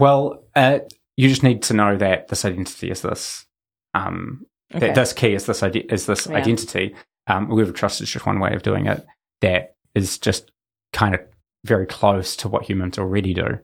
well 0.00 0.42
uh, 0.56 0.80
you 1.16 1.28
just 1.28 1.44
need 1.44 1.62
to 1.62 1.72
know 1.72 1.96
that 1.96 2.26
this 2.26 2.44
identity 2.44 2.90
is 2.90 3.02
this 3.02 3.46
um, 3.94 4.44
okay. 4.74 4.88
that 4.88 4.96
this 4.96 5.12
key 5.12 5.34
is 5.34 5.46
this 5.46 5.62
ide- 5.62 5.86
is 5.88 6.06
this 6.06 6.26
yeah. 6.26 6.36
identity 6.36 6.96
um, 7.28 7.48
web 7.48 7.68
of 7.68 7.74
trust 7.74 8.00
is 8.00 8.10
just 8.10 8.26
one 8.26 8.40
way 8.40 8.52
of 8.52 8.64
doing 8.64 8.86
it 8.86 9.06
that 9.40 9.76
is 9.94 10.18
just 10.18 10.50
kind 10.92 11.14
of 11.14 11.20
very 11.64 11.86
close 11.86 12.34
to 12.34 12.48
what 12.48 12.64
humans 12.64 12.98
already 12.98 13.32
do 13.32 13.60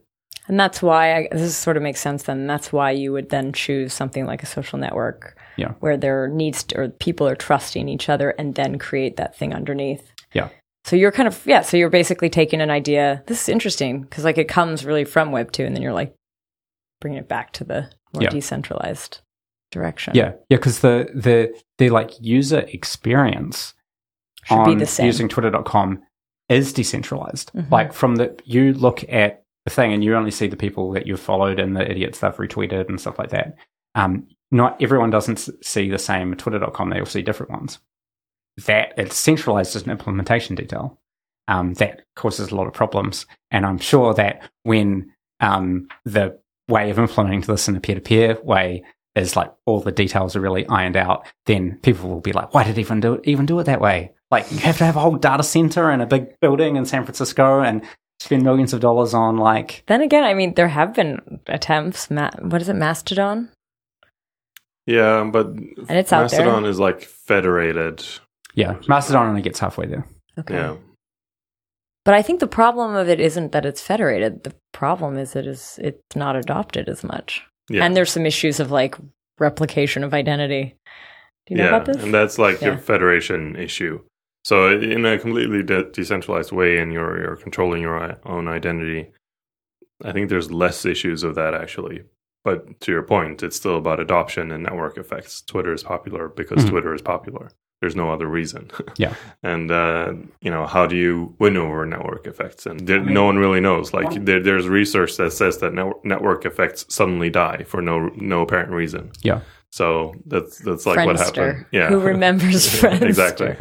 and 0.51 0.59
that's 0.59 0.81
why 0.81 1.15
I, 1.15 1.27
this 1.31 1.55
sort 1.55 1.77
of 1.77 1.83
makes 1.83 2.01
sense 2.01 2.23
then 2.23 2.45
that's 2.45 2.71
why 2.71 2.91
you 2.91 3.11
would 3.13 3.29
then 3.29 3.53
choose 3.53 3.93
something 3.93 4.25
like 4.25 4.43
a 4.43 4.45
social 4.45 4.77
network 4.77 5.35
yeah. 5.55 5.71
where 5.79 5.97
there 5.97 6.27
needs 6.27 6.63
to, 6.65 6.77
or 6.77 6.89
people 6.89 7.27
are 7.27 7.35
trusting 7.35 7.87
each 7.89 8.09
other 8.09 8.31
and 8.31 8.53
then 8.53 8.77
create 8.77 9.15
that 9.15 9.35
thing 9.35 9.53
underneath. 9.53 10.11
Yeah. 10.33 10.49
So 10.83 10.95
you're 10.95 11.11
kind 11.11 11.27
of, 11.27 11.41
yeah, 11.45 11.61
so 11.61 11.77
you're 11.77 11.89
basically 11.89 12.29
taking 12.29 12.59
an 12.59 12.69
idea. 12.69 13.23
This 13.27 13.43
is 13.43 13.49
interesting 13.49 14.01
because 14.01 14.25
like 14.25 14.37
it 14.37 14.49
comes 14.49 14.83
really 14.83 15.05
from 15.05 15.31
Web 15.31 15.51
2 15.51 15.63
and 15.63 15.75
then 15.75 15.81
you're 15.81 15.93
like 15.93 16.13
bringing 16.99 17.19
it 17.19 17.29
back 17.29 17.53
to 17.53 17.63
the 17.63 17.89
more 18.13 18.23
yeah. 18.23 18.29
decentralized. 18.29 19.21
direction. 19.71 20.13
Yeah, 20.15 20.33
yeah, 20.49 20.57
because 20.57 20.81
the 20.81 21.09
the 21.15 21.57
the 21.77 21.89
like 21.89 22.11
user 22.19 22.59
experience 22.73 23.73
Should 24.43 24.55
on 24.57 24.65
be 24.65 24.75
the 24.75 24.85
same. 24.85 25.05
using 25.05 25.29
Twitter.com 25.29 26.01
is 26.49 26.73
decentralized. 26.73 27.51
Mhm. 27.53 27.71
Like 27.71 27.93
from 27.93 28.17
the 28.17 28.37
you 28.43 28.73
look 28.73 29.05
at 29.07 29.40
the 29.65 29.71
thing 29.71 29.93
and 29.93 30.03
you 30.03 30.15
only 30.15 30.31
see 30.31 30.47
the 30.47 30.57
people 30.57 30.91
that 30.91 31.05
you've 31.05 31.19
followed 31.19 31.59
and 31.59 31.75
the 31.75 31.89
idiots 31.89 32.19
they've 32.19 32.35
retweeted 32.35 32.89
and 32.89 32.99
stuff 32.99 33.19
like 33.19 33.29
that. 33.29 33.55
Um, 33.95 34.27
not 34.51 34.81
everyone 34.81 35.09
doesn't 35.09 35.49
see 35.63 35.89
the 35.89 35.99
same 35.99 36.35
Twitter.com. 36.35 36.89
They 36.89 36.99
all 36.99 37.05
see 37.05 37.21
different 37.21 37.51
ones. 37.51 37.79
That 38.65 38.93
it's 38.97 39.17
centralized 39.17 39.75
as 39.75 39.83
an 39.83 39.91
implementation 39.91 40.55
detail. 40.55 40.99
Um, 41.47 41.73
that 41.75 42.01
causes 42.15 42.51
a 42.51 42.55
lot 42.55 42.67
of 42.67 42.73
problems, 42.73 43.25
and 43.49 43.65
I'm 43.65 43.79
sure 43.79 44.13
that 44.13 44.49
when 44.63 45.11
um, 45.39 45.87
the 46.05 46.39
way 46.69 46.89
of 46.89 46.99
implementing 46.99 47.41
this 47.41 47.67
in 47.67 47.75
a 47.75 47.81
peer-to-peer 47.81 48.37
way 48.43 48.83
is 49.15 49.35
like 49.35 49.51
all 49.65 49.81
the 49.81 49.91
details 49.91 50.35
are 50.35 50.41
really 50.41 50.65
ironed 50.67 50.95
out, 50.95 51.25
then 51.47 51.79
people 51.81 52.09
will 52.09 52.21
be 52.21 52.31
like, 52.31 52.53
"Why 52.53 52.63
did 52.63 52.77
even 52.77 52.99
do 52.99 53.15
it? 53.15 53.21
Even 53.25 53.45
do 53.45 53.59
it 53.59 53.65
that 53.65 53.81
way? 53.81 54.13
Like 54.29 54.49
you 54.51 54.59
have 54.59 54.77
to 54.77 54.85
have 54.85 54.95
a 54.95 55.01
whole 55.01 55.17
data 55.17 55.43
center 55.43 55.89
and 55.89 56.01
a 56.01 56.05
big 56.05 56.39
building 56.39 56.77
in 56.77 56.85
San 56.85 57.03
Francisco 57.03 57.61
and 57.61 57.83
spend 58.21 58.43
millions 58.43 58.71
of 58.73 58.79
dollars 58.79 59.13
on 59.13 59.37
like 59.37 59.83
Then 59.87 60.01
again, 60.01 60.23
I 60.23 60.33
mean, 60.33 60.53
there 60.53 60.67
have 60.67 60.93
been 60.93 61.39
attempts. 61.47 62.11
Ma- 62.11 62.29
what 62.39 62.61
is 62.61 62.69
it, 62.69 62.75
Mastodon? 62.75 63.49
Yeah, 64.85 65.29
but 65.31 65.47
And 65.47 65.91
it's 65.91 66.11
out 66.13 66.29
there. 66.29 66.39
Mastodon 66.45 66.65
is 66.65 66.79
like 66.79 67.01
federated. 67.03 68.03
yeah, 68.55 68.75
Mastodon 68.87 69.27
only 69.27 69.41
gets 69.41 69.59
halfway 69.59 69.87
there. 69.87 70.05
Okay. 70.39 70.55
Yeah. 70.55 70.75
But 72.03 72.15
I 72.15 72.21
think 72.23 72.39
the 72.39 72.47
problem 72.47 72.95
of 72.95 73.07
it 73.09 73.19
isn't 73.19 73.51
that 73.51 73.65
it's 73.65 73.81
federated. 73.81 74.43
The 74.43 74.53
problem 74.73 75.17
is 75.17 75.35
it 75.35 75.45
is 75.45 75.79
it's 75.81 76.15
not 76.15 76.35
adopted 76.35 76.89
as 76.89 77.03
much. 77.03 77.43
Yeah. 77.69 77.83
And 77.85 77.95
there's 77.95 78.11
some 78.11 78.25
issues 78.25 78.59
of 78.59 78.71
like 78.71 78.95
replication 79.39 80.03
of 80.03 80.13
identity. 80.13 80.75
Do 81.47 81.53
you 81.53 81.57
know 81.57 81.63
yeah, 81.69 81.75
about 81.75 81.85
this? 81.85 82.03
and 82.03 82.13
that's 82.13 82.37
like 82.39 82.59
Yeah. 82.61 82.73
a 82.73 82.77
federation 82.77 83.55
issue. 83.55 84.01
So 84.43 84.69
in 84.77 85.05
a 85.05 85.17
completely 85.19 85.61
de- 85.63 85.91
decentralized 85.91 86.51
way, 86.51 86.77
and 86.79 86.91
you're 86.91 87.19
you're 87.21 87.35
controlling 87.35 87.81
your 87.81 88.17
own 88.25 88.47
identity, 88.47 89.11
I 90.03 90.11
think 90.11 90.29
there's 90.29 90.51
less 90.51 90.85
issues 90.85 91.23
of 91.23 91.35
that 91.35 91.53
actually. 91.53 92.03
But 92.43 92.79
to 92.81 92.91
your 92.91 93.03
point, 93.03 93.43
it's 93.43 93.55
still 93.55 93.77
about 93.77 93.99
adoption 93.99 94.51
and 94.51 94.63
network 94.63 94.97
effects. 94.97 95.41
Twitter 95.43 95.73
is 95.73 95.83
popular 95.83 96.27
because 96.27 96.65
Mhm. 96.65 96.69
Twitter 96.69 96.93
is 96.95 97.01
popular. 97.03 97.51
There's 97.81 97.95
no 97.95 98.09
other 98.11 98.27
reason. 98.27 98.69
Yeah. 98.97 99.13
and 99.43 99.69
uh, 99.71 100.13
you 100.41 100.49
know, 100.51 100.65
how 100.65 100.87
do 100.87 100.95
you 100.95 101.35
win 101.39 101.55
over 101.57 101.85
network 101.85 102.25
effects? 102.27 102.65
And 102.65 102.79
there, 102.87 102.99
no 102.99 103.25
one 103.25 103.37
really 103.37 103.59
knows. 103.61 103.93
Like 103.93 104.25
there, 104.25 104.41
there's 104.41 104.67
research 104.67 105.17
that 105.17 105.33
says 105.33 105.59
that 105.59 105.73
net- 105.75 106.03
network 106.03 106.45
effects 106.45 106.85
suddenly 106.89 107.29
die 107.29 107.63
for 107.67 107.79
no 107.81 108.09
no 108.15 108.41
apparent 108.41 108.71
reason. 108.71 109.11
Yeah. 109.21 109.41
So 109.71 110.15
that's 110.25 110.57
that's 110.59 110.85
like 110.87 111.05
what 111.05 111.17
happened. 111.17 111.65
Yeah. 111.71 111.89
Who 111.89 111.99
remembers 111.99 112.67
Friendster? 112.81 113.03
exactly. 113.03 113.55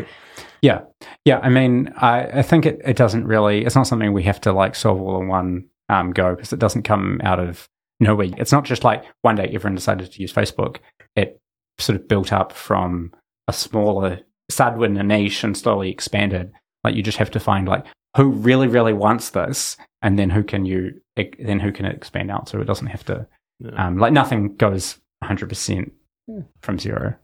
Yeah, 0.62 0.82
yeah. 1.24 1.38
I 1.38 1.48
mean, 1.48 1.92
I, 1.96 2.40
I 2.40 2.42
think 2.42 2.66
it, 2.66 2.80
it 2.84 2.96
doesn't 2.96 3.26
really. 3.26 3.64
It's 3.64 3.74
not 3.74 3.86
something 3.86 4.12
we 4.12 4.22
have 4.24 4.40
to 4.42 4.52
like 4.52 4.74
solve 4.74 5.00
all 5.00 5.20
in 5.20 5.28
one 5.28 5.66
um, 5.88 6.12
go 6.12 6.34
because 6.34 6.52
it 6.52 6.58
doesn't 6.58 6.82
come 6.82 7.20
out 7.24 7.40
of 7.40 7.68
nowhere. 7.98 8.28
It's 8.36 8.52
not 8.52 8.64
just 8.64 8.84
like 8.84 9.04
one 9.22 9.36
day 9.36 9.44
everyone 9.52 9.74
decided 9.74 10.12
to 10.12 10.20
use 10.20 10.32
Facebook. 10.32 10.78
It 11.16 11.40
sort 11.78 11.96
of 11.96 12.08
built 12.08 12.32
up 12.32 12.52
from 12.52 13.12
a 13.48 13.52
smaller, 13.52 14.20
started 14.50 14.82
in 14.82 14.96
a 14.98 15.02
niche 15.02 15.42
and 15.44 15.56
slowly 15.56 15.90
expanded. 15.90 16.52
Like 16.84 16.94
you 16.94 17.02
just 17.02 17.18
have 17.18 17.30
to 17.32 17.40
find 17.40 17.66
like 17.66 17.84
who 18.16 18.30
really, 18.30 18.68
really 18.68 18.92
wants 18.92 19.30
this, 19.30 19.76
and 20.02 20.18
then 20.18 20.30
who 20.30 20.42
can 20.42 20.66
you 20.66 21.00
then 21.16 21.60
who 21.60 21.72
can 21.72 21.84
it 21.86 21.94
expand 21.96 22.30
out 22.30 22.48
so 22.48 22.60
it 22.60 22.64
doesn't 22.66 22.86
have 22.88 23.04
to. 23.06 23.26
Yeah. 23.60 23.86
Um, 23.86 23.98
like 23.98 24.12
nothing 24.12 24.56
goes 24.56 24.98
100 25.20 25.48
percent 25.48 25.92
Hmm. 26.28 26.40
from 26.62 26.78
zero. 26.78 27.16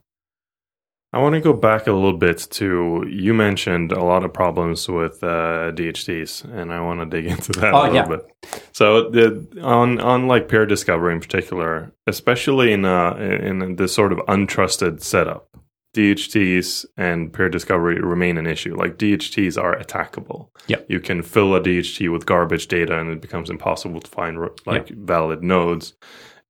I 1.17 1.19
want 1.19 1.33
to 1.33 1.41
go 1.41 1.51
back 1.51 1.87
a 1.87 1.91
little 1.91 2.15
bit 2.15 2.45
to 2.51 3.03
you 3.09 3.33
mentioned 3.33 3.91
a 3.91 4.03
lot 4.03 4.23
of 4.23 4.31
problems 4.31 4.87
with 4.87 5.23
uh, 5.23 5.71
DHTs, 5.73 6.43
and 6.43 6.71
I 6.71 6.79
want 6.79 6.99
to 6.99 7.05
dig 7.07 7.25
into 7.31 7.53
that 7.53 7.73
Oh, 7.73 7.81
a 7.81 7.89
little 7.89 7.95
yeah. 7.95 8.05
bit. 8.05 8.61
So 8.71 9.09
the 9.09 9.47
on 9.63 9.99
on 9.99 10.27
like 10.27 10.47
peer 10.47 10.67
discovery 10.67 11.15
in 11.15 11.19
particular, 11.19 11.91
especially 12.05 12.71
in 12.71 12.85
uh, 12.85 13.15
in 13.15 13.77
this 13.77 13.95
sort 13.95 14.13
of 14.13 14.19
untrusted 14.27 15.01
setup, 15.01 15.49
DHTs 15.95 16.85
and 16.97 17.33
peer 17.33 17.49
discovery 17.49 17.99
remain 17.99 18.37
an 18.37 18.45
issue. 18.45 18.75
Like 18.75 18.97
DHTs 18.99 19.59
are 19.59 19.75
attackable. 19.75 20.49
Yep. 20.67 20.85
You 20.87 20.99
can 20.99 21.23
fill 21.23 21.55
a 21.55 21.59
DHT 21.61 22.11
with 22.11 22.27
garbage 22.27 22.67
data, 22.67 22.99
and 22.99 23.09
it 23.09 23.21
becomes 23.21 23.49
impossible 23.49 24.01
to 24.01 24.07
find 24.11 24.37
like 24.67 24.89
valid 24.89 25.41
nodes. 25.41 25.95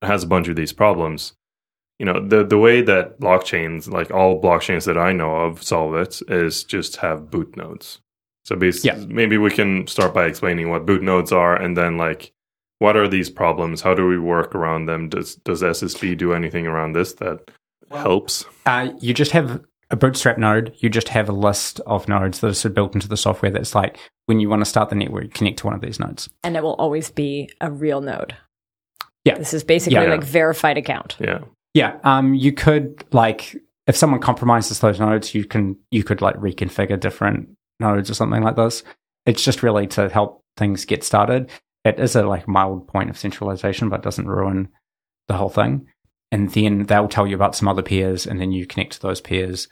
It 0.01 0.07
has 0.07 0.23
a 0.23 0.27
bunch 0.27 0.49
of 0.49 0.57
these 0.57 0.73
problems 0.73 1.36
you 1.99 2.05
know 2.05 2.19
the 2.25 2.43
the 2.43 2.57
way 2.57 2.81
that 2.81 3.19
blockchains 3.19 3.89
like 3.89 4.11
all 4.11 4.41
blockchains 4.41 4.85
that 4.85 4.97
i 4.97 5.11
know 5.11 5.35
of 5.35 5.63
solve 5.63 5.95
it 5.95 6.21
is 6.27 6.63
just 6.63 6.97
have 6.97 7.29
boot 7.31 7.55
nodes 7.57 7.99
so 8.45 8.55
bas- 8.55 8.85
Yeah. 8.85 8.95
maybe 9.07 9.37
we 9.37 9.49
can 9.51 9.87
start 9.87 10.13
by 10.13 10.25
explaining 10.25 10.69
what 10.69 10.85
boot 10.85 11.01
nodes 11.03 11.31
are 11.31 11.55
and 11.55 11.75
then 11.75 11.97
like 11.97 12.31
what 12.79 12.95
are 12.95 13.07
these 13.07 13.29
problems 13.29 13.81
how 13.81 13.93
do 13.95 14.05
we 14.07 14.19
work 14.19 14.53
around 14.55 14.85
them 14.85 15.09
does 15.09 15.35
does 15.37 15.61
ssb 15.63 16.17
do 16.17 16.33
anything 16.33 16.67
around 16.67 16.93
this 16.93 17.13
that 17.13 17.39
helps 17.91 18.45
Uh, 18.65 18.89
you 18.99 19.13
just 19.13 19.31
have 19.31 19.63
a 19.89 19.95
bootstrap 19.95 20.37
node. 20.37 20.75
You 20.79 20.89
just 20.89 21.07
have 21.07 21.29
a 21.29 21.31
list 21.31 21.79
of 21.85 22.09
nodes 22.09 22.41
that 22.41 22.47
are 22.49 22.53
sort 22.53 22.71
of 22.71 22.75
built 22.75 22.93
into 22.93 23.07
the 23.07 23.15
software. 23.15 23.49
That's 23.49 23.73
like 23.73 23.97
when 24.25 24.41
you 24.41 24.49
want 24.49 24.59
to 24.59 24.65
start 24.65 24.89
the 24.89 24.95
network, 24.95 25.33
connect 25.33 25.59
to 25.59 25.65
one 25.67 25.73
of 25.73 25.79
these 25.79 25.97
nodes. 25.97 26.27
And 26.43 26.57
it 26.57 26.61
will 26.63 26.73
always 26.73 27.09
be 27.09 27.49
a 27.61 27.71
real 27.71 28.01
node. 28.01 28.35
Yeah. 29.23 29.37
This 29.37 29.53
is 29.53 29.63
basically 29.63 30.03
Yeah. 30.03 30.09
like 30.11 30.25
verified 30.25 30.77
account. 30.77 31.15
yeah 31.21 31.39
Yeah. 31.73 31.97
Um, 32.03 32.33
you 32.33 32.51
could 32.53 33.03
like 33.13 33.55
if 33.87 33.95
someone 33.95 34.19
compromises 34.19 34.79
those 34.79 34.99
nodes, 34.99 35.33
you 35.33 35.45
can 35.45 35.77
you 35.91 36.03
could 36.03 36.21
like 36.21 36.35
reconfigure 36.35 36.99
different 36.99 37.49
nodes 37.79 38.09
or 38.09 38.13
something 38.13 38.43
like 38.43 38.55
this. 38.55 38.83
It's 39.25 39.43
just 39.43 39.63
really 39.63 39.87
to 39.87 40.09
help 40.09 40.43
things 40.57 40.85
get 40.85 41.03
started. 41.03 41.49
It 41.85 41.99
is 41.99 42.15
a 42.15 42.23
like 42.23 42.47
mild 42.47 42.87
point 42.87 43.09
of 43.09 43.17
centralization, 43.17 43.89
but 43.89 44.03
doesn't 44.03 44.27
ruin 44.27 44.69
the 45.27 45.35
whole 45.35 45.49
thing. 45.49 45.87
And 46.31 46.51
then 46.51 46.83
they'll 46.83 47.07
tell 47.07 47.25
you 47.25 47.35
about 47.35 47.55
some 47.55 47.69
other 47.69 47.81
peers, 47.81 48.27
and 48.27 48.41
then 48.41 48.51
you 48.51 48.65
connect 48.65 48.93
to 48.93 49.01
those 49.01 49.21
peers. 49.21 49.69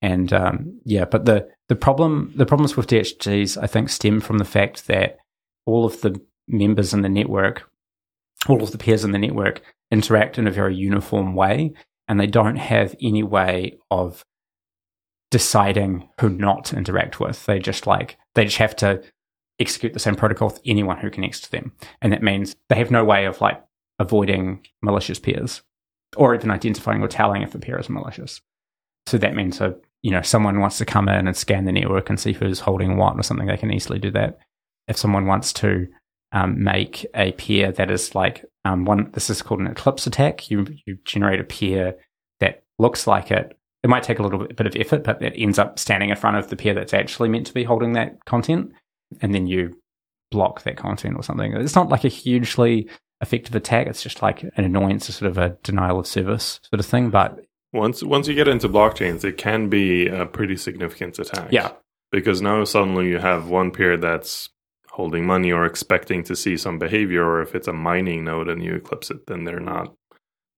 And 0.00 0.32
um, 0.32 0.80
yeah, 0.84 1.04
but 1.04 1.26
the 1.26 1.48
the 1.68 1.76
problem 1.76 2.32
the 2.36 2.46
problems 2.46 2.76
with 2.76 2.86
DHTs 2.86 3.62
I 3.62 3.66
think 3.66 3.90
stem 3.90 4.20
from 4.20 4.38
the 4.38 4.44
fact 4.44 4.86
that 4.86 5.18
all 5.66 5.84
of 5.84 6.00
the 6.00 6.18
members 6.46 6.94
in 6.94 7.02
the 7.02 7.08
network, 7.10 7.70
all 8.48 8.62
of 8.62 8.70
the 8.70 8.78
peers 8.78 9.04
in 9.04 9.12
the 9.12 9.18
network 9.18 9.60
interact 9.90 10.38
in 10.38 10.46
a 10.46 10.52
very 10.52 10.74
uniform 10.74 11.34
way, 11.34 11.72
and 12.06 12.18
they 12.18 12.26
don't 12.26 12.56
have 12.56 12.94
any 13.00 13.22
way 13.22 13.78
of 13.90 14.24
deciding 15.30 16.08
who 16.20 16.28
not 16.28 16.64
to 16.66 16.76
interact 16.76 17.20
with. 17.20 17.44
They 17.46 17.58
just 17.58 17.86
like 17.86 18.16
they 18.34 18.44
just 18.44 18.58
have 18.58 18.76
to 18.76 19.02
execute 19.60 19.92
the 19.92 19.98
same 19.98 20.14
protocol 20.14 20.48
with 20.48 20.60
anyone 20.64 20.98
who 20.98 21.10
connects 21.10 21.40
to 21.40 21.50
them, 21.50 21.72
and 22.00 22.12
that 22.12 22.22
means 22.22 22.56
they 22.68 22.76
have 22.76 22.90
no 22.90 23.04
way 23.04 23.26
of 23.26 23.40
like 23.40 23.62
avoiding 23.98 24.64
malicious 24.82 25.18
peers 25.18 25.62
or 26.16 26.34
even 26.34 26.50
identifying 26.50 27.02
or 27.02 27.08
telling 27.08 27.42
if 27.42 27.54
a 27.54 27.58
peer 27.58 27.78
is 27.78 27.90
malicious. 27.90 28.40
So 29.06 29.18
that 29.18 29.34
means 29.34 29.58
so 29.58 29.78
you 30.02 30.10
know 30.10 30.22
someone 30.22 30.60
wants 30.60 30.78
to 30.78 30.84
come 30.84 31.08
in 31.08 31.26
and 31.26 31.36
scan 31.36 31.64
the 31.64 31.72
network 31.72 32.08
and 32.08 32.18
see 32.18 32.32
who's 32.32 32.60
holding 32.60 32.96
what 32.96 33.16
or 33.16 33.22
something, 33.22 33.46
they 33.46 33.56
can 33.56 33.72
easily 33.72 33.98
do 33.98 34.10
that. 34.12 34.38
If 34.86 34.96
someone 34.96 35.26
wants 35.26 35.52
to 35.54 35.86
um, 36.32 36.62
make 36.62 37.06
a 37.14 37.32
peer 37.32 37.72
that 37.72 37.90
is 37.90 38.14
like 38.14 38.44
um, 38.64 38.84
one, 38.84 39.10
this 39.12 39.30
is 39.30 39.42
called 39.42 39.60
an 39.60 39.66
eclipse 39.66 40.06
attack. 40.06 40.50
You 40.50 40.66
you 40.86 40.98
generate 41.04 41.40
a 41.40 41.44
peer 41.44 41.96
that 42.40 42.64
looks 42.78 43.06
like 43.06 43.30
it. 43.30 43.56
It 43.82 43.88
might 43.90 44.02
take 44.02 44.18
a 44.18 44.22
little 44.22 44.46
bit, 44.46 44.66
of 44.66 44.76
effort, 44.76 45.04
but 45.04 45.22
it 45.22 45.34
ends 45.36 45.58
up 45.58 45.78
standing 45.78 46.10
in 46.10 46.16
front 46.16 46.36
of 46.36 46.48
the 46.48 46.56
peer 46.56 46.74
that's 46.74 46.92
actually 46.92 47.28
meant 47.28 47.46
to 47.46 47.54
be 47.54 47.62
holding 47.64 47.92
that 47.92 48.24
content, 48.24 48.72
and 49.20 49.34
then 49.34 49.46
you 49.46 49.78
block 50.30 50.62
that 50.64 50.76
content 50.76 51.16
or 51.16 51.22
something. 51.22 51.54
It's 51.54 51.76
not 51.76 51.88
like 51.88 52.04
a 52.04 52.08
hugely 52.08 52.88
effective 53.20 53.54
attack. 53.54 53.86
It's 53.86 54.02
just 54.02 54.20
like 54.20 54.42
an 54.42 54.64
annoyance, 54.64 55.08
a 55.08 55.12
sort 55.12 55.30
of 55.30 55.38
a 55.38 55.56
denial 55.62 56.00
of 56.00 56.06
service 56.06 56.60
sort 56.68 56.80
of 56.80 56.86
thing. 56.86 57.10
But 57.10 57.40
once 57.72 58.02
once 58.02 58.28
you 58.28 58.34
get 58.34 58.48
into 58.48 58.68
blockchains 58.68 59.24
it 59.24 59.36
can 59.36 59.68
be 59.68 60.06
a 60.06 60.24
pretty 60.24 60.56
significant 60.56 61.18
attack 61.18 61.48
yeah, 61.50 61.72
because 62.10 62.40
now 62.40 62.64
suddenly 62.64 63.08
you 63.08 63.18
have 63.18 63.48
one 63.48 63.70
peer 63.70 63.96
that's 63.96 64.48
holding 64.98 65.24
money 65.24 65.50
or 65.52 65.64
expecting 65.64 66.24
to 66.24 66.34
see 66.34 66.56
some 66.56 66.76
behavior 66.78 67.24
or 67.24 67.40
if 67.40 67.54
it's 67.54 67.68
a 67.68 67.72
mining 67.72 68.24
node 68.24 68.48
and 68.48 68.62
you 68.64 68.74
eclipse 68.74 69.10
it 69.12 69.26
then 69.28 69.44
they're 69.44 69.60
not 69.60 69.94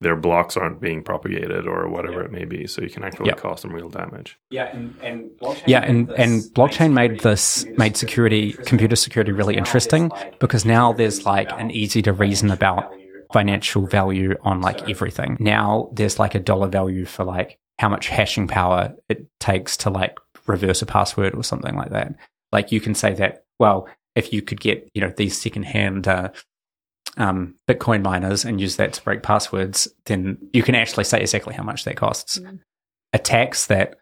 their 0.01 0.17
blocks 0.17 0.57
aren't 0.57 0.81
being 0.81 1.03
propagated 1.03 1.67
or 1.67 1.87
whatever 1.89 2.21
Yeah. 2.21 2.25
it 2.25 2.33
may 2.33 2.47
be 2.47 2.67
so 2.67 2.81
you 2.81 2.89
can 2.89 3.05
actually 3.05 3.29
Yeah. 3.29 3.35
cause 3.35 3.61
some 3.61 3.71
real 3.73 3.91
damage 3.91 4.39
Yeah, 4.51 4.75
and, 4.75 4.95
and 5.03 5.31
blockchain 5.41 5.63
yeah, 5.67 5.81
and, 5.91 6.11
and 6.13 6.41
blockchain 6.55 6.93
made 6.95 7.21
this 7.21 7.67
made 7.77 7.99
security, 7.99 8.55
computer 8.65 8.97
security, 8.97 9.33
really 9.33 9.57
interesting 9.59 10.11
because 10.39 10.65
now 10.65 10.95
there's 10.95 11.27
like 11.27 11.51
an 11.53 11.71
easy 11.71 12.01
to 12.03 12.15
reason 12.15 12.51
about 12.51 12.91
financial 13.35 13.87
value 13.87 14.35
on 14.43 14.63
like 14.63 14.89
everything. 14.89 15.37
Now 15.39 15.91
there's 15.93 16.19
like 16.19 16.35
a 16.35 16.41
dollar 16.41 16.69
value 16.69 17.05
for 17.05 17.25
like 17.25 17.59
how 17.79 17.91
much 17.91 18.09
hashing 18.09 18.49
power 18.49 18.95
it 19.11 19.27
takes 19.39 19.77
to 19.83 19.91
like 19.91 20.17
reverse 20.47 20.81
a 20.81 20.87
password 20.87 21.35
or 21.35 21.45
something 21.45 21.77
like 21.77 21.91
that. 21.91 22.15
Like 22.53 22.73
you 22.73 22.81
can 22.81 22.95
say 22.95 23.13
that, 23.15 23.45
well, 23.59 23.87
if 24.15 24.33
you 24.33 24.43
could 24.43 24.61
get 24.61 24.89
you 24.95 25.01
know 25.01 25.13
these 25.17 25.41
secondhand 25.41 26.09
uh, 26.09 26.31
um, 27.17 27.57
Bitcoin 27.69 28.03
miners 28.03 28.45
and 28.45 28.61
use 28.61 28.77
that 28.77 28.93
to 28.95 29.03
break 29.03 29.23
passwords, 29.23 29.89
then 30.07 30.39
you 30.53 30.63
can 30.63 30.75
actually 30.75 31.05
say 31.05 31.21
exactly 31.21 31.55
how 31.55 31.63
much 31.63 31.85
that 31.85 31.97
costs. 31.97 32.39
Mm. 32.39 32.61
Attacks 33.13 33.67
that, 33.67 33.97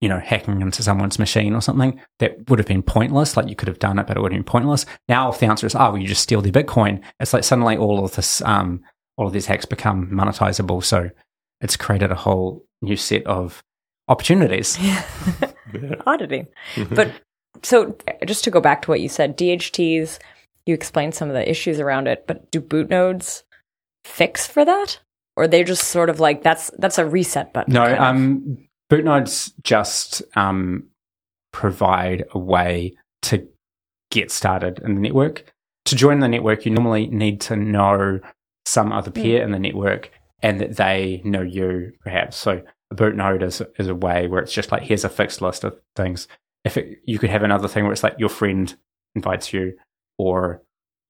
you 0.00 0.08
know, 0.08 0.18
hacking 0.18 0.60
into 0.62 0.82
someone's 0.82 1.18
machine 1.18 1.54
or 1.54 1.60
something, 1.60 2.00
that 2.18 2.48
would 2.48 2.58
have 2.58 2.66
been 2.66 2.82
pointless. 2.82 3.36
Like 3.36 3.48
you 3.48 3.56
could 3.56 3.68
have 3.68 3.78
done 3.78 3.98
it, 3.98 4.06
but 4.06 4.16
it 4.16 4.20
would 4.20 4.32
have 4.32 4.38
been 4.38 4.44
pointless. 4.44 4.86
Now, 5.08 5.30
if 5.30 5.38
the 5.38 5.46
answer 5.46 5.66
is, 5.66 5.74
oh, 5.74 5.90
well, 5.90 5.98
you 5.98 6.08
just 6.08 6.22
steal 6.22 6.40
their 6.42 6.52
Bitcoin, 6.52 7.02
it's 7.20 7.32
like 7.32 7.44
suddenly 7.44 7.76
all 7.76 8.04
of 8.04 8.14
this, 8.14 8.40
um, 8.42 8.82
all 9.16 9.26
of 9.26 9.32
these 9.32 9.46
hacks 9.46 9.66
become 9.66 10.10
monetizable. 10.10 10.82
So 10.82 11.10
it's 11.60 11.76
created 11.76 12.10
a 12.10 12.16
whole 12.16 12.64
new 12.82 12.96
set 12.96 13.26
of 13.26 13.62
opportunities. 14.08 14.78
Yeah. 15.74 15.96
Oddity. 16.06 16.46
but 16.90 17.10
so 17.62 17.96
just 18.26 18.44
to 18.44 18.50
go 18.50 18.60
back 18.60 18.82
to 18.82 18.90
what 18.90 19.00
you 19.00 19.08
said, 19.08 19.36
DHTs, 19.36 20.18
you 20.66 20.74
explained 20.74 21.14
some 21.14 21.28
of 21.28 21.34
the 21.34 21.48
issues 21.48 21.80
around 21.80 22.08
it, 22.08 22.24
but 22.26 22.50
do 22.50 22.60
boot 22.60 22.90
nodes 22.90 23.44
fix 24.04 24.46
for 24.46 24.64
that? 24.64 25.00
Or 25.36 25.46
they 25.46 25.64
just 25.64 25.88
sort 25.88 26.08
of 26.08 26.18
like 26.18 26.42
that's 26.42 26.70
that's 26.78 26.98
a 26.98 27.06
reset 27.06 27.52
button? 27.52 27.74
No, 27.74 27.96
um, 27.98 28.58
boot 28.88 29.04
nodes 29.04 29.52
just 29.62 30.22
um, 30.34 30.84
provide 31.52 32.24
a 32.30 32.38
way 32.38 32.94
to 33.22 33.46
get 34.10 34.30
started 34.30 34.78
in 34.78 34.94
the 34.94 35.00
network. 35.00 35.52
To 35.86 35.96
join 35.96 36.20
the 36.20 36.28
network, 36.28 36.64
you 36.64 36.72
normally 36.72 37.06
need 37.06 37.40
to 37.42 37.56
know 37.56 38.20
some 38.64 38.92
other 38.92 39.10
peer 39.10 39.42
in 39.42 39.52
the 39.52 39.58
network 39.58 40.10
and 40.42 40.60
that 40.60 40.76
they 40.76 41.22
know 41.24 41.42
you, 41.42 41.92
perhaps. 42.00 42.36
So 42.36 42.62
a 42.90 42.94
boot 42.94 43.16
node 43.16 43.42
is 43.42 43.62
is 43.78 43.88
a 43.88 43.94
way 43.94 44.26
where 44.26 44.42
it's 44.42 44.52
just 44.52 44.72
like 44.72 44.82
here's 44.82 45.04
a 45.04 45.08
fixed 45.08 45.40
list 45.40 45.64
of 45.64 45.78
things. 45.94 46.28
If 46.66 46.76
it, 46.76 46.98
you 47.04 47.18
could 47.18 47.30
have 47.30 47.42
another 47.42 47.68
thing 47.68 47.84
where 47.84 47.92
it's 47.92 48.02
like 48.02 48.18
your 48.18 48.28
friend 48.28 48.74
invites 49.14 49.52
you, 49.52 49.74
or 50.18 50.62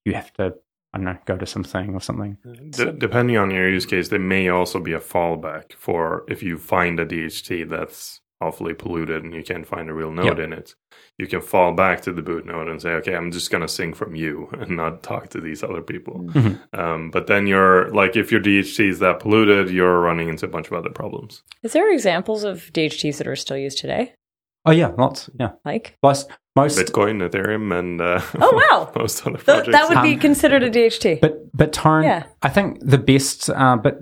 you 0.05 0.15
have 0.15 0.33
to 0.35 0.55
I 0.93 0.99
don't 0.99 1.05
know 1.05 1.19
go 1.27 1.37
to 1.37 1.47
something 1.47 1.95
or 1.95 2.01
something. 2.01 2.39
D- 2.71 2.93
depending 2.97 3.37
on 3.37 3.51
your 3.51 3.69
use 3.69 3.87
case, 3.87 4.09
there 4.09 4.19
may 4.35 4.49
also 4.49 4.81
be 4.81 4.93
a 4.95 5.01
fallback 5.01 5.73
for 5.73 6.25
if 6.29 6.43
you 6.43 6.57
find 6.59 6.99
a 7.01 7.05
DHT 7.07 7.69
that's 7.69 8.21
awfully 8.41 8.75
polluted 8.75 9.25
and 9.25 9.33
you 9.35 9.43
can't 9.43 9.67
find 9.67 9.89
a 9.89 9.95
real 9.95 10.11
node 10.11 10.27
Yep. 10.27 10.39
in 10.39 10.53
it. 10.53 10.75
You 11.19 11.27
can 11.27 11.41
fall 11.41 11.73
back 11.73 12.03
to 12.03 12.13
the 12.13 12.21
boot 12.23 12.45
node 12.45 12.69
and 12.69 12.81
say, 12.83 12.91
okay, 12.91 13.15
I'm 13.17 13.31
just 13.33 13.51
going 13.51 13.63
to 13.63 13.69
sing 13.69 13.95
from 13.95 14.15
you 14.15 14.49
and 14.61 14.77
not 14.77 15.03
talk 15.03 15.29
to 15.31 15.41
these 15.41 15.63
other 15.63 15.81
people. 15.83 16.21
Mhm. 16.35 16.79
Um, 16.79 17.11
but 17.11 17.27
then 17.29 17.47
you're 17.47 17.91
like, 17.93 18.15
if 18.15 18.31
your 18.31 18.41
DHT 18.43 18.89
is 18.91 18.99
that 18.99 19.21
polluted, 19.21 19.71
you're 19.71 20.01
running 20.01 20.29
into 20.29 20.45
a 20.45 20.51
bunch 20.51 20.67
of 20.67 20.75
other 20.75 20.91
problems. 20.91 21.43
Is 21.63 21.73
there 21.73 21.91
examples 21.93 22.45
of 22.45 22.71
DHTs 22.75 23.17
that 23.19 23.27
are 23.27 23.37
still 23.37 23.57
used 23.57 23.79
today? 23.79 24.13
Oh 24.67 24.73
yeah, 24.73 24.89
lots. 24.99 25.31
Yeah, 25.39 25.53
Like 25.65 25.97
plus 26.03 26.27
most. 26.57 26.79
Bitcoin, 26.79 27.27
Ethereum, 27.29 27.73
and 27.79 28.01
uh, 28.01 28.21
Oh, 28.41 28.53
wow. 28.71 28.93
most 28.97 29.27
other 29.27 29.37
th- 29.39 29.67
that 29.73 29.89
would 29.89 30.03
be 30.03 30.15
Um, 30.15 30.19
considered 30.21 30.63
a 30.63 30.71
DHT. 30.71 31.21
But 31.21 31.57
but 31.57 31.73
Torrent, 31.73 32.07
Yeah. 32.07 32.25
I 32.43 32.49
think 32.49 32.81
the 32.81 32.99
best. 32.99 33.49
Uh, 33.51 33.77
but 33.77 34.01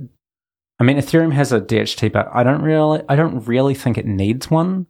I 0.80 0.84
mean, 0.84 0.96
Ethereum 0.96 1.32
has 1.34 1.52
a 1.52 1.60
DHT, 1.60 2.12
but 2.12 2.28
I 2.32 2.42
don't 2.42 2.62
really, 2.62 3.02
I 3.08 3.14
don't 3.16 3.46
really 3.46 3.74
think 3.74 3.98
it 3.98 4.06
needs 4.06 4.50
one. 4.50 4.86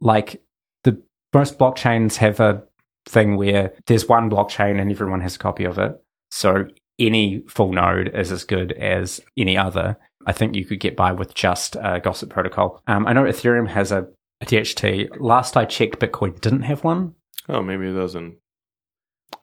Like 0.00 0.42
the 0.84 1.00
most 1.34 1.58
blockchains 1.58 2.16
have 2.16 2.40
a 2.40 2.62
thing 3.08 3.36
where 3.36 3.72
there's 3.86 4.08
one 4.08 4.30
blockchain 4.30 4.80
and 4.80 4.90
everyone 4.90 5.20
has 5.22 5.36
a 5.36 5.38
copy 5.38 5.64
of 5.64 5.78
it, 5.78 6.00
so 6.30 6.66
any 6.98 7.42
full 7.48 7.72
node 7.72 8.08
is 8.14 8.32
as 8.32 8.44
good 8.44 8.72
as 8.72 9.20
any 9.36 9.56
other. 9.56 9.96
I 10.26 10.32
think 10.32 10.56
you 10.56 10.64
could 10.64 10.80
get 10.80 10.96
by 10.96 11.12
with 11.12 11.34
just 11.34 11.76
a 11.76 12.00
Gossip 12.02 12.30
protocol. 12.30 12.82
Um, 12.88 13.06
I 13.06 13.12
know 13.12 13.22
Ethereum 13.24 13.68
has 13.68 13.92
a, 13.92 13.98
a 13.98 14.06
DHT. 14.44 15.18
Last 15.20 15.56
I 15.56 15.64
checked, 15.64 15.98
Bitcoin 16.00 16.40
didn't 16.40 16.62
have 16.62 16.84
one. 16.84 17.14
Oh, 17.48 17.62
maybe 17.62 17.88
it 17.88 17.92
doesn't. 17.94 18.36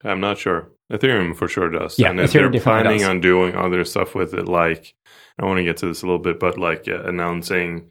I'm 0.04 0.20
not 0.20 0.38
sure. 0.38 0.70
Ethereum 0.92 1.36
for 1.36 1.48
sure 1.48 1.70
does. 1.70 1.98
Yeah, 1.98 2.10
and 2.12 2.20
if 2.20 2.32
Ethereum 2.32 2.52
they're 2.52 2.62
planning 2.62 3.00
does. 3.00 3.08
on 3.08 3.22
doing 3.22 3.56
other 3.56 3.84
stuff 3.86 4.14
with 4.16 4.34
it, 4.34 4.48
like 4.48 4.94
I 5.40 5.46
want 5.46 5.58
to 5.58 5.64
get 5.64 5.78
to 5.78 5.88
this 5.88 6.04
a 6.04 6.06
little 6.06 6.20
bit, 6.22 6.40
but 6.40 6.58
like 6.58 6.88
uh, 6.88 7.04
announcing, 7.04 7.90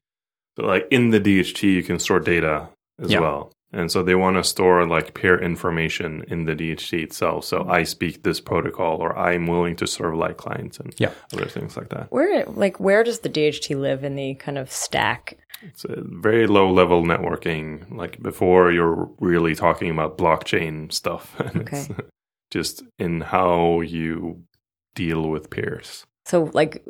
that, 0.57 0.65
like 0.67 0.87
in 0.91 1.11
the 1.11 1.21
DHT, 1.21 1.63
you 1.65 1.83
can 1.83 1.99
store 1.99 2.21
data 2.21 2.69
as 3.01 3.11
Yeah. 3.11 3.21
well. 3.21 3.53
And 3.75 3.91
so 3.91 4.03
they 4.03 4.15
want 4.15 4.37
to 4.37 4.45
store 4.45 4.87
like 4.87 5.15
peer 5.15 5.41
information 5.43 6.25
in 6.29 6.45
the 6.45 6.55
DHT 6.55 7.03
itself. 7.03 7.47
So 7.47 7.67
I 7.67 7.85
speak 7.85 8.23
this 8.23 8.39
protocol, 8.39 8.99
or 8.99 9.17
I'm 9.19 9.47
willing 9.47 9.77
to 9.77 9.87
serve 9.87 10.15
like 10.15 10.37
clients 10.37 10.79
and 10.79 10.95
Yeah. 10.99 11.13
other 11.33 11.47
things 11.47 11.77
like 11.77 11.89
that. 11.89 12.13
where 12.13 12.45
like 12.45 12.79
where 12.79 13.03
does 13.03 13.21
the 13.21 13.31
DHT 13.31 13.75
live 13.75 14.05
in 14.05 14.15
the 14.15 14.35
kind 14.35 14.59
of 14.59 14.71
stack? 14.71 15.39
It's 15.63 15.85
a 15.85 16.03
very 16.05 16.47
low 16.47 16.71
level 16.73 17.03
networking, 17.03 17.91
like 17.97 18.21
before 18.23 18.73
you're 18.73 19.09
really 19.21 19.55
talking 19.55 19.91
about 19.91 20.19
blockchain 20.19 20.93
stuff. 20.93 21.35
And 21.41 21.63
it's 21.69 21.89
Okay. 21.91 21.95
just 22.51 22.83
in 22.99 23.21
how 23.21 23.81
you 23.81 24.43
deal 24.95 25.29
with 25.31 25.51
peers. 25.51 26.05
So 26.27 26.51
like 26.53 26.85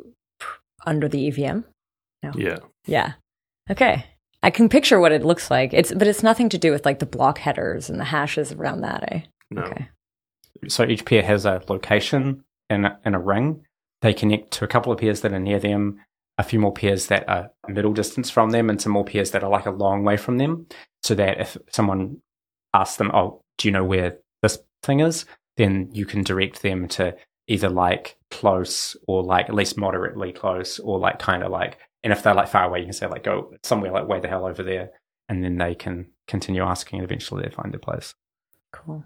under 0.85 1.07
the 1.07 1.27
EVM? 1.27 1.59
No. 2.23 2.31
Yeah. 2.35 2.57
Yeah. 2.85 3.13
Okay. 3.69 4.05
I 4.41 4.49
can 4.49 4.67
picture 4.69 4.99
what 4.99 5.11
it 5.13 5.23
looks 5.23 5.49
like. 5.49 5.73
It's 5.73 5.93
but 5.93 6.07
it's 6.07 6.23
nothing 6.23 6.49
to 6.49 6.57
do 6.57 6.71
with 6.71 6.85
like 6.85 6.99
the 6.99 7.05
block 7.05 7.37
headers 7.37 7.89
and 7.89 7.99
the 7.99 8.03
hashes 8.05 8.51
around 8.51 8.81
that, 8.81 9.03
eh? 9.11 9.21
No. 9.51 9.61
Okay. 9.63 9.87
so 10.67 10.83
each 10.83 11.05
peer 11.05 11.23
has 11.23 11.45
a 11.45 11.61
location 11.69 12.43
in 12.69 12.85
a, 12.85 12.99
in 13.05 13.13
a 13.15 13.19
ring. 13.19 13.65
They 14.01 14.13
connect 14.13 14.51
to 14.51 14.65
a 14.65 14.67
couple 14.67 14.91
of 14.91 14.99
peers 14.99 15.21
that 15.21 15.31
are 15.31 15.39
near 15.39 15.59
them, 15.59 15.99
a 16.37 16.43
few 16.43 16.59
more 16.59 16.73
peers 16.73 17.07
that 17.07 17.27
are 17.29 17.51
middle 17.67 17.93
distance 17.93 18.29
from 18.29 18.51
them, 18.51 18.69
and 18.69 18.81
some 18.81 18.91
more 18.91 19.05
peers 19.05 19.31
that 19.31 19.43
are 19.43 19.49
like 19.49 19.65
a 19.65 19.71
long 19.71 20.03
way 20.03 20.17
from 20.17 20.37
them. 20.37 20.67
So 21.03 21.15
that 21.15 21.39
if 21.39 21.57
someone 21.69 22.21
asks 22.73 22.97
them, 22.97 23.11
"Oh, 23.13 23.41
do 23.57 23.67
you 23.67 23.71
know 23.71 23.83
where 23.83 24.17
this 24.41 24.59
thing 24.81 24.99
is?" 24.99 25.25
then 25.57 25.89
you 25.93 26.05
can 26.05 26.23
direct 26.23 26.61
them 26.61 26.87
to 26.87 27.15
either 27.47 27.69
like 27.69 28.17
close 28.31 28.95
or 29.07 29.23
like 29.23 29.49
at 29.49 29.55
least 29.55 29.77
moderately 29.77 30.31
close 30.31 30.79
or 30.79 30.99
like 30.99 31.19
kind 31.19 31.43
of 31.43 31.51
like. 31.51 31.77
And 32.03 32.11
if 32.11 32.23
they're 32.23 32.33
like 32.33 32.49
far 32.49 32.65
away, 32.65 32.79
you 32.79 32.85
can 32.85 32.93
say 32.93 33.07
like 33.07 33.23
go 33.23 33.53
somewhere 33.63 33.91
like 33.91 34.07
way 34.07 34.19
the 34.19 34.27
hell 34.27 34.45
over 34.45 34.63
there, 34.63 34.89
and 35.29 35.43
then 35.43 35.57
they 35.57 35.75
can 35.75 36.07
continue 36.27 36.63
asking, 36.63 36.99
and 36.99 37.05
eventually 37.05 37.43
they 37.43 37.49
find 37.49 37.71
their 37.71 37.79
place. 37.79 38.13
Cool. 38.71 39.05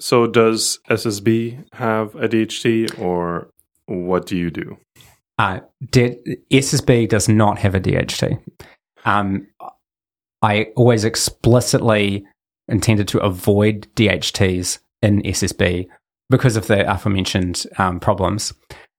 So 0.00 0.26
does 0.26 0.80
SSB 0.88 1.64
have 1.74 2.14
a 2.16 2.28
DHT 2.28 2.98
or 2.98 3.50
what 3.86 4.26
do 4.26 4.36
you 4.36 4.50
do? 4.50 4.78
Uh, 5.38 5.60
SSB 5.90 7.08
does 7.08 7.28
not 7.28 7.58
have 7.58 7.74
a 7.74 7.80
DHT. 7.80 8.40
Um, 9.04 9.46
I 10.42 10.68
always 10.76 11.04
explicitly 11.04 12.26
intended 12.68 13.08
to 13.08 13.20
avoid 13.20 13.88
DHTs 13.94 14.78
in 15.00 15.22
SSB 15.22 15.86
because 16.30 16.56
of 16.56 16.66
the 16.66 16.90
aforementioned 16.90 17.66
um, 17.78 18.00
problems. 18.00 18.52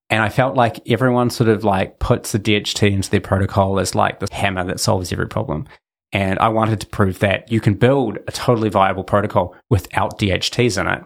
And 0.10 0.22
I 0.22 0.30
felt 0.30 0.56
like 0.56 0.80
everyone 0.90 1.30
sort 1.30 1.50
of 1.50 1.64
like 1.64 2.00
puts 2.00 2.32
the 2.32 2.40
DHT 2.40 2.92
into 2.92 3.10
their 3.10 3.22
protocol 3.22 3.80
as 3.80 3.96
like 3.96 4.20
the 4.20 4.28
hammer 4.32 4.64
that 4.66 4.80
solves 4.80 5.12
every 5.12 5.28
problem. 5.28 5.68
And 6.12 6.38
I 6.40 6.50
wanted 6.50 6.80
to 6.82 6.88
prove 6.88 7.20
that 7.20 7.52
you 7.52 7.60
can 7.60 7.74
build 7.74 8.20
a 8.28 8.32
totally 8.32 8.70
viable 8.70 9.04
protocol 9.04 9.56
without 9.72 10.20
DHTs 10.20 10.80
in 10.80 10.88
it. 10.88 11.04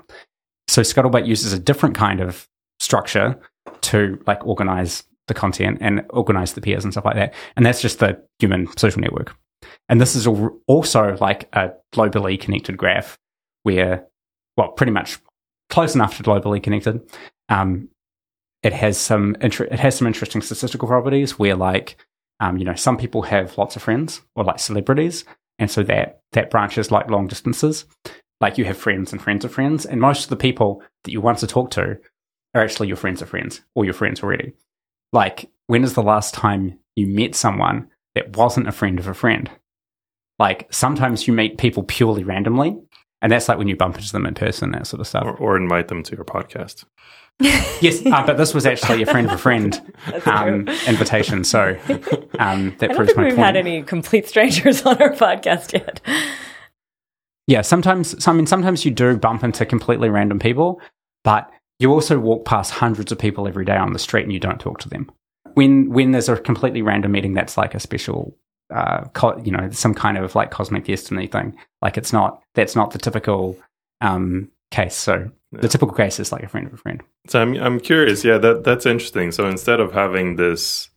So 0.67 0.81
Scuttlebutt 0.81 1.25
uses 1.25 1.53
a 1.53 1.59
different 1.59 1.95
kind 1.95 2.19
of 2.19 2.47
structure 2.79 3.39
to 3.81 4.21
like 4.27 4.45
organize 4.45 5.03
the 5.27 5.33
content 5.33 5.77
and 5.81 6.05
organize 6.09 6.53
the 6.53 6.61
peers 6.61 6.83
and 6.83 6.93
stuff 6.93 7.05
like 7.05 7.15
that. 7.15 7.33
And 7.55 7.65
that's 7.65 7.81
just 7.81 7.99
the 7.99 8.21
human 8.39 8.67
social 8.77 9.01
network. 9.01 9.35
And 9.89 9.99
this 9.99 10.15
is 10.15 10.27
also 10.67 11.17
like 11.19 11.49
a 11.53 11.71
globally 11.93 12.39
connected 12.39 12.77
graph 12.77 13.17
where, 13.63 14.05
well, 14.55 14.69
pretty 14.69 14.91
much 14.91 15.19
close 15.69 15.95
enough 15.95 16.17
to 16.17 16.23
globally 16.23 16.61
connected. 16.61 17.01
Um, 17.49 17.89
it 18.63 18.73
has 18.73 18.97
some 18.97 19.35
inter- 19.41 19.65
it 19.65 19.79
has 19.79 19.95
some 19.95 20.07
interesting 20.07 20.41
statistical 20.41 20.87
properties 20.87 21.37
where 21.37 21.55
like 21.55 21.97
um, 22.39 22.57
you 22.57 22.65
know 22.65 22.75
some 22.75 22.97
people 22.97 23.21
have 23.23 23.57
lots 23.57 23.75
of 23.75 23.81
friends 23.81 24.21
or 24.35 24.43
like 24.43 24.59
celebrities 24.59 25.25
and 25.59 25.69
so 25.69 25.83
that 25.83 26.21
that 26.33 26.49
branches 26.49 26.91
like 26.91 27.09
long 27.09 27.27
distances 27.27 27.85
like 28.41 28.57
you 28.57 28.65
have 28.65 28.77
friends 28.77 29.11
and 29.11 29.21
friends 29.21 29.45
of 29.45 29.51
friends 29.51 29.85
and 29.85 30.01
most 30.01 30.23
of 30.23 30.29
the 30.29 30.35
people 30.35 30.81
that 31.03 31.11
you 31.11 31.21
want 31.21 31.37
to 31.39 31.47
talk 31.47 31.71
to 31.71 31.97
are 32.53 32.61
actually 32.61 32.87
your 32.87 32.97
friends 32.97 33.21
of 33.21 33.29
friends 33.29 33.61
or 33.75 33.85
your 33.85 33.93
friends 33.93 34.21
already 34.21 34.53
like 35.13 35.49
when 35.67 35.83
is 35.83 35.93
the 35.93 36.03
last 36.03 36.33
time 36.33 36.77
you 36.95 37.07
met 37.07 37.35
someone 37.35 37.87
that 38.15 38.35
wasn't 38.37 38.67
a 38.67 38.71
friend 38.71 38.99
of 38.99 39.07
a 39.07 39.13
friend 39.13 39.49
like 40.39 40.67
sometimes 40.71 41.27
you 41.27 41.33
meet 41.33 41.57
people 41.57 41.83
purely 41.83 42.23
randomly 42.23 42.77
and 43.21 43.31
that's 43.31 43.47
like 43.49 43.57
when 43.57 43.67
you 43.67 43.75
bump 43.75 43.95
into 43.97 44.11
them 44.11 44.25
in 44.25 44.33
person 44.35 44.71
that 44.71 44.85
sort 44.87 44.99
of 45.01 45.07
stuff 45.07 45.23
Or, 45.25 45.35
or 45.37 45.57
invite 45.57 45.87
them 45.87 46.03
to 46.03 46.15
your 46.15 46.25
podcast? 46.25 46.85
Yes, 47.79 48.03
uh, 48.03 48.25
but 48.25 48.37
this 48.37 48.55
was 48.55 48.65
actually 48.65 49.03
a 49.03 49.05
friend 49.05 49.27
of 49.27 49.33
a 49.33 49.37
friend 49.37 49.79
um, 50.25 50.67
invitation. 50.87 51.43
So 51.43 51.77
um, 52.39 52.75
that 52.79 52.85
I 52.85 52.87
don't 52.87 52.95
proves 52.95 53.09
think 53.13 53.17
my 53.17 53.23
we've 53.25 53.35
point. 53.35 53.45
had 53.45 53.55
any 53.55 53.83
complete 53.83 54.27
strangers 54.27 54.83
on 54.83 54.99
our 54.99 55.11
podcast 55.11 55.73
yet. 55.73 56.01
yeah, 57.45 57.61
sometimes. 57.61 58.27
I 58.27 58.33
mean, 58.33 58.47
sometimes 58.47 58.83
you 58.85 58.89
do 58.89 59.15
bump 59.17 59.43
into 59.43 59.63
completely 59.67 60.09
random 60.09 60.39
people, 60.39 60.81
but 61.23 61.47
you 61.79 61.91
also 61.91 62.17
walk 62.19 62.45
past 62.45 62.71
hundreds 62.71 63.11
of 63.11 63.19
people 63.19 63.47
every 63.47 63.65
day 63.65 63.77
on 63.77 63.93
the 63.93 63.99
street 63.99 64.23
and 64.23 64.33
you 64.33 64.39
don't 64.39 64.59
talk 64.59 64.79
to 64.79 64.89
them. 64.89 65.11
When 65.53 65.89
when 65.89 66.11
there's 66.11 66.29
a 66.29 66.37
completely 66.37 66.81
random 66.81 67.11
meeting, 67.11 67.33
that's 67.33 67.57
like 67.57 67.73
a 67.75 67.79
special, 67.79 68.35
uh, 68.73 69.05
co- 69.13 69.37
you 69.43 69.51
know, 69.51 69.69
some 69.71 69.93
kind 69.93 70.17
of 70.17 70.35
like 70.35 70.51
cosmic 70.51 70.85
destiny 70.85 71.27
thing. 71.27 71.55
Like 71.81 71.97
it's 71.97 72.13
not 72.13 72.41
that's 72.55 72.75
not 72.75 72.91
the 72.91 72.99
typical 72.99 73.57
um, 74.01 74.49
case. 74.71 74.95
So 74.95 75.31
The 75.51 75.67
typical 75.67 75.95
case 75.95 76.19
is 76.19 76.31
like 76.31 76.43
a 76.43 76.47
friend 76.47 76.67
of 76.67 76.73
a 76.73 76.77
friend. 76.77 77.01
So 77.27 77.41
I'm 77.41 77.55
I'm 77.55 77.79
curious. 77.79 78.23
Yeah, 78.23 78.37
that 78.39 78.63
that's 78.63 78.85
interesting. 78.85 79.31
So 79.31 79.47
instead 79.47 79.79
of 79.79 79.93
having 79.93 80.35
this 80.35 80.89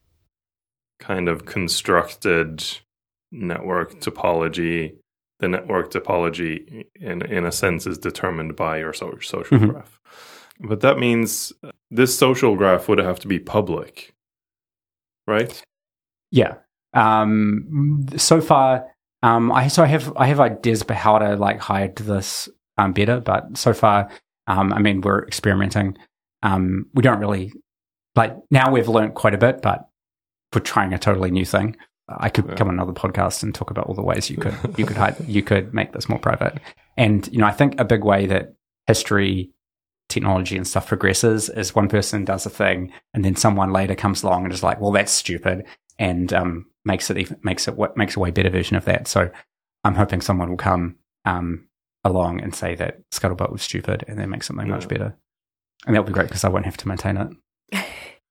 kind 0.99 1.29
of 1.29 1.47
constructed 1.47 2.63
network 3.33 4.01
topology, 4.01 4.97
the 5.39 5.49
network 5.49 5.91
topology 5.93 6.85
in 6.97 7.23
in 7.23 7.47
a 7.47 7.53
sense 7.53 7.87
is 7.87 7.97
determined 7.99 8.57
by 8.57 8.79
your 8.79 8.93
so- 8.93 9.19
social 9.23 9.59
Mhm. 9.59 9.71
graph. 9.73 9.99
But 10.63 10.81
that 10.81 10.99
means 10.99 11.53
this 11.91 12.17
social 12.19 12.55
graph 12.57 12.89
would 12.89 12.99
have 12.99 13.19
to 13.21 13.29
be 13.29 13.39
public, 13.39 14.15
right? 15.27 15.63
Yeah. 16.31 16.55
Um, 16.95 18.07
so 18.17 18.41
far, 18.41 18.87
um, 19.23 19.53
I 19.53 19.69
so 19.69 19.83
I 19.83 19.87
have 19.87 20.13
I 20.17 20.27
have 20.27 20.41
ideas 20.41 20.83
about 20.83 20.97
how 20.99 21.19
to 21.19 21.37
like 21.37 21.61
hide 21.61 21.97
this 21.97 22.49
um, 22.79 22.93
better, 22.93 23.21
but 23.21 23.57
so 23.57 23.73
far, 23.73 24.11
um, 24.47 24.73
I 24.73 24.81
mean, 24.81 25.01
we're 25.01 25.25
experimenting. 25.27 25.97
Um, 26.43 26.87
we 26.95 27.03
don't 27.03 27.21
really 27.21 27.53
like 28.17 28.37
now. 28.51 28.71
We've 28.71 28.89
learned 28.89 29.15
quite 29.15 29.35
a 29.35 29.39
bit, 29.39 29.63
but 29.63 29.89
we're 30.55 30.61
trying 30.63 30.93
a 30.93 30.99
totally 30.99 31.31
new 31.31 31.45
thing. 31.45 31.77
I 32.09 32.29
could 32.29 32.47
Yeah. 32.49 32.55
come 32.57 32.69
on 32.69 32.75
another 32.75 32.93
podcast 32.93 33.43
and 33.45 33.55
talk 33.55 33.71
about 33.71 33.87
all 33.87 33.95
the 33.95 34.03
ways 34.03 34.29
you 34.31 34.37
could 34.37 34.55
you 34.77 34.85
could 34.85 34.97
hide 35.05 35.17
you 35.29 35.43
could 35.43 35.73
make 35.73 35.93
this 35.93 36.09
more 36.09 36.19
private. 36.19 36.59
And 36.97 37.29
you 37.33 37.39
know, 37.39 37.47
I 37.47 37.53
think 37.53 37.79
a 37.81 37.85
big 37.85 38.03
way 38.05 38.27
that 38.27 38.55
history, 38.89 39.51
technology, 40.11 40.57
and 40.57 40.67
stuff 40.67 40.87
progresses 40.89 41.49
is 41.49 41.75
one 41.75 41.89
person 41.89 42.25
does 42.25 42.47
a 42.47 42.51
thing, 42.51 42.93
and 43.15 43.25
then 43.25 43.37
someone 43.37 43.73
later 43.73 43.95
comes 43.95 44.23
along 44.23 44.45
and 44.45 44.53
is 44.53 44.63
like, 44.63 44.81
"Well, 44.81 44.93
that's 44.93 45.13
stupid," 45.13 45.65
and 45.99 46.33
um, 46.33 46.67
makes 46.85 47.11
it 47.11 47.19
even, 47.19 47.39
makes 47.43 47.69
it 47.69 47.77
what 47.77 47.97
makes 47.97 48.17
a 48.17 48.21
way 48.21 48.31
better 48.31 48.51
version 48.51 48.77
of 48.77 48.85
that. 48.85 49.09
So 49.09 49.31
I'm 49.85 49.95
hoping 49.95 50.21
someone 50.21 50.51
will 50.51 50.57
come 50.57 50.97
um, 51.25 51.69
along 52.05 52.41
and 52.41 52.55
say 52.55 52.75
that 52.75 53.09
Scuttlebutt 53.11 53.53
was 53.53 53.63
stupid, 53.63 54.05
and 54.09 54.19
then 54.19 54.31
make 54.31 54.43
something 54.43 54.69
much 54.69 54.89
better. 54.89 55.17
And 55.87 55.97
that 55.97 56.01
would 56.01 56.13
be 56.13 56.15
great 56.15 56.29
because 56.29 56.45
I 56.45 56.49
won't 56.49 56.67
have 56.67 56.77
to 56.79 56.89
maintain 56.89 57.17
it. 57.17 57.87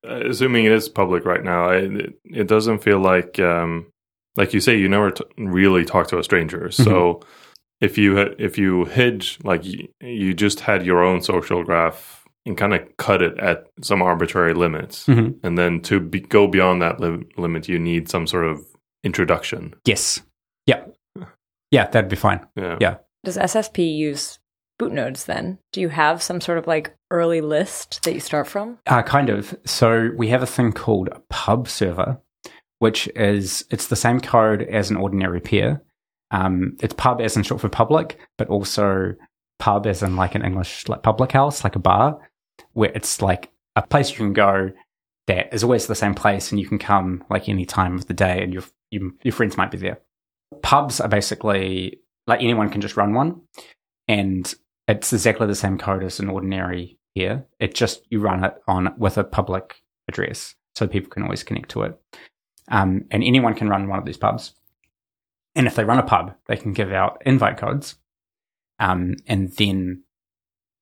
Uh, 0.07 0.29
assuming 0.29 0.63
it 0.63 0.71
is 0.71 0.87
public 0.87 1.25
right 1.25 1.43
now, 1.43 1.69
I, 1.69 1.75
it, 1.75 2.13
it 2.23 2.47
doesn't 2.47 2.79
feel 2.79 2.99
like, 2.99 3.37
um, 3.37 3.91
like 4.37 4.53
you 4.53 4.61
say, 4.61 4.77
you 4.77 4.87
never 4.87 5.11
t- 5.11 5.25
really 5.37 5.83
talk 5.83 6.07
to 6.07 6.17
a 6.17 6.23
stranger. 6.23 6.71
So 6.71 7.19
if 7.81 7.97
you 7.97 8.15
had, 8.15 8.35
if 8.39 8.57
you 8.57 8.85
hid, 8.85 9.25
like 9.43 9.63
you, 9.65 9.87
you 10.01 10.33
just 10.33 10.61
had 10.61 10.85
your 10.85 11.03
own 11.03 11.21
social 11.21 11.63
graph 11.63 12.25
and 12.45 12.57
kind 12.57 12.73
of 12.73 12.81
cut 12.97 13.21
it 13.21 13.37
at 13.39 13.67
some 13.81 14.01
arbitrary 14.01 14.53
limits, 14.53 15.05
Mhm. 15.07 15.39
and 15.43 15.57
then 15.57 15.81
to 15.81 15.99
be, 15.99 16.19
go 16.21 16.47
beyond 16.47 16.81
that 16.81 16.99
li- 16.99 17.25
limit, 17.37 17.67
you 17.67 17.77
need 17.79 18.09
some 18.09 18.25
sort 18.27 18.45
of 18.45 18.59
introduction. 19.03 19.73
Yes. 19.85 20.21
Yeah. 20.65 20.85
Yeah, 21.71 21.87
that'd 21.87 22.09
be 22.09 22.15
fine. 22.15 22.41
Yeah. 22.55 22.77
Yeah. 22.79 22.95
Does 23.23 23.37
SSB 23.37 23.95
use 23.95 24.39
boot 24.79 24.91
nodes 24.93 25.25
then? 25.25 25.59
Do 25.73 25.81
you 25.81 25.89
have 25.89 26.23
some 26.23 26.41
sort 26.41 26.57
of 26.57 26.65
like 26.67 26.95
early 27.11 27.41
list 27.41 28.03
that 28.03 28.13
you 28.13 28.19
start 28.19 28.47
from? 28.47 28.77
Uh, 28.87 29.01
kind 29.03 29.29
of. 29.29 29.55
So 29.65 30.11
we 30.17 30.29
have 30.29 30.41
a 30.41 30.47
thing 30.47 30.71
called 30.71 31.09
a 31.09 31.21
pub 31.29 31.67
server, 31.67 32.19
which 32.79 33.07
is 33.15 33.65
it's 33.69 33.87
the 33.87 33.95
same 33.97 34.19
code 34.21 34.61
as 34.63 34.89
an 34.89 34.95
ordinary 34.97 35.41
peer. 35.41 35.81
Um, 36.31 36.77
it's 36.81 36.93
pub 36.93 37.21
as 37.21 37.35
in 37.35 37.43
short 37.43 37.61
for 37.61 37.69
public, 37.69 38.19
but 38.37 38.49
also 38.49 39.15
pub 39.57 39.87
as 39.87 40.03
in 40.03 40.15
like 40.15 40.35
an 40.35 40.43
English 40.43 40.87
like 40.87 41.03
public 41.03 41.31
house, 41.31 41.63
like 41.63 41.75
a 41.75 41.79
bar, 41.79 42.19
where 42.73 42.91
it's 42.93 43.21
like 43.21 43.51
a 43.75 43.81
place 43.81 44.11
you 44.11 44.17
can 44.17 44.33
go 44.33 44.71
that 45.27 45.53
is 45.53 45.63
always 45.63 45.87
the 45.87 45.95
same 45.95 46.15
place, 46.15 46.51
and 46.51 46.59
you 46.59 46.67
can 46.67 46.79
come 46.79 47.23
like 47.29 47.47
any 47.47 47.65
time 47.65 47.95
of 47.95 48.07
the 48.07 48.13
day, 48.13 48.43
and 48.43 48.53
your 48.53 48.63
you, 48.91 49.15
your 49.23 49.33
friends 49.33 49.57
might 49.57 49.71
be 49.71 49.77
there. 49.77 49.99
Pubs 50.61 50.99
are 50.99 51.09
basically 51.09 51.99
like 52.27 52.41
anyone 52.41 52.69
can 52.69 52.81
just 52.81 52.97
run 52.97 53.13
one, 53.13 53.41
and 54.07 54.53
it's 54.87 55.13
exactly 55.13 55.47
the 55.47 55.55
same 55.55 55.77
code 55.77 56.03
as 56.03 56.19
an 56.19 56.29
ordinary 56.29 56.97
here. 57.13 57.45
It 57.59 57.75
just 57.75 58.03
you 58.09 58.19
run 58.19 58.43
it 58.43 58.55
on 58.67 58.93
with 58.97 59.17
a 59.17 59.23
public 59.23 59.81
address, 60.07 60.55
so 60.75 60.87
people 60.87 61.09
can 61.09 61.23
always 61.23 61.43
connect 61.43 61.69
to 61.71 61.83
it. 61.83 61.99
Um, 62.71 63.05
and 63.11 63.23
anyone 63.23 63.55
can 63.55 63.69
run 63.69 63.87
one 63.87 63.99
of 63.99 64.05
these 64.05 64.17
pubs. 64.17 64.53
And 65.55 65.67
if 65.67 65.75
they 65.75 65.83
run 65.83 65.99
a 65.99 66.03
pub, 66.03 66.35
they 66.47 66.55
can 66.55 66.73
give 66.73 66.91
out 66.91 67.21
invite 67.25 67.57
codes, 67.57 67.95
um, 68.79 69.15
and 69.27 69.51
then 69.53 70.03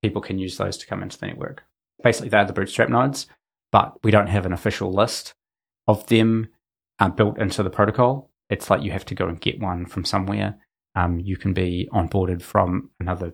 people 0.02 0.22
can 0.22 0.38
use 0.38 0.58
those 0.58 0.78
to 0.78 0.88
come 0.88 1.02
into 1.02 1.18
the 1.18 1.28
network. 1.28 1.64
Basically, 2.04 2.30
they're 2.30 2.46
the 2.46 2.54
Bootstrap 2.54 2.90
nodes, 2.90 3.28
but 3.72 3.94
we 4.04 4.12
don't 4.12 4.28
have 4.28 4.46
an 4.46 4.54
official 4.54 4.94
list 4.94 5.34
of 5.88 6.06
them 6.08 6.50
uh, 7.00 7.10
built 7.10 7.40
into 7.40 7.64
the 7.64 7.70
protocol. 7.70 8.30
It's 8.50 8.70
like 8.70 8.84
you 8.84 8.92
have 8.92 9.06
to 9.06 9.16
go 9.16 9.28
and 9.28 9.40
get 9.40 9.60
one 9.60 9.86
from 9.86 10.06
somewhere. 10.06 10.58
Um, 10.96 11.20
you 11.20 11.38
can 11.38 11.54
be 11.54 11.90
onboarded 11.94 12.42
from 12.42 12.92
another 13.00 13.32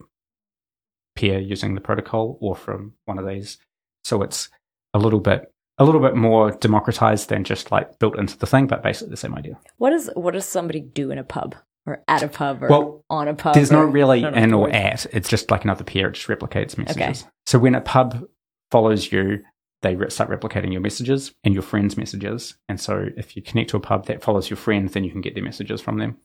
peer 1.16 1.40
using 1.40 1.76
the 1.76 1.82
protocol 1.82 2.38
or 2.42 2.56
from 2.56 2.94
one 3.06 3.20
of 3.20 3.28
these. 3.28 3.58
So 4.04 4.22
it's 4.22 4.50
a 4.94 5.00
little 5.00 5.20
bit 5.20 5.53
a 5.78 5.86
little 5.86 6.02
bit 6.02 6.16
more 6.16 6.52
democratized 6.52 7.30
than 7.30 7.44
just 7.44 7.72
like 7.72 8.00
built 8.00 8.18
into 8.18 8.38
the 8.38 8.46
thing, 8.46 8.68
but 8.68 8.84
basically 8.84 9.10
the 9.12 9.18
same 9.18 9.36
idea. 9.36 9.58
What 9.78 9.90
does 9.92 10.10
what 10.16 10.34
does 10.34 10.46
somebody 10.46 10.80
do 10.82 11.12
in 11.12 11.18
a 11.18 11.24
pub 11.24 11.56
or 11.86 12.04
at 12.08 12.24
a 12.24 12.28
pub 12.28 12.64
or 12.64 12.68
Well, 12.68 13.06
on 13.10 13.28
a 13.28 13.34
pub? 13.34 13.56
There's 13.56 13.72
or- 13.72 13.76
no 13.78 13.84
really 13.84 14.24
in 14.24 14.54
or 14.54 14.70
at. 14.70 15.06
It's 15.12 15.30
just 15.30 15.52
like 15.52 15.64
another 15.64 15.84
peer. 15.84 16.10
It 16.10 16.14
just 16.14 16.28
replicates 16.28 16.78
messages. 16.78 17.24
Okay. 17.24 17.30
So 17.46 17.60
when 17.60 17.76
a 17.76 17.82
pub 17.82 18.24
follows 18.72 19.12
you, 19.12 19.44
they 19.82 19.98
start 20.10 20.30
replicating 20.30 20.72
your 20.72 20.82
messages 20.82 21.34
and 21.44 21.54
your 21.54 21.64
friends' 21.64 21.98
messages. 21.98 22.56
And 22.70 22.80
so 22.80 23.08
if 23.18 23.36
you 23.36 23.42
connect 23.42 23.70
to 23.72 23.78
a 23.78 23.82
pub 23.82 24.06
that 24.06 24.24
follows 24.24 24.50
your 24.50 24.58
friend, 24.58 24.88
then 24.90 25.04
you 25.04 25.12
can 25.12 25.22
get 25.22 25.34
their 25.34 25.44
messages 25.44 25.82
from 25.82 25.98
them. 25.98 26.18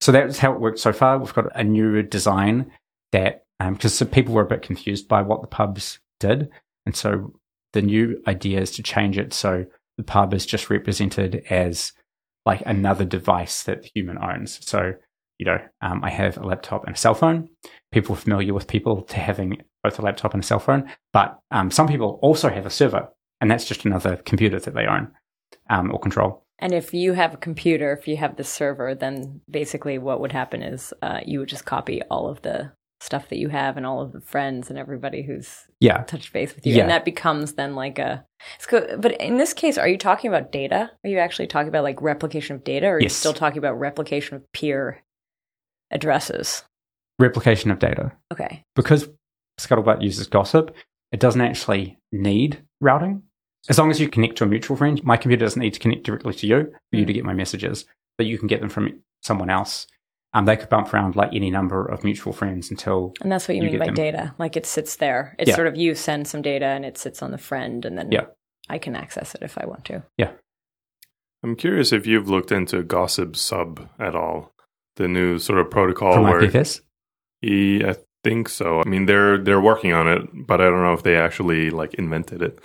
So 0.00 0.12
that's 0.12 0.38
how 0.38 0.52
it 0.52 0.60
worked 0.60 0.80
so 0.80 0.92
far. 0.92 1.18
We've 1.18 1.32
got 1.32 1.46
a 1.54 1.64
new 1.64 2.02
design 2.02 2.70
that 3.12 3.44
um, 3.60 3.74
because 3.74 4.02
people 4.12 4.34
were 4.34 4.42
a 4.42 4.46
bit 4.46 4.62
confused 4.62 5.08
by 5.08 5.22
what 5.22 5.40
the 5.40 5.46
pubs 5.46 6.00
did, 6.20 6.50
and 6.84 6.94
so 6.94 7.32
the 7.74 7.82
new 7.82 8.20
idea 8.26 8.60
is 8.60 8.70
to 8.72 8.82
change 8.82 9.18
it 9.18 9.32
so 9.32 9.66
the 9.98 10.02
pub 10.02 10.32
is 10.34 10.46
just 10.46 10.70
represented 10.70 11.44
as 11.50 11.92
like 12.46 12.62
another 12.66 13.04
device 13.04 13.62
that 13.62 13.82
the 13.82 13.90
human 13.94 14.18
owns. 14.18 14.58
So 14.66 14.94
you 15.38 15.46
know, 15.46 15.58
um, 15.80 16.02
I 16.04 16.10
have 16.10 16.36
a 16.36 16.46
laptop 16.46 16.84
and 16.86 16.94
a 16.94 16.98
cell 16.98 17.14
phone. 17.14 17.48
People 17.90 18.14
familiar 18.14 18.54
with 18.54 18.68
people 18.68 19.02
to 19.02 19.16
having 19.16 19.62
both 19.82 19.98
a 19.98 20.02
laptop 20.02 20.32
and 20.32 20.42
a 20.42 20.46
cell 20.46 20.60
phone, 20.60 20.90
but 21.12 21.38
um, 21.50 21.70
some 21.70 21.88
people 21.88 22.18
also 22.22 22.48
have 22.48 22.66
a 22.66 22.70
server, 22.70 23.08
and 23.40 23.50
that's 23.50 23.64
just 23.64 23.84
another 23.84 24.16
computer 24.16 24.60
that 24.60 24.74
they 24.74 24.86
own 24.86 25.10
um, 25.70 25.92
or 25.92 25.98
control. 25.98 26.44
And 26.60 26.72
if 26.72 26.94
you 26.94 27.14
have 27.14 27.34
a 27.34 27.38
computer, 27.38 27.92
if 27.92 28.06
you 28.06 28.16
have 28.16 28.36
the 28.36 28.44
server, 28.44 28.94
then 28.94 29.40
basically 29.50 29.98
what 29.98 30.20
would 30.20 30.32
happen 30.32 30.62
is 30.62 30.94
uh, 31.02 31.20
you 31.26 31.40
would 31.40 31.48
just 31.48 31.64
copy 31.64 32.00
all 32.10 32.28
of 32.28 32.42
the 32.42 32.72
stuff 33.04 33.28
that 33.28 33.38
you 33.38 33.48
have 33.48 33.76
and 33.76 33.84
all 33.84 34.00
of 34.00 34.12
the 34.12 34.20
friends 34.20 34.70
and 34.70 34.78
everybody 34.78 35.22
who's 35.22 35.66
Yeah, 35.78 36.04
touched 36.04 36.32
base 36.32 36.54
with 36.54 36.66
you, 36.66 36.74
Yeah. 36.74 36.82
and 36.82 36.90
that 36.90 37.04
becomes 37.04 37.54
then 37.54 37.74
like 37.74 37.98
a. 37.98 38.24
It's 38.56 38.66
co- 38.66 38.96
but 38.98 39.20
in 39.20 39.36
this 39.36 39.52
case, 39.52 39.76
are 39.76 39.88
you 39.88 39.98
talking 39.98 40.28
about 40.28 40.50
data? 40.50 40.90
Are 41.04 41.10
you 41.10 41.18
actually 41.18 41.46
talking 41.46 41.68
about 41.68 41.84
like 41.84 42.00
replication 42.00 42.56
of 42.56 42.64
data, 42.64 42.86
or 42.86 42.96
are 42.96 43.00
you 43.00 43.08
still 43.08 43.34
talking 43.34 43.58
about 43.58 43.78
replication 43.78 44.36
of 44.36 44.52
peer 44.52 45.02
addresses? 45.90 46.64
replication 47.20 47.70
of 47.70 47.78
data. 47.78 48.12
Okay, 48.32 48.64
because 48.74 49.08
Scuttlebutt 49.60 50.02
uses 50.02 50.26
gossip, 50.26 50.74
it 51.12 51.20
doesn't 51.20 51.40
actually 51.40 51.98
need 52.10 52.64
routing. 52.80 53.22
As 53.68 53.78
long 53.78 53.90
as 53.90 54.00
you 54.00 54.08
connect 54.08 54.36
to 54.36 54.44
a 54.44 54.48
mutual 54.48 54.76
friend, 54.76 55.02
my 55.04 55.16
computer 55.16 55.44
doesn't 55.44 55.60
need 55.60 55.74
to 55.74 55.80
connect 55.80 56.04
directly 56.04 56.34
to 56.34 56.46
you 56.46 56.64
for 56.90 56.96
you 56.96 57.06
to 57.06 57.12
hmm. 57.12 57.16
get 57.16 57.24
my 57.24 57.34
messages, 57.34 57.84
but 58.18 58.26
you 58.26 58.36
can 58.36 58.48
get 58.48 58.60
them 58.60 58.68
from 58.68 59.00
someone 59.22 59.48
else. 59.48 59.86
Um, 60.34 60.46
they 60.46 60.56
could 60.56 60.68
bump 60.68 60.92
around 60.92 61.14
like 61.16 61.30
any 61.32 61.50
number 61.50 61.86
of 61.86 62.02
mutual 62.02 62.32
friends 62.32 62.70
until 62.70 63.14
and 63.22 63.30
that's 63.30 63.46
what 63.48 63.56
you, 63.56 63.62
You 63.62 63.70
mean 63.70 63.78
by 63.78 63.86
them. 63.86 63.94
data. 63.94 64.34
Like 64.38 64.56
it 64.56 64.66
sits 64.66 64.96
there. 64.96 65.34
It's 65.38 65.48
Yeah. 65.50 65.54
sort 65.54 65.68
of 65.68 65.76
you 65.76 65.94
send 65.94 66.26
some 66.26 66.42
data, 66.42 66.66
and 66.66 66.84
it 66.84 66.98
sits 66.98 67.22
on 67.22 67.30
the 67.30 67.38
friend, 67.38 67.84
and 67.84 67.96
then 67.96 68.10
Yeah. 68.10 68.26
I 68.68 68.78
can 68.78 68.96
access 68.96 69.34
it 69.34 69.42
if 69.42 69.56
I 69.56 69.66
want 69.66 69.84
to. 69.86 70.02
Yeah. 70.18 70.32
I'm 71.42 71.54
curious 71.56 71.92
if 71.92 72.06
you've 72.06 72.28
looked 72.28 72.50
into 72.50 72.82
Gossip 72.82 73.36
Sub 73.36 73.88
at 74.00 74.14
all, 74.16 74.52
the 74.96 75.06
new 75.06 75.38
sort 75.38 75.58
of 75.60 75.70
protocol 75.70 76.14
from 76.14 76.24
where 76.24 76.40
IPFS. 76.40 76.80
Yeah, 77.42 77.90
I 77.90 77.96
think 78.24 78.48
so. 78.48 78.80
I 78.80 78.88
mean, 78.88 79.06
they're 79.06 79.38
they're 79.38 79.60
working 79.60 79.92
on 79.92 80.08
it, 80.08 80.22
but 80.32 80.60
I 80.60 80.64
don't 80.64 80.82
know 80.82 80.94
if 80.94 81.02
they 81.02 81.16
actually 81.16 81.70
like 81.70 81.94
invented 81.94 82.42
it. 82.42 82.58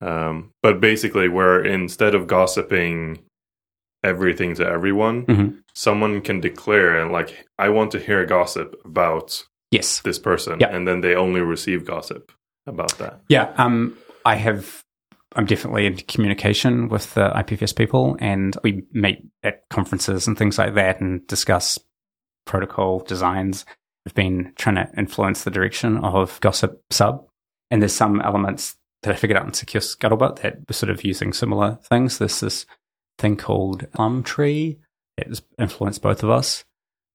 Um, 0.00 0.50
but 0.62 0.80
basically, 0.80 1.28
where 1.28 1.64
instead 1.64 2.14
of 2.14 2.26
gossiping 2.26 3.20
everything 4.04 4.54
to 4.56 4.66
everyone, 4.66 5.26
Mhm. 5.26 5.62
someone 5.74 6.20
can 6.20 6.40
declare 6.40 7.00
and 7.00 7.10
like, 7.10 7.46
I 7.58 7.68
want 7.70 7.90
to 7.92 7.98
hear 7.98 8.24
gossip 8.26 8.76
about 8.84 9.44
Yes. 9.70 10.00
this 10.02 10.18
person, 10.18 10.58
Yeah. 10.60 10.68
and 10.68 10.86
then 10.86 11.00
they 11.00 11.14
only 11.16 11.40
receive 11.40 11.84
gossip 11.84 12.30
about 12.66 12.96
that. 12.98 13.20
Yeah. 13.28 13.52
Um, 13.56 13.96
I 14.24 14.36
have. 14.36 14.82
I'm 15.36 15.46
definitely 15.46 15.86
in 15.86 15.96
communication 15.96 16.88
with 16.88 17.12
the 17.14 17.32
IPFS 17.36 17.72
people, 17.74 18.16
and 18.20 18.56
we 18.62 18.84
meet 18.92 19.18
at 19.42 19.62
conferences 19.68 20.28
and 20.28 20.38
things 20.38 20.58
like 20.58 20.74
that, 20.74 21.00
and 21.00 21.26
discuss 21.26 21.76
protocol 22.46 23.00
designs. 23.00 23.64
I've 24.06 24.14
been 24.14 24.52
trying 24.58 24.76
to 24.76 24.88
influence 24.96 25.42
the 25.42 25.50
direction 25.50 25.96
of 25.98 26.38
Gossip 26.40 26.80
Sub, 26.90 27.26
and 27.70 27.82
there's 27.82 27.92
some 27.94 28.20
elements 28.20 28.76
that 29.02 29.12
I 29.12 29.16
figured 29.16 29.36
out 29.36 29.46
in 29.46 29.52
Secure 29.54 29.80
Scuttlebutt 29.80 30.40
that 30.42 30.58
were 30.68 30.72
sort 30.74 30.90
of 30.90 31.02
using 31.04 31.32
similar 31.32 31.78
things. 31.90 32.18
There's 32.18 32.38
this 32.40 32.64
thing 33.18 33.36
called 33.36 33.90
Plumtree 33.92 34.78
has 35.18 35.42
influenced 35.58 36.02
both 36.02 36.22
of 36.22 36.30
us. 36.30 36.64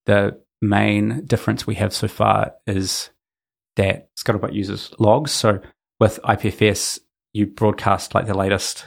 The 0.06 0.42
main 0.62 1.26
difference 1.26 1.66
we 1.66 1.76
have 1.76 1.94
so 1.94 2.08
far 2.08 2.54
is 2.68 3.10
that 3.76 4.10
Scuttlebutt 4.16 4.54
uses 4.54 4.94
logs. 5.00 5.32
So 5.32 5.62
with 6.00 6.20
IPFS, 6.24 7.00
you 7.34 7.46
broadcast 7.46 8.16
like 8.16 8.26
the 8.26 8.34
latest 8.34 8.86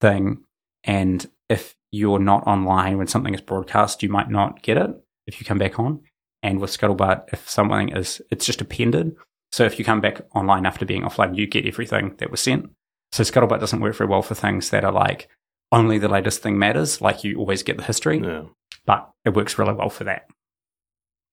thing, 0.00 0.44
and 0.84 1.28
if 1.48 1.76
you're 1.90 2.18
not 2.18 2.46
online 2.46 2.98
when 2.98 3.06
something 3.06 3.34
is 3.34 3.40
broadcast, 3.40 4.02
you 4.02 4.08
might 4.08 4.30
not 4.30 4.62
get 4.62 4.76
it 4.76 4.90
if 5.26 5.40
you 5.40 5.46
come 5.46 5.58
back 5.58 5.78
on. 5.78 6.00
And 6.42 6.60
with 6.60 6.70
Scuttlebutt, 6.70 7.32
if 7.32 7.48
something 7.48 7.90
is, 7.90 8.22
it's 8.30 8.46
just 8.46 8.60
appended. 8.60 9.16
So 9.52 9.64
if 9.64 9.78
you 9.78 9.84
come 9.84 10.00
back 10.00 10.20
online 10.34 10.66
after 10.66 10.84
being 10.84 11.02
offline, 11.02 11.36
you 11.36 11.46
get 11.46 11.66
everything 11.66 12.14
that 12.18 12.30
was 12.30 12.40
sent. 12.40 12.70
So 13.12 13.22
Scuttlebutt 13.22 13.60
doesn't 13.60 13.80
work 13.80 13.96
very 13.96 14.08
well 14.08 14.22
for 14.22 14.34
things 14.34 14.70
that 14.70 14.84
are 14.84 14.92
like 14.92 15.28
only 15.72 15.98
the 15.98 16.08
latest 16.08 16.42
thing 16.42 16.58
matters, 16.58 17.00
like 17.00 17.24
you 17.24 17.38
always 17.38 17.62
get 17.62 17.76
the 17.76 17.84
history, 17.84 18.18
Yeah. 18.22 18.44
but 18.86 19.10
it 19.24 19.34
works 19.34 19.58
really 19.58 19.74
well 19.74 19.90
for 19.90 20.04
that. 20.04 20.26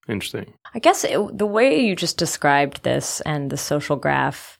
Interesting. 0.07 0.53
I 0.73 0.79
guess 0.79 1.03
it, 1.03 1.37
the 1.37 1.45
way 1.47 1.79
you 1.79 1.95
just 1.95 2.17
described 2.17 2.83
this 2.83 3.21
and 3.21 3.49
the 3.49 3.57
social 3.57 3.95
graph 3.95 4.59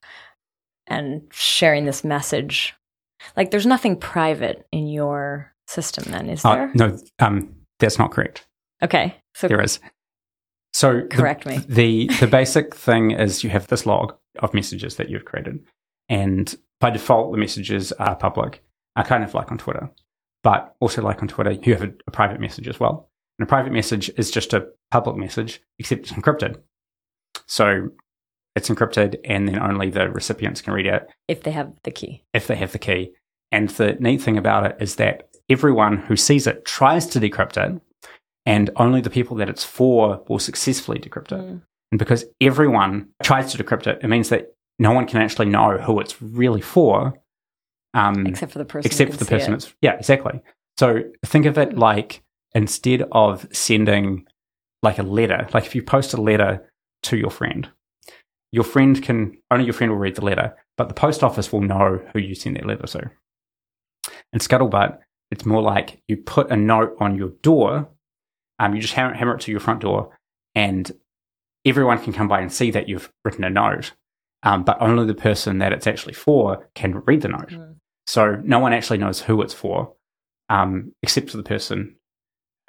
and 0.88 1.22
sharing 1.32 1.86
this 1.86 2.04
message, 2.04 2.74
like 3.38 3.52
there's 3.52 3.66
nothing 3.66 3.96
private 3.98 4.66
in 4.72 4.88
your 4.88 5.54
system 5.68 6.06
then, 6.12 6.30
is 6.30 6.44
Uh, 6.44 6.56
there? 6.56 6.72
no, 6.74 6.98
um, 7.20 7.54
that's 7.80 8.00
not 8.00 8.12
correct. 8.12 8.48
Okay. 8.82 9.16
So 9.36 9.48
There 9.48 9.62
is. 9.62 9.80
So 10.74 11.02
the- 11.02 11.08
Correct 11.08 11.46
me. 11.46 11.58
The 11.68 12.08
the 12.20 12.28
basic 12.28 12.74
thing 12.76 13.12
is 13.12 13.44
you 13.44 13.50
have 13.52 13.68
this 13.68 13.86
log 13.86 14.16
of 14.40 14.54
messages 14.54 14.96
that 14.98 15.10
you've 15.10 15.26
created, 15.26 15.64
and 16.10 16.54
by 16.80 16.90
default 16.90 17.32
the 17.32 17.38
messages 17.38 17.92
are 17.94 18.16
public, 18.16 18.64
are 18.96 19.04
kind 19.04 19.24
of 19.24 19.34
like 19.34 19.52
on 19.52 19.58
Twitter, 19.58 19.90
but 20.44 20.76
also 20.80 21.02
like 21.02 21.22
on 21.22 21.28
Twitter 21.28 21.52
you 21.52 21.74
have 21.74 21.84
a, 21.84 21.94
a 22.08 22.12
private 22.12 22.40
message 22.40 22.68
as 22.68 22.80
well. 22.80 23.10
And 23.38 23.46
a 23.46 23.50
private 23.50 23.74
message 23.74 24.10
is 24.18 24.32
just 24.32 24.54
a 24.54 24.68
public 24.92 25.18
message, 25.18 25.62
except 25.80 26.02
it's 26.02 26.12
encrypted. 26.14 26.58
So 27.48 27.90
it's 28.56 28.70
encrypted, 28.70 29.20
and 29.26 29.48
then 29.48 29.60
only 29.60 29.90
the 29.90 30.10
recipients 30.10 30.62
can 30.62 30.74
read 30.74 30.86
it 30.86 31.08
if 31.28 31.44
they 31.44 31.52
have 31.52 31.74
the 31.84 31.92
key. 31.92 32.24
if 32.34 32.48
they 32.48 32.56
have 32.56 32.72
the 32.72 32.80
key. 32.80 33.12
And 33.52 33.70
the 33.70 33.94
neat 34.00 34.22
thing 34.22 34.38
about 34.38 34.66
it 34.66 34.78
is 34.80 34.96
that 34.96 35.30
everyone 35.50 35.98
who 35.98 36.16
sees 36.16 36.48
it 36.48 36.66
tries 36.66 37.06
to 37.08 37.20
decrypt 37.20 37.58
it, 37.58 37.82
and 38.46 38.70
only 38.78 39.02
the 39.02 39.10
people 39.10 39.36
that 39.38 39.50
it's 39.50 39.64
for 39.64 40.24
will 40.30 40.40
successfully 40.40 41.00
decrypt 41.00 41.32
it. 41.32 41.42
Mm. 41.42 41.62
And 41.92 42.00
because 42.00 42.26
everyone 42.42 43.10
tries 43.24 43.52
to 43.52 43.64
decrypt 43.64 43.88
it, 43.88 44.00
it 44.02 44.08
means 44.08 44.30
that 44.30 44.56
no 44.80 44.92
one 44.92 45.06
can 45.06 45.22
actually 45.22 45.48
know 45.48 45.78
who 45.78 46.00
it's 46.00 46.22
really 46.22 46.62
for. 46.62 47.14
Um, 47.96 48.28
Except 48.28 48.52
for 48.52 48.60
the 48.60 48.66
person. 48.66 48.86
except 48.92 49.12
for 49.14 49.18
the 49.18 49.26
person 49.26 49.54
it. 49.54 49.56
it's 49.56 49.74
yeah 49.82 49.94
exactly 49.94 50.42
so 50.78 51.02
think 51.26 51.46
of 51.46 51.58
it 51.58 51.78
like 51.78 52.22
instead 52.54 53.04
of 53.14 53.48
sending 53.54 54.26
like 54.84 55.00
a 55.00 55.04
letter 55.04 55.48
like 55.54 55.66
if 55.66 55.74
you 55.76 55.82
post 55.82 56.14
a 56.14 56.22
letter 56.22 56.70
to 57.04 57.16
your 57.16 57.30
friend 57.32 57.70
your 58.52 58.66
friend 58.66 59.02
can 59.02 59.38
only 59.50 59.64
your 59.64 59.74
friend 59.74 59.92
will 59.94 59.98
read 60.00 60.16
the 60.16 60.26
letter 60.26 60.54
but 60.78 60.90
the 60.90 60.94
post 60.94 61.24
office 61.24 61.54
will 61.54 61.62
know 61.62 62.02
who 62.12 62.20
you 62.20 62.36
sent 62.36 62.56
that 62.58 62.66
letter 62.68 62.86
to 62.86 63.10
in 64.34 64.40
scuttlebutt 64.40 65.00
it's 65.32 65.46
more 65.46 65.62
like 65.62 66.02
you 66.10 66.18
put 66.18 66.52
a 66.52 66.56
note 66.58 66.96
on 67.00 67.16
your 67.16 67.30
door 67.42 67.88
um, 68.60 68.76
you 68.76 68.82
just 68.82 68.94
hammer, 68.94 69.14
hammer 69.14 69.36
it 69.36 69.42
to 69.42 69.52
your 69.52 69.60
front 69.62 69.80
door 69.82 70.10
and 70.54 70.92
everyone 71.66 72.00
can 72.04 72.12
come 72.12 72.28
by 72.28 72.42
and 72.42 72.52
see 72.52 72.72
that 72.72 72.90
you've 72.90 73.10
written 73.24 73.46
a 73.46 73.50
note 73.50 73.94
um, 74.44 74.64
but 74.66 74.78
only 74.82 75.06
the 75.06 75.16
person 75.16 75.60
that 75.60 75.72
it's 75.72 75.88
actually 75.88 76.14
for 76.14 76.70
can 76.76 77.02
read 77.06 77.22
the 77.22 77.30
note 77.30 77.50
Mm. 77.52 77.76
So 78.08 78.42
no 78.44 78.60
one 78.60 78.74
actually 78.74 78.98
knows 78.98 79.22
who 79.22 79.42
it's 79.42 79.54
for, 79.54 79.94
um, 80.50 80.92
except 81.02 81.30
for 81.30 81.38
the 81.38 81.44
person 81.44 81.96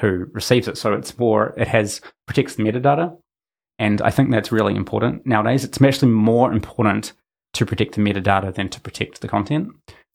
who 0.01 0.27
receives 0.33 0.69
it. 0.69 0.77
So 0.77 0.93
it's 0.93 1.19
more, 1.19 1.55
it 1.57 1.69
has 1.69 2.01
protects 2.27 2.55
the 2.55 2.63
metadata. 2.63 3.17
And 3.79 4.01
I 4.03 4.11
think 4.11 4.31
that's 4.31 4.53
really 4.53 4.75
important 4.75 5.27
nowadays. 5.27 5.65
It's 5.65 5.81
actually 5.81 6.13
more 6.13 6.53
important 6.53 7.13
to 7.55 7.67
protect 7.67 7.95
the 7.95 8.03
metadata 8.03 8.55
than 8.55 8.69
to 8.71 8.81
protect 8.81 9.21
the 9.21 9.29
content 9.29 9.69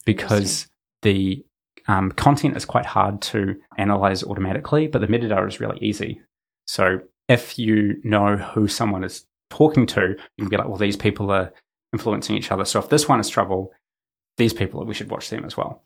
because 0.05 0.67
the 1.01 1.43
um, 1.87 2.11
content 2.11 2.55
is 2.57 2.65
quite 2.65 2.85
hard 2.85 3.21
to 3.21 3.55
analyze 3.77 4.23
automatically, 4.23 4.87
but 4.87 5.01
the 5.01 5.07
metadata 5.07 5.47
is 5.47 5.59
really 5.59 5.79
easy. 5.79 6.21
So 6.67 7.01
if 7.27 7.57
you 7.57 7.99
know 8.03 8.37
who 8.37 8.67
someone 8.67 9.03
is 9.03 9.25
talking 9.49 9.85
to, 9.87 10.01
you 10.09 10.17
can 10.37 10.49
be 10.49 10.57
like, 10.57 10.67
well, 10.67 10.77
these 10.77 10.97
people 10.97 11.31
are 11.31 11.51
influencing 11.93 12.35
each 12.35 12.51
other. 12.51 12.65
So 12.65 12.79
if 12.79 12.89
this 12.89 13.07
one 13.07 13.19
is 13.19 13.29
trouble, 13.29 13.71
these 14.41 14.53
people, 14.53 14.83
we 14.83 14.93
should 14.93 15.11
watch 15.11 15.29
them 15.29 15.45
as 15.45 15.55
well. 15.55 15.83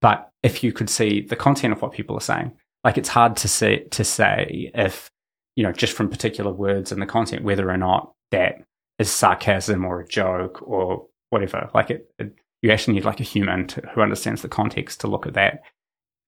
But 0.00 0.30
if 0.42 0.64
you 0.64 0.72
could 0.72 0.88
see 0.88 1.20
the 1.20 1.36
content 1.36 1.72
of 1.72 1.82
what 1.82 1.92
people 1.92 2.16
are 2.16 2.20
saying, 2.20 2.52
like 2.84 2.96
it's 2.96 3.08
hard 3.08 3.36
to 3.38 3.48
say 3.48 3.84
to 3.90 4.04
say 4.04 4.70
if 4.74 5.10
you 5.56 5.64
know 5.64 5.72
just 5.72 5.92
from 5.92 6.08
particular 6.08 6.52
words 6.52 6.90
and 6.90 7.02
the 7.02 7.06
content 7.06 7.44
whether 7.44 7.68
or 7.68 7.76
not 7.76 8.12
that 8.30 8.62
is 8.98 9.10
sarcasm 9.10 9.84
or 9.84 10.00
a 10.00 10.08
joke 10.08 10.62
or 10.62 11.06
whatever. 11.30 11.68
Like 11.74 11.90
it, 11.90 12.10
it 12.18 12.34
you 12.62 12.70
actually 12.70 12.94
need 12.94 13.04
like 13.04 13.20
a 13.20 13.24
human 13.24 13.66
to, 13.68 13.82
who 13.92 14.00
understands 14.00 14.42
the 14.42 14.48
context 14.48 15.00
to 15.00 15.06
look 15.06 15.26
at 15.26 15.34
that. 15.34 15.62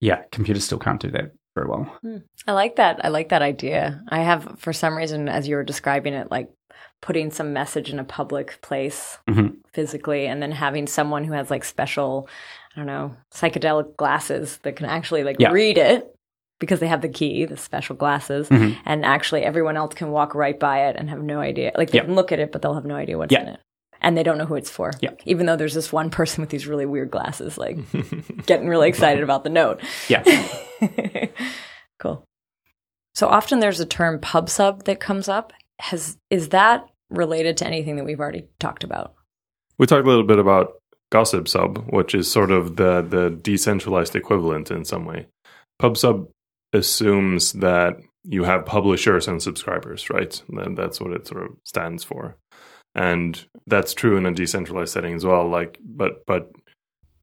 Yeah, 0.01 0.23
computers 0.33 0.65
still 0.65 0.79
can't 0.79 1.01
do 1.01 1.11
that 1.11 1.33
very 1.55 1.69
well. 1.69 1.85
Hmm. 2.03 2.19
I 2.47 2.53
like 2.53 2.77
that. 2.77 3.05
I 3.05 3.09
like 3.09 3.31
that 3.31 3.43
idea. 3.43 4.03
I 4.09 4.21
have, 4.21 4.59
for 4.59 4.73
some 4.73 4.97
reason, 4.97 5.29
as 5.29 5.49
you 5.49 5.57
were 5.57 5.65
describing 5.65 6.15
it, 6.15 6.31
like 6.31 6.49
putting 7.03 7.31
some 7.31 7.53
message 7.53 7.91
in 7.91 7.99
a 7.99 8.05
public 8.05 8.61
place 8.63 9.19
Mhm. 9.29 9.57
physically, 9.73 10.27
and 10.27 10.43
then 10.43 10.53
having 10.53 10.87
someone 10.87 11.25
who 11.25 11.33
has 11.33 11.51
like 11.51 11.65
special, 11.65 12.29
I 12.75 12.81
don't 12.81 12.87
know, 12.87 13.17
psychedelic 13.33 13.97
glasses 13.97 14.59
that 14.65 14.77
can 14.77 14.87
actually 14.87 15.25
like 15.25 15.37
Yeah. 15.39 15.51
read 15.51 15.79
it 15.79 16.15
because 16.59 16.79
they 16.81 16.89
have 16.89 17.01
the 17.01 17.09
key, 17.09 17.47
the 17.47 17.57
special 17.57 17.97
glasses, 17.97 18.49
Mhm. 18.51 18.77
and 18.85 19.05
actually 19.07 19.43
everyone 19.45 19.79
else 19.79 19.95
can 19.95 20.11
walk 20.11 20.35
right 20.35 20.61
by 20.61 20.89
it 20.89 20.97
and 20.97 21.09
have 21.09 21.23
no 21.23 21.41
idea. 21.41 21.73
Like 21.75 21.91
they 21.91 21.99
Yeah. 21.99 22.05
can 22.05 22.15
look 22.15 22.33
at 22.33 22.39
it, 22.39 22.53
but 22.53 22.61
they'll 22.61 22.75
have 22.75 22.85
no 22.85 22.97
idea 22.97 23.17
what's 23.17 23.33
Yeah. 23.33 23.43
in 23.43 23.49
it. 23.49 23.61
And 24.03 24.17
they 24.17 24.23
don't 24.23 24.37
know 24.39 24.45
who 24.47 24.55
it's 24.57 24.71
for. 24.71 24.93
Even 25.25 25.47
though 25.47 25.57
there's 25.57 25.75
this 25.75 25.93
one 25.93 26.11
person 26.11 26.41
with 26.43 26.51
these 26.51 26.67
really 26.67 26.87
weird 26.87 27.11
glasses, 27.11 27.57
like 27.59 27.79
getting 28.47 28.69
really 28.69 28.89
excited 28.89 29.23
about 29.23 29.45
the 29.45 29.51
note. 29.51 29.81
Yeah. 30.09 30.23
cool. 31.99 32.25
So 33.15 33.29
often 33.29 33.61
there's 33.61 33.81
a 33.81 33.87
term 33.87 34.19
pub 34.21 34.49
sub 34.49 34.85
that 34.85 35.01
comes 35.01 35.29
up. 35.29 35.53
Has 35.81 36.17
is 36.31 36.51
that 36.51 36.87
related 37.11 37.57
to 37.59 37.67
anything 37.67 37.97
that 37.97 38.05
we've 38.05 38.21
already 38.21 38.47
talked 38.59 38.85
about? 38.85 39.15
We 39.79 39.87
talked 39.87 40.05
a 40.05 40.09
little 40.09 40.25
bit 40.25 40.39
about 40.39 40.75
Gossip 41.11 41.49
Sub, 41.49 41.87
which 41.91 42.15
is 42.15 42.31
sort 42.31 42.51
of 42.51 42.77
the 42.77 43.03
the 43.03 43.31
decentralized 43.31 44.15
equivalent 44.15 44.71
in 44.71 44.85
some 44.85 45.05
way. 45.05 45.27
PubSub 45.81 46.29
assumes 46.73 47.53
that 47.55 47.95
you 48.25 48.45
have 48.45 48.67
publishers 48.67 49.27
and 49.27 49.43
subscribers, 49.43 50.11
right? 50.11 50.41
And 50.51 50.77
that's 50.77 51.01
what 51.01 51.13
it 51.13 51.27
sort 51.27 51.45
of 51.45 51.51
stands 51.65 52.05
for. 52.05 52.37
And 52.95 53.45
that's 53.67 53.95
true 53.95 54.17
in 54.17 54.27
a 54.27 54.33
decentralized 54.33 54.93
setting 54.93 55.15
as 55.15 55.25
well. 55.25 55.49
Like 55.49 55.79
but 55.83 56.25
but 56.27 56.51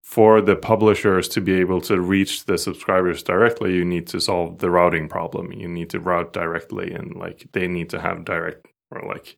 for 0.07 0.39
the 0.39 0.55
publishers 0.55 1.27
to 1.27 1.41
be 1.41 1.55
able 1.55 1.81
to 1.81 1.99
reach 1.99 2.45
the 2.45 2.57
subscribers 2.57 3.21
directly, 3.21 3.75
you 3.75 3.83
need 3.83 4.07
to 4.07 4.21
solve 4.21 4.59
the 4.59 4.71
routing 4.71 5.09
problem. 5.09 5.51
You 5.51 5.67
need 5.67 5.89
to 5.89 5.99
route 5.99 6.31
directly 6.31 6.93
and 6.93 7.13
like 7.17 7.49
they 7.51 7.67
need 7.67 7.89
to 7.89 7.99
have 7.99 8.23
direct 8.23 8.67
or 8.89 9.01
like 9.05 9.37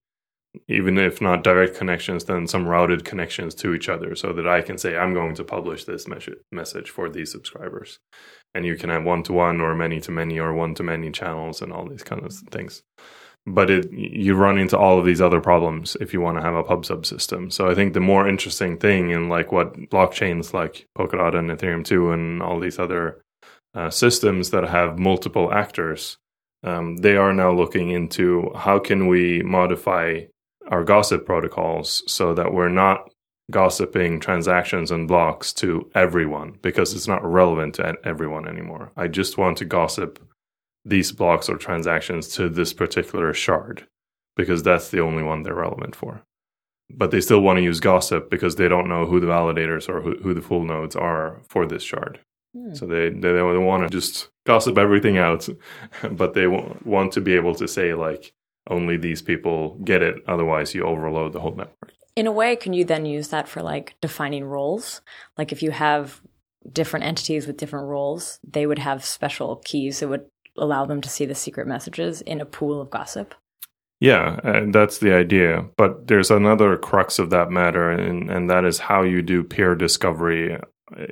even 0.67 0.99
if 0.99 1.22
not 1.22 1.43
direct 1.43 1.76
connections, 1.76 2.26
then 2.26 2.45
some 2.45 2.67
routed 2.67 3.03
connections 3.03 3.55
to 3.55 3.74
each 3.74 3.89
other 3.89 4.15
so 4.15 4.32
that 4.32 4.47
I 4.47 4.61
can 4.61 4.78
say, 4.78 4.95
I'm 4.95 5.15
going 5.15 5.34
to 5.36 5.43
publish 5.43 5.86
this 5.86 6.05
message 6.51 6.89
for 6.91 7.09
these 7.09 7.32
subscribers. 7.32 7.97
And 8.53 8.63
you 8.63 8.76
can 8.76 8.91
have 8.91 9.03
one 9.03 9.24
to 9.24 9.34
one 9.34 9.61
or 9.61 9.74
many 9.74 9.99
to 10.01 10.11
many 10.11 10.39
or 10.39 10.53
one 10.53 10.76
to 10.76 10.84
many 10.84 11.09
channels 11.09 11.63
and 11.63 11.74
all 11.74 11.89
these 11.89 12.03
kind 12.03 12.24
of 12.24 12.32
things. 12.51 12.84
But 13.52 13.70
it, 13.70 13.91
you 13.91 14.36
run 14.36 14.58
into 14.58 14.78
all 14.78 15.00
of 15.00 15.06
these 15.06 15.22
other 15.22 15.41
problems 15.41 15.97
if 16.00 16.14
you 16.14 16.22
want 16.22 16.38
to 16.38 16.43
have 16.43 16.56
a 16.56 16.64
pub 16.64 16.86
sub 16.86 17.06
system. 17.06 17.50
So 17.50 17.70
I 17.70 17.74
think 17.74 17.93
the 17.93 18.00
more 18.00 18.28
interesting 18.28 18.78
thing 18.78 19.10
in 19.10 19.30
like 19.30 19.52
what 19.52 19.74
blockchains 19.89 20.54
like 20.54 20.88
Polkadot 20.97 21.36
and 21.36 21.50
Ethereum 21.50 21.84
2 21.84 22.12
and 22.12 22.43
all 22.43 22.60
these 22.60 22.80
other 22.80 23.22
uh, 23.74 23.89
systems 23.89 24.52
that 24.52 24.66
have 24.66 25.00
multiple 25.00 25.52
actors, 25.54 26.18
um, 26.64 26.97
they 26.97 27.16
are 27.16 27.34
now 27.34 27.52
looking 27.52 27.89
into 27.89 28.52
how 28.56 28.80
can 28.80 29.08
we 29.08 29.41
modify 29.43 30.22
our 30.68 30.84
gossip 30.84 31.26
protocols 31.26 32.04
so 32.08 32.34
that 32.34 32.54
we're 32.54 32.70
not 32.70 33.10
gossiping 33.50 34.20
transactions 34.20 34.91
and 34.91 35.08
blocks 35.08 35.54
to 35.54 35.89
everyone 35.95 36.58
because 36.62 36.93
it's 36.93 37.08
not 37.08 37.24
relevant 37.24 37.76
to 37.76 37.95
everyone 38.04 38.47
anymore. 38.47 38.91
I 38.95 39.08
just 39.08 39.38
want 39.38 39.58
to 39.58 39.66
gossip 39.66 40.20
these 40.90 41.12
blocks 41.12 41.50
or 41.50 41.58
transactions 41.58 42.28
to 42.30 42.50
this 42.50 42.74
particular 42.74 43.34
shard 43.34 43.88
because 44.36 44.64
that's 44.64 44.90
the 44.90 45.02
only 45.02 45.24
one 45.24 45.44
they're 45.44 45.54
relevant 45.54 45.96
for. 45.96 46.24
But 46.90 47.12
they 47.12 47.22
still 47.22 47.42
want 47.42 47.58
to 47.58 47.64
use 47.64 47.80
gossip 47.80 48.30
because 48.30 48.56
they 48.56 48.68
don't 48.68 48.90
know 48.90 49.06
who 49.06 49.20
the 49.20 49.28
validators 49.28 49.88
or 49.88 50.02
who, 50.02 50.16
who 50.18 50.34
the 50.34 50.42
full 50.42 50.64
nodes 50.64 50.96
are 50.96 51.42
for 51.48 51.66
this 51.66 51.84
shard. 51.84 52.20
Hmm. 52.56 52.74
So 52.74 52.86
they, 52.86 53.10
they, 53.10 53.34
they 53.34 53.42
want 53.42 53.84
to 53.84 53.90
just 53.90 54.30
gossip 54.46 54.78
everything 54.78 55.18
out, 55.18 55.48
but 56.12 56.34
they 56.34 56.48
want 56.48 57.14
to 57.14 57.22
be 57.22 57.36
able 57.36 57.54
to 57.56 57.68
say, 57.68 57.94
like, 57.94 58.34
only 58.70 58.98
these 58.98 59.22
people 59.22 59.76
get 59.84 60.02
it. 60.02 60.24
Otherwise, 60.28 60.74
you 60.74 60.84
overload 60.84 61.34
the 61.34 61.40
whole 61.40 61.56
network. 61.56 61.94
In 62.16 62.28
a 62.28 62.32
way, 62.32 62.56
can 62.56 62.74
you 62.74 62.86
then 62.86 63.06
use 63.06 63.30
that 63.30 63.48
for 63.48 63.62
like 63.62 63.96
defining 64.02 64.44
roles? 64.44 65.02
Like 65.38 65.52
if 65.52 65.64
you 65.64 65.72
have 65.72 66.22
different 66.72 67.06
entities 67.06 67.48
with 67.48 67.58
different 67.58 67.88
roles, 67.88 68.40
they 68.48 68.66
would 68.66 68.80
have 68.80 69.06
special 69.06 69.62
keys 69.64 70.00
that 70.00 70.10
would 70.10 70.26
allow 70.58 70.86
them 70.86 71.02
to 71.02 71.10
see 71.10 71.26
the 71.26 71.36
secret 71.36 71.68
messages 71.68 72.22
in 72.22 72.41
a 72.41 72.45
pool 72.45 72.82
of 72.82 72.89
gossip. 72.89 73.36
Yeah, 74.00 74.39
and 74.43 74.74
that's 74.74 75.00
the 75.00 75.14
idea. 75.14 75.66
But 75.76 76.08
there's 76.08 76.32
another 76.32 76.78
crux 76.78 77.20
of 77.20 77.30
that 77.32 77.52
matter, 77.52 77.91
and, 77.91 78.30
and 78.30 78.50
that 78.50 78.64
is 78.64 78.80
how 78.80 79.02
you 79.02 79.22
do 79.22 79.43
peer 79.43 79.76
discovery 79.76 80.58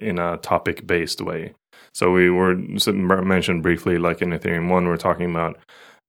in 0.02 0.20
a 0.20 0.38
topic 0.38 0.88
based 0.88 1.22
way. 1.22 1.54
So 1.94 2.12
we 2.12 2.30
were 2.30 2.56
mentioned 2.56 3.64
briefly, 3.64 3.98
like 3.98 4.22
in 4.22 4.30
Ethereum 4.30 4.70
1, 4.70 4.86
we're 4.86 4.98
talking 4.98 5.30
about 5.30 5.58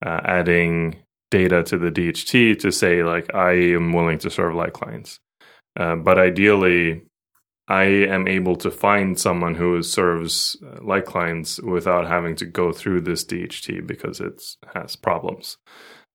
uh, 0.04 0.20
adding 0.24 1.02
data 1.30 1.62
to 1.64 1.78
the 1.78 1.90
DHT 1.90 2.58
to 2.60 2.70
say, 2.70 3.02
like, 3.02 3.34
I 3.34 3.52
am 3.52 3.92
willing 3.92 4.18
to 4.18 4.30
serve 4.30 4.54
light 4.54 4.72
clients. 4.72 5.18
Uh, 5.78 5.96
but 5.96 6.18
ideally, 6.18 7.02
I 7.68 7.84
am 7.84 8.26
able 8.26 8.56
to 8.56 8.70
find 8.70 9.18
someone 9.18 9.54
who 9.54 9.82
serves 9.82 10.56
uh, 10.64 10.82
light 10.82 11.04
clients 11.04 11.60
without 11.60 12.06
having 12.06 12.34
to 12.36 12.46
go 12.46 12.72
through 12.72 13.02
this 13.02 13.24
DHT 13.24 13.86
because 13.86 14.20
it 14.20 14.42
has 14.74 14.96
problems. 14.96 15.58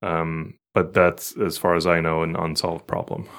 Um, 0.02 0.58
but 0.74 0.94
that's, 0.94 1.38
as 1.38 1.60
far 1.60 1.76
as 1.76 1.86
I 1.86 2.02
know, 2.02 2.24
an 2.24 2.36
unsolved 2.36 2.88
problem. 2.88 3.30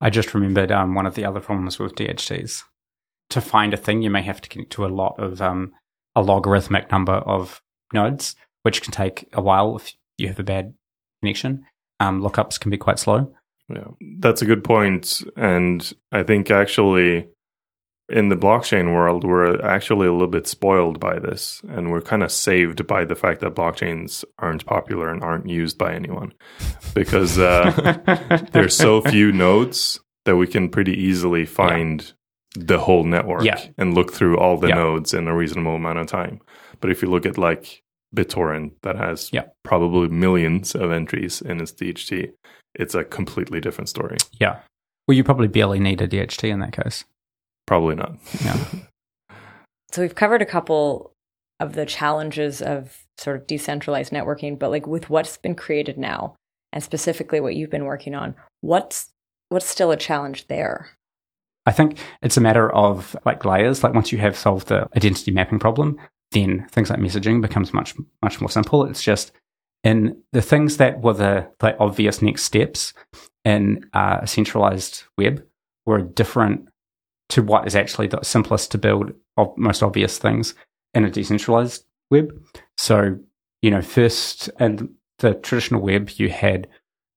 I 0.00 0.10
just 0.10 0.34
remembered 0.34 0.70
um, 0.70 0.94
one 0.94 1.06
of 1.06 1.16
the 1.16 1.24
other 1.24 1.40
problems 1.40 1.78
with 1.78 1.96
DHTs. 1.96 2.62
To 3.30 3.40
find 3.40 3.74
a 3.74 3.78
thing, 3.78 4.02
you 4.02 4.10
may 4.10 4.22
have 4.22 4.40
to 4.40 4.48
connect 4.48 4.70
to 4.72 4.84
a 4.84 4.86
lot 4.86 5.18
of 5.18 5.42
um, 5.42 5.72
a 6.14 6.22
logarithmic 6.22 6.92
number 6.92 7.14
of 7.14 7.60
nodes, 7.92 8.36
which 8.62 8.82
can 8.82 8.92
take 8.92 9.28
a 9.32 9.42
while 9.42 9.76
if 9.76 9.94
you 10.16 10.28
have 10.28 10.38
a 10.38 10.44
bad 10.44 10.74
connection. 11.22 11.66
Um, 11.98 12.22
lookups 12.22 12.60
can 12.60 12.70
be 12.70 12.76
quite 12.76 13.00
slow. 13.00 13.34
Yeah, 13.68 13.88
that's 14.18 14.42
a 14.42 14.46
good 14.46 14.62
point. 14.62 15.24
And 15.36 15.92
I 16.12 16.22
think 16.22 16.50
actually 16.50 17.28
in 18.08 18.28
the 18.28 18.36
blockchain 18.36 18.94
world, 18.94 19.24
we're 19.24 19.60
actually 19.62 20.06
a 20.06 20.12
little 20.12 20.28
bit 20.28 20.46
spoiled 20.46 21.00
by 21.00 21.18
this, 21.18 21.62
and 21.68 21.90
we're 21.90 22.02
kind 22.02 22.22
of 22.22 22.30
saved 22.30 22.86
by 22.86 23.04
the 23.04 23.14
fact 23.14 23.40
that 23.40 23.54
blockchains 23.54 24.24
aren't 24.38 24.66
popular 24.66 25.10
and 25.10 25.22
aren't 25.22 25.48
used 25.48 25.78
by 25.78 25.94
anyone 25.94 26.32
because 26.94 27.38
uh, 27.38 28.46
there's 28.52 28.76
so 28.76 29.00
few 29.00 29.32
nodes 29.32 30.00
that 30.24 30.36
we 30.36 30.46
can 30.46 30.68
pretty 30.68 30.92
easily 30.92 31.46
find 31.46 32.12
yeah. 32.56 32.64
the 32.66 32.78
whole 32.78 33.04
network 33.04 33.44
yeah. 33.44 33.66
and 33.78 33.94
look 33.94 34.12
through 34.12 34.38
all 34.38 34.58
the 34.58 34.68
yeah. 34.68 34.74
nodes 34.74 35.14
in 35.14 35.26
a 35.26 35.34
reasonable 35.34 35.76
amount 35.76 35.98
of 35.98 36.06
time. 36.06 36.40
But 36.80 36.90
if 36.90 37.00
you 37.00 37.08
look 37.08 37.24
at 37.24 37.38
like 37.38 37.82
BitTorrent, 38.14 38.72
that 38.82 38.96
has 38.96 39.30
probably 39.62 40.08
millions 40.08 40.74
of 40.74 40.92
entries 40.92 41.40
in 41.40 41.60
its 41.60 41.72
DHT, 41.72 42.32
it's 42.74 42.94
a 42.94 43.04
completely 43.04 43.60
different 43.60 43.88
story. 43.88 44.18
Yeah. 44.38 44.60
Well, 45.06 45.16
you 45.16 45.24
probably 45.24 45.48
barely 45.48 45.80
need 45.80 46.00
a 46.00 46.08
DHT 46.08 46.48
in 46.48 46.60
that 46.60 46.72
case. 46.72 47.04
Probably 47.66 47.94
not. 47.94 48.16
Yeah. 48.44 48.58
so 49.92 50.02
we've 50.02 50.14
covered 50.14 50.42
a 50.42 50.46
couple 50.46 51.12
of 51.60 51.74
the 51.74 51.86
challenges 51.86 52.60
of 52.60 53.04
sort 53.18 53.36
of 53.36 53.46
decentralized 53.46 54.12
networking, 54.12 54.58
but 54.58 54.70
like 54.70 54.86
with 54.86 55.08
what's 55.08 55.36
been 55.36 55.54
created 55.54 55.98
now 55.98 56.34
and 56.72 56.82
specifically 56.82 57.40
what 57.40 57.54
you've 57.54 57.70
been 57.70 57.84
working 57.84 58.14
on, 58.14 58.34
what's 58.60 59.10
what's 59.48 59.66
still 59.66 59.90
a 59.90 59.96
challenge 59.96 60.46
there? 60.48 60.90
I 61.66 61.72
think 61.72 61.98
it's 62.22 62.36
a 62.36 62.42
matter 62.42 62.70
of 62.72 63.16
like 63.24 63.44
layers. 63.44 63.82
Like 63.82 63.94
once 63.94 64.12
you 64.12 64.18
have 64.18 64.36
solved 64.36 64.68
the 64.68 64.88
identity 64.96 65.30
mapping 65.30 65.58
problem, 65.58 65.98
then 66.32 66.66
things 66.70 66.90
like 66.90 66.98
messaging 66.98 67.40
becomes 67.40 67.72
much 67.72 67.94
much 68.22 68.40
more 68.40 68.50
simple. 68.50 68.84
It's 68.84 69.02
just 69.02 69.32
in 69.84 70.20
the 70.32 70.42
things 70.42 70.78
that 70.78 71.02
were 71.02 71.12
the, 71.12 71.46
the 71.60 71.78
obvious 71.78 72.22
next 72.22 72.44
steps 72.44 72.94
in 73.44 73.84
uh, 73.92 74.20
a 74.22 74.26
centralized 74.26 75.04
web 75.18 75.44
were 75.86 76.00
different 76.00 76.68
to 77.30 77.42
what 77.42 77.66
is 77.66 77.74
actually 77.74 78.06
the 78.06 78.22
simplest 78.22 78.70
to 78.72 78.78
build 78.78 79.12
of 79.36 79.52
most 79.56 79.82
obvious 79.82 80.18
things 80.18 80.54
in 80.92 81.04
a 81.04 81.10
decentralized 81.10 81.84
web. 82.10 82.32
So, 82.76 83.18
you 83.62 83.70
know, 83.70 83.82
first 83.82 84.50
in 84.60 84.94
the 85.18 85.34
traditional 85.34 85.80
web, 85.80 86.10
you 86.16 86.28
had 86.28 86.68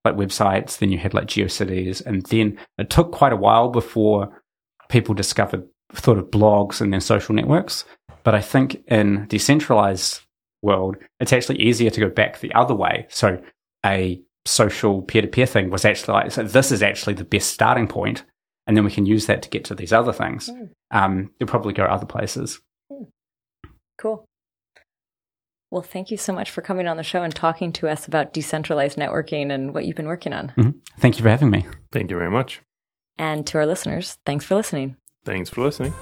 like 0.05 0.15
websites, 0.15 0.77
then 0.77 0.91
you 0.91 0.97
had 0.97 1.13
like 1.13 1.27
GeoCities, 1.27 2.05
and 2.05 2.25
then 2.27 2.57
it 2.77 2.89
took 2.89 3.11
quite 3.11 3.33
a 3.33 3.37
while 3.37 3.69
before 3.69 4.41
people 4.89 5.13
discovered 5.13 5.67
thought 5.93 6.17
of 6.17 6.31
blogs 6.31 6.79
and 6.81 6.93
then 6.93 7.01
social 7.01 7.35
networks. 7.35 7.83
But 8.23 8.35
I 8.35 8.41
think 8.41 8.83
in 8.87 9.25
decentralized 9.27 10.21
world, 10.61 10.97
it's 11.19 11.33
actually 11.33 11.61
easier 11.61 11.89
to 11.89 11.99
go 11.99 12.09
back 12.09 12.39
the 12.39 12.53
other 12.53 12.73
way. 12.73 13.07
So 13.09 13.41
a 13.85 14.21
social 14.45 15.01
peer-to-peer 15.01 15.45
thing 15.45 15.69
was 15.69 15.85
actually 15.85 16.13
like, 16.13 16.31
so 16.31 16.43
this 16.43 16.71
is 16.71 16.81
actually 16.81 17.13
the 17.13 17.23
best 17.23 17.51
starting 17.51 17.87
point 17.87 18.23
and 18.67 18.77
then 18.77 18.83
we 18.83 18.91
can 18.91 19.05
use 19.05 19.25
that 19.25 19.41
to 19.41 19.49
get 19.49 19.65
to 19.65 19.75
these 19.75 19.93
other 19.93 20.13
things. 20.13 20.49
Mm. 20.49 20.69
Um, 20.91 21.31
you'll 21.39 21.49
probably 21.49 21.73
go 21.73 21.85
other 21.85 22.05
places. 22.05 22.59
Mm. 22.91 23.07
Cool. 23.97 24.25
Well, 25.71 25.81
thank 25.81 26.11
you 26.11 26.17
so 26.17 26.33
much 26.33 26.49
for 26.49 26.61
coming 26.61 26.87
on 26.87 26.97
the 26.97 27.03
show 27.03 27.23
and 27.23 27.35
talking 27.35 27.73
to 27.73 27.89
us 27.89 28.07
about 28.07 28.33
decentralized 28.33 28.97
networking 28.97 29.51
and 29.51 29.73
what 29.73 29.85
you've 29.85 29.97
been 29.97 30.07
working 30.07 30.33
on. 30.33 30.49
Mm-hmm. 30.57 30.79
Thank 30.99 31.17
you 31.17 31.23
for 31.23 31.29
having 31.29 31.49
me. 31.49 31.65
Thank 31.91 32.09
you 32.09 32.17
very 32.17 32.31
much. 32.31 32.61
And 33.17 33.45
to 33.47 33.57
our 33.57 33.65
listeners, 33.65 34.17
thanks 34.25 34.45
for 34.45 34.55
listening. 34.55 34.95
Thanks 35.25 35.49
for 35.49 35.63
listening. 35.63 35.93